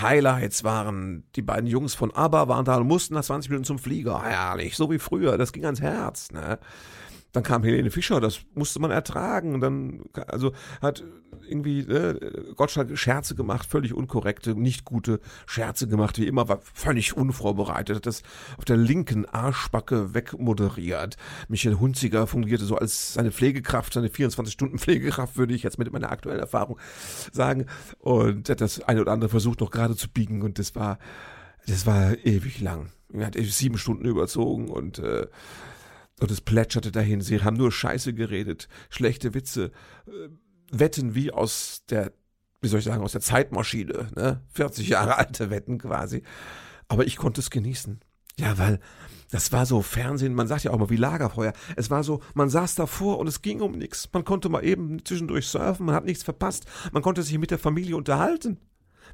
Highlights 0.00 0.64
waren, 0.64 1.24
die 1.34 1.42
beiden 1.42 1.68
Jungs 1.68 1.94
von 1.94 2.12
ABBA 2.12 2.48
waren 2.48 2.64
da 2.64 2.76
und 2.76 2.86
mussten 2.86 3.14
nach 3.14 3.24
20 3.24 3.50
Minuten 3.50 3.64
zum 3.64 3.78
Flieger. 3.78 4.22
Herrlich, 4.22 4.76
so 4.76 4.90
wie 4.90 4.98
früher, 4.98 5.38
das 5.38 5.52
ging 5.52 5.64
ans 5.64 5.80
Herz. 5.80 6.30
Ne? 6.30 6.58
Dann 7.32 7.42
kam 7.42 7.62
Helene 7.62 7.90
Fischer, 7.90 8.20
das 8.20 8.40
musste 8.54 8.80
man 8.80 8.90
ertragen. 8.90 9.60
Dann, 9.60 10.04
also 10.28 10.52
hat 10.80 11.04
irgendwie 11.46 11.80
äh, 11.80 12.54
Gottschalk 12.54 12.96
Scherze 12.96 13.34
gemacht, 13.34 13.68
völlig 13.68 13.94
unkorrekte, 13.94 14.54
nicht 14.54 14.84
gute 14.84 15.20
Scherze 15.46 15.88
gemacht, 15.88 16.18
wie 16.18 16.26
immer, 16.26 16.48
war 16.48 16.60
völlig 16.62 17.16
unvorbereitet, 17.16 17.96
hat 17.96 18.06
das 18.06 18.22
auf 18.56 18.64
der 18.64 18.76
linken 18.76 19.26
Arschbacke 19.26 20.14
wegmoderiert. 20.14 21.16
Michael 21.48 21.76
Hunziger 21.76 22.26
fungierte 22.26 22.64
so 22.64 22.76
als 22.76 23.14
seine 23.14 23.32
Pflegekraft, 23.32 23.92
seine 23.92 24.08
24-Stunden-Pflegekraft, 24.08 25.36
würde 25.36 25.54
ich 25.54 25.62
jetzt 25.62 25.78
mit 25.78 25.92
meiner 25.92 26.10
aktuellen 26.10 26.40
Erfahrung 26.40 26.78
sagen. 27.32 27.66
Und 27.98 28.48
hat 28.48 28.60
das 28.60 28.80
eine 28.82 29.00
oder 29.00 29.12
andere 29.12 29.30
versucht 29.30 29.60
noch 29.60 29.70
gerade 29.70 29.96
zu 29.96 30.08
biegen 30.08 30.42
und 30.42 30.58
das 30.58 30.74
war, 30.74 30.98
das 31.66 31.86
war 31.86 32.16
ewig 32.24 32.60
lang. 32.60 32.90
Er 33.12 33.26
hat 33.26 33.36
sieben 33.36 33.78
Stunden 33.78 34.04
überzogen 34.04 34.68
und 34.68 34.98
äh, 34.98 35.26
und 36.20 36.30
es 36.30 36.40
plätscherte 36.40 36.92
dahin. 36.92 37.20
Sie 37.20 37.42
haben 37.42 37.56
nur 37.56 37.72
Scheiße 37.72 38.14
geredet, 38.14 38.68
schlechte 38.90 39.34
Witze, 39.34 39.72
äh, 40.06 40.28
Wetten 40.70 41.14
wie 41.14 41.32
aus 41.32 41.84
der, 41.88 42.12
wie 42.60 42.68
soll 42.68 42.80
ich 42.80 42.84
sagen, 42.84 43.02
aus 43.02 43.12
der 43.12 43.20
Zeitmaschine, 43.20 44.08
ne? 44.14 44.42
40 44.52 44.88
Jahre 44.88 45.16
alte 45.16 45.50
Wetten 45.50 45.78
quasi. 45.78 46.22
Aber 46.88 47.06
ich 47.06 47.16
konnte 47.16 47.40
es 47.40 47.50
genießen. 47.50 48.00
Ja, 48.38 48.58
weil 48.58 48.80
das 49.30 49.52
war 49.52 49.66
so 49.66 49.82
Fernsehen, 49.82 50.34
man 50.34 50.48
sagt 50.48 50.64
ja 50.64 50.70
auch 50.70 50.78
mal 50.78 50.90
wie 50.90 50.96
Lagerfeuer. 50.96 51.52
Es 51.76 51.90
war 51.90 52.02
so, 52.02 52.22
man 52.34 52.48
saß 52.48 52.76
davor 52.76 53.18
und 53.18 53.26
es 53.26 53.42
ging 53.42 53.60
um 53.60 53.72
nichts. 53.72 54.08
Man 54.12 54.24
konnte 54.24 54.48
mal 54.48 54.64
eben 54.64 55.04
zwischendurch 55.04 55.48
surfen, 55.48 55.86
man 55.86 55.94
hat 55.94 56.04
nichts 56.04 56.22
verpasst. 56.22 56.64
Man 56.92 57.02
konnte 57.02 57.22
sich 57.22 57.36
mit 57.38 57.50
der 57.50 57.58
Familie 57.58 57.96
unterhalten. 57.96 58.58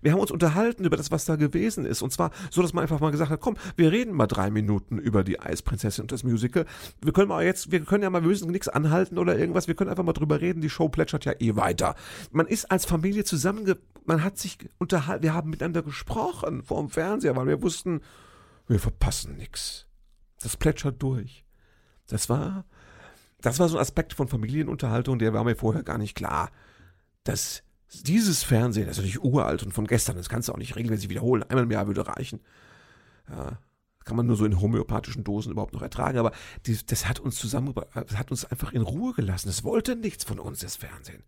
Wir 0.03 0.13
haben 0.13 0.21
uns 0.21 0.31
unterhalten 0.31 0.85
über 0.85 0.97
das, 0.97 1.11
was 1.11 1.25
da 1.25 1.37
gewesen 1.37 1.85
ist. 1.87 2.03
Und 2.03 2.13
zwar 2.13 2.31
so, 2.51 2.63
dass 2.63 2.73
man 2.73 2.83
einfach 2.83 3.01
mal 3.01 3.11
gesagt 3.11 3.31
hat, 3.31 3.41
komm, 3.41 3.57
wir 3.77 3.93
reden 3.93 4.13
mal 4.13 4.27
drei 4.27 4.51
Minuten 4.51 4.99
über 4.99 5.25
die 5.25 5.41
Eisprinzessin 5.41 6.03
und 6.03 6.13
das 6.13 6.25
Musical. 6.25 6.67
Wir 7.03 7.13
können 7.13 7.29
mal 7.29 7.45
jetzt, 7.45 7.71
wir 7.71 7.81
können 7.85 8.03
ja 8.03 8.11
mal, 8.11 8.23
wir 8.23 8.29
müssen 8.29 8.51
nichts 8.51 8.69
anhalten 8.69 9.19
oder 9.19 9.39
irgendwas. 9.39 9.69
Wir 9.69 9.75
können 9.75 9.91
einfach 9.91 10.05
mal 10.05 10.13
drüber 10.13 10.41
reden. 10.41 10.61
Die 10.61 10.71
Show 10.71 10.89
plätschert 10.89 11.25
ja 11.25 11.33
eh 11.39 11.57
weiter. 11.57 11.95
Man 12.31 12.47
ist 12.47 12.71
als 12.71 12.85
Familie 12.85 13.25
zusammenge, 13.25 13.79
man 14.05 14.23
hat 14.23 14.39
sich 14.39 14.59
unterhalten, 14.79 15.23
wir 15.23 15.35
haben 15.35 15.51
miteinander 15.51 15.83
gesprochen 15.83 16.63
vor 16.63 16.81
dem 16.81 16.91
Fernseher, 16.91 17.37
weil 17.37 17.47
wir 17.47 17.63
wussten, 17.63 18.01
wir 18.69 18.79
verpassen 18.79 19.37
nichts. 19.37 19.87
Das 20.43 20.57
plätschert 20.57 21.03
durch. 21.03 21.45
Das 22.07 22.29
war 22.29 22.65
das 23.45 23.59
war 23.59 23.69
so 23.69 23.77
ein 23.77 23.83
Aspekt 23.83 24.15
von 24.15 24.27
Familienunterhaltung, 24.27 25.19
der 25.19 25.35
war 25.35 25.45
mir 25.45 25.55
vorher 25.55 25.83
gar 25.83 25.99
nicht 25.99 26.15
klar. 26.15 26.51
Dass 27.25 27.63
dieses 27.93 28.43
Fernsehen, 28.43 28.89
ist 28.89 28.97
natürlich 28.97 29.23
uralt 29.23 29.63
und 29.63 29.73
von 29.73 29.87
gestern, 29.87 30.17
das 30.17 30.29
kannst 30.29 30.49
du 30.49 30.53
auch 30.53 30.59
nicht 30.59 30.77
regelmäßig 30.77 31.09
wiederholen. 31.09 31.43
Einmal 31.45 31.65
im 31.65 31.71
Jahr 31.71 31.87
würde 31.87 32.07
reichen. 32.07 32.41
Ja, 33.29 33.59
kann 34.05 34.17
man 34.17 34.27
nur 34.27 34.37
so 34.37 34.45
in 34.45 34.61
homöopathischen 34.61 35.25
Dosen 35.25 35.53
überhaupt 35.53 35.73
noch 35.73 35.83
ertragen, 35.83 36.19
aber 36.19 36.33
die, 36.67 36.79
das 36.87 37.09
hat 37.09 37.21
uns 37.21 37.37
zusammen, 37.37 37.75
hat 37.95 38.31
uns 38.31 38.45
einfach 38.45 38.73
in 38.73 38.83
Ruhe 38.83 39.15
gelassen. 39.15 39.49
Es 39.49 39.65
wollte 39.65 39.97
nichts 39.97 40.25
von 40.25 40.39
uns, 40.39 40.61
das 40.61 40.77
Fernsehen. 40.77 41.23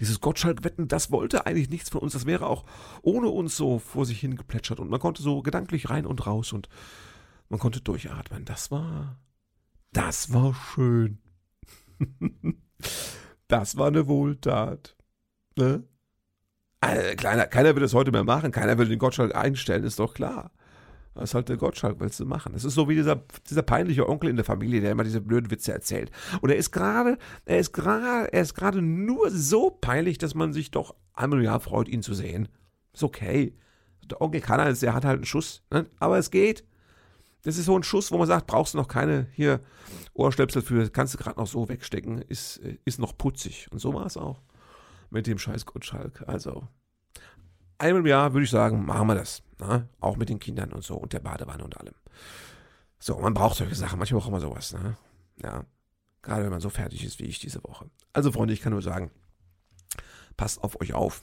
Dieses 0.00 0.20
Gottschalk-Wetten, 0.20 0.88
das 0.88 1.10
wollte 1.10 1.46
eigentlich 1.46 1.68
nichts 1.68 1.90
von 1.90 2.00
uns. 2.00 2.14
Das 2.14 2.26
wäre 2.26 2.46
auch 2.46 2.64
ohne 3.02 3.28
uns 3.28 3.56
so 3.56 3.78
vor 3.78 4.06
sich 4.06 4.20
hingeplätschert 4.20 4.80
und 4.80 4.90
man 4.90 5.00
konnte 5.00 5.22
so 5.22 5.42
gedanklich 5.42 5.90
rein 5.90 6.06
und 6.06 6.26
raus 6.26 6.52
und 6.52 6.68
man 7.48 7.60
konnte 7.60 7.80
durchatmen. 7.80 8.44
Das 8.44 8.70
war, 8.70 9.20
das 9.92 10.32
war 10.32 10.54
schön. 10.54 11.18
das 13.48 13.76
war 13.76 13.88
eine 13.88 14.08
Wohltat. 14.08 14.96
Ne? 15.56 15.84
Also, 16.84 17.16
keiner, 17.16 17.46
keiner 17.46 17.74
will 17.74 17.82
das 17.82 17.94
heute 17.94 18.12
mehr 18.12 18.24
machen, 18.24 18.52
keiner 18.52 18.76
will 18.78 18.88
den 18.88 18.98
Gottschalk 18.98 19.34
einstellen, 19.34 19.84
ist 19.84 19.98
doch 19.98 20.14
klar. 20.14 20.50
Das 21.14 21.30
ist 21.30 21.34
halt 21.34 21.48
der 21.48 21.56
Gottschalk, 21.56 22.00
willst 22.00 22.18
du 22.18 22.26
machen. 22.26 22.52
Das 22.54 22.64
ist 22.64 22.74
so 22.74 22.88
wie 22.88 22.96
dieser, 22.96 23.22
dieser 23.48 23.62
peinliche 23.62 24.08
Onkel 24.08 24.30
in 24.30 24.36
der 24.36 24.44
Familie, 24.44 24.80
der 24.80 24.90
immer 24.90 25.04
diese 25.04 25.20
blöden 25.20 25.50
Witze 25.50 25.72
erzählt. 25.72 26.10
Und 26.40 26.50
er 26.50 26.56
ist 26.56 26.72
gerade, 26.72 27.18
er 27.44 27.58
ist 27.58 27.72
gerade, 27.72 28.32
er 28.32 28.42
ist 28.42 28.54
gerade 28.54 28.82
nur 28.82 29.30
so 29.30 29.70
peinlich, 29.70 30.18
dass 30.18 30.34
man 30.34 30.52
sich 30.52 30.72
doch 30.72 30.96
einmal 31.14 31.38
im 31.38 31.44
Jahr 31.44 31.60
freut, 31.60 31.88
ihn 31.88 32.02
zu 32.02 32.14
sehen. 32.14 32.48
Ist 32.92 33.04
okay. 33.04 33.54
Der 34.10 34.20
Onkel 34.20 34.40
kann 34.40 34.58
alles, 34.58 34.80
der 34.80 34.92
hat 34.92 35.04
halt 35.04 35.18
einen 35.18 35.24
Schuss, 35.24 35.62
ne? 35.70 35.86
aber 36.00 36.18
es 36.18 36.30
geht. 36.30 36.64
Das 37.42 37.58
ist 37.58 37.66
so 37.66 37.78
ein 37.78 37.82
Schuss, 37.84 38.10
wo 38.10 38.18
man 38.18 38.26
sagt, 38.26 38.46
brauchst 38.46 38.74
du 38.74 38.78
noch 38.78 38.88
keine 38.88 39.28
hier 39.32 39.60
Ohrstöpsel 40.14 40.62
für, 40.62 40.90
kannst 40.90 41.14
du 41.14 41.18
gerade 41.18 41.38
noch 41.38 41.46
so 41.46 41.68
wegstecken, 41.68 42.22
ist, 42.22 42.60
ist 42.84 42.98
noch 42.98 43.16
putzig. 43.16 43.68
Und 43.70 43.78
so 43.78 43.94
war 43.94 44.06
es 44.06 44.16
auch 44.16 44.40
mit 45.14 45.26
dem 45.26 45.38
scheiß 45.38 45.64
Gottschalk. 45.64 46.24
Also, 46.26 46.68
einmal 47.78 48.00
im 48.00 48.06
Jahr 48.06 48.34
würde 48.34 48.44
ich 48.44 48.50
sagen, 48.50 48.84
machen 48.84 49.06
wir 49.06 49.14
das. 49.14 49.42
Ne? 49.58 49.88
Auch 50.00 50.16
mit 50.16 50.28
den 50.28 50.40
Kindern 50.40 50.72
und 50.72 50.84
so 50.84 50.96
und 50.96 51.12
der 51.12 51.20
Badewanne 51.20 51.64
und 51.64 51.78
allem. 51.78 51.94
So, 52.98 53.18
man 53.18 53.32
braucht 53.32 53.56
solche 53.56 53.74
Sachen. 53.74 53.98
Manchmal 53.98 54.20
braucht 54.20 54.32
man 54.32 54.40
sowas. 54.40 54.74
Ne? 54.74 54.96
Ja. 55.42 55.64
Gerade 56.20 56.42
wenn 56.42 56.50
man 56.50 56.60
so 56.60 56.70
fertig 56.70 57.04
ist 57.04 57.18
wie 57.20 57.24
ich 57.24 57.38
diese 57.38 57.62
Woche. 57.64 57.88
Also, 58.12 58.32
Freunde, 58.32 58.52
ich 58.52 58.60
kann 58.60 58.72
nur 58.72 58.82
sagen, 58.82 59.10
passt 60.36 60.62
auf 60.62 60.80
euch 60.80 60.92
auf. 60.94 61.22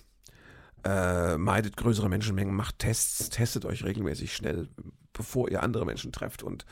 Äh, 0.83 1.37
meidet 1.37 1.77
größere 1.77 2.09
Menschenmengen, 2.09 2.55
macht 2.55 2.79
Tests, 2.79 3.29
testet 3.29 3.65
euch 3.65 3.83
regelmäßig 3.83 4.35
schnell, 4.35 4.69
bevor 5.13 5.49
ihr 5.49 5.61
andere 5.61 5.85
Menschen 5.85 6.11
trefft 6.11 6.41
und 6.41 6.65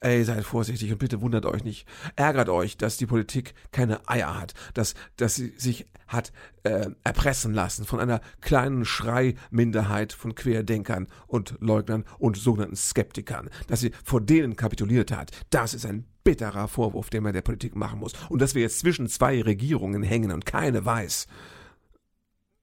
Ey, 0.00 0.22
seid 0.24 0.44
vorsichtig 0.44 0.92
und 0.92 0.98
bitte 0.98 1.22
wundert 1.22 1.46
euch 1.46 1.64
nicht. 1.64 1.86
Ärgert 2.16 2.50
euch, 2.50 2.76
dass 2.76 2.98
die 2.98 3.06
Politik 3.06 3.54
keine 3.72 4.06
Eier 4.08 4.38
hat, 4.38 4.52
dass, 4.74 4.94
dass 5.16 5.34
sie 5.34 5.54
sich 5.56 5.86
hat 6.06 6.32
äh, 6.62 6.90
erpressen 7.04 7.54
lassen 7.54 7.84
von 7.84 8.00
einer 8.00 8.20
kleinen 8.40 8.84
Schreiminderheit 8.84 10.12
von 10.12 10.34
Querdenkern 10.34 11.06
und 11.26 11.56
Leugnern 11.60 12.04
und 12.18 12.36
sogenannten 12.36 12.76
Skeptikern, 12.76 13.48
dass 13.66 13.80
sie 13.80 13.92
vor 14.04 14.20
denen 14.20 14.56
kapituliert 14.56 15.10
hat. 15.10 15.30
Das 15.50 15.72
ist 15.72 15.86
ein 15.86 16.04
bitterer 16.22 16.68
Vorwurf, 16.68 17.10
den 17.10 17.22
man 17.22 17.32
der 17.32 17.42
Politik 17.42 17.76
machen 17.76 18.00
muss. 18.00 18.12
Und 18.28 18.40
dass 18.42 18.54
wir 18.54 18.62
jetzt 18.62 18.80
zwischen 18.80 19.08
zwei 19.08 19.40
Regierungen 19.42 20.02
hängen 20.02 20.32
und 20.32 20.46
keine 20.46 20.84
weiß, 20.84 21.26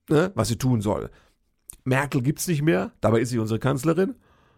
ne, 0.09 0.31
was 0.35 0.47
sie 0.47 0.57
tun 0.57 0.81
soll. 0.81 1.09
Merkel 1.83 2.21
gibt's 2.21 2.47
nicht 2.47 2.61
mehr, 2.61 2.91
dabei 3.01 3.21
ist 3.21 3.29
sie 3.29 3.39
unsere 3.39 3.59
Kanzlerin. 3.59 4.15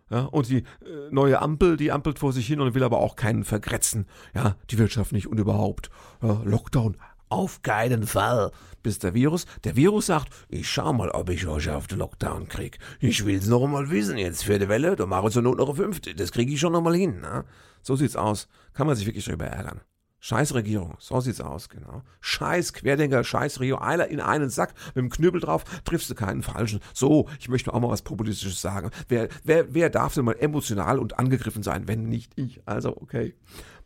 Ja, 0.09 0.25
und 0.25 0.49
die 0.49 0.57
äh, 0.57 0.63
neue 1.11 1.41
Ampel, 1.41 1.77
die 1.77 1.91
ampelt 1.91 2.19
vor 2.19 2.33
sich 2.33 2.45
hin 2.45 2.61
und 2.61 2.73
will 2.73 2.83
aber 2.83 2.99
auch 2.99 3.15
keinen 3.15 3.43
vergrätzen. 3.43 4.05
Ja, 4.33 4.55
die 4.69 4.77
Wirtschaft 4.77 5.11
nicht 5.11 5.27
und 5.27 5.39
überhaupt. 5.39 5.89
Ja, 6.21 6.41
Lockdown. 6.43 6.97
Auf 7.29 7.63
keinen 7.63 8.05
Fall. 8.05 8.51
Bis 8.83 8.99
der 8.99 9.15
Virus, 9.15 9.47
der 9.63 9.75
Virus 9.75 10.05
sagt, 10.05 10.29
ich 10.49 10.69
schau 10.69 10.93
mal, 10.93 11.09
ob 11.09 11.29
ich 11.29 11.47
euch 11.47 11.69
auf 11.69 11.87
den 11.87 11.97
Lockdown 11.97 12.47
krieg. 12.47 12.77
Ich 12.99 13.25
will's 13.25 13.47
noch 13.47 13.65
mal 13.65 13.89
wissen 13.89 14.17
jetzt. 14.17 14.43
Vierte 14.43 14.69
Welle, 14.69 14.95
da 14.95 15.05
mache 15.07 15.27
ich 15.27 15.33
zur 15.33 15.41
Not 15.41 15.57
noch 15.57 15.69
eine 15.69 15.75
fünfte. 15.75 16.13
Das 16.13 16.31
krieg 16.31 16.49
ich 16.51 16.59
schon 16.59 16.73
noch 16.73 16.81
mal 16.81 16.95
hin. 16.95 17.19
Na? 17.21 17.45
So 17.81 17.95
sieht's 17.95 18.15
aus. 18.15 18.47
Kann 18.73 18.85
man 18.85 18.95
sich 18.95 19.07
wirklich 19.07 19.25
drüber 19.25 19.45
ärgern. 19.45 19.81
Scheiß 20.25 20.53
Regierung, 20.53 20.95
so 20.99 21.19
sieht's 21.19 21.41
aus, 21.41 21.67
genau. 21.67 22.01
Scheiß 22.21 22.71
Querdenker, 22.71 23.25
scheiß 23.25 23.59
Rio 23.59 23.81
Eiler 23.81 24.07
in 24.07 24.21
einen 24.21 24.49
Sack 24.49 24.73
mit 24.95 25.03
dem 25.03 25.09
Knüppel 25.09 25.41
drauf, 25.41 25.65
triffst 25.83 26.09
du 26.09 26.15
keinen 26.15 26.43
falschen. 26.43 26.79
So, 26.93 27.27
ich 27.41 27.49
möchte 27.49 27.73
auch 27.73 27.81
mal 27.81 27.89
was 27.89 28.03
Populistisches 28.03 28.61
sagen. 28.61 28.89
Wer, 29.09 29.27
wer, 29.43 29.73
wer 29.73 29.89
darf 29.89 30.13
denn 30.13 30.23
mal 30.23 30.37
emotional 30.39 30.97
und 30.97 31.19
angegriffen 31.19 31.61
sein, 31.61 31.89
wenn 31.89 32.07
nicht 32.07 32.31
ich? 32.37 32.61
Also, 32.65 32.95
okay. 32.95 33.35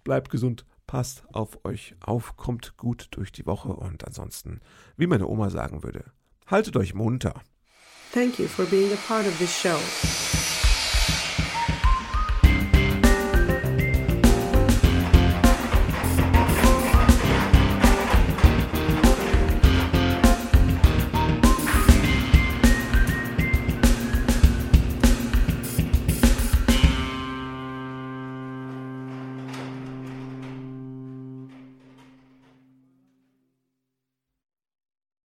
Bleibt 0.04 0.30
gesund, 0.30 0.68
passt 0.86 1.24
auf 1.34 1.66
euch 1.66 1.96
auf, 2.02 2.38
kommt 2.38 2.78
gut 2.78 3.08
durch 3.10 3.32
die 3.32 3.48
Woche 3.48 3.70
und 3.70 4.06
ansonsten, 4.06 4.62
wie 4.96 5.08
meine 5.08 5.26
Oma 5.26 5.50
sagen 5.50 5.82
würde, 5.82 6.06
haltet 6.46 6.78
euch 6.78 6.94
munter. 6.94 7.42
Thank 8.14 8.38
you 8.38 8.46
for 8.46 8.66
being 8.66 8.94
a 8.94 8.98
part 9.08 9.26
of 9.26 9.36
this 9.40 9.60
show. 9.60 9.80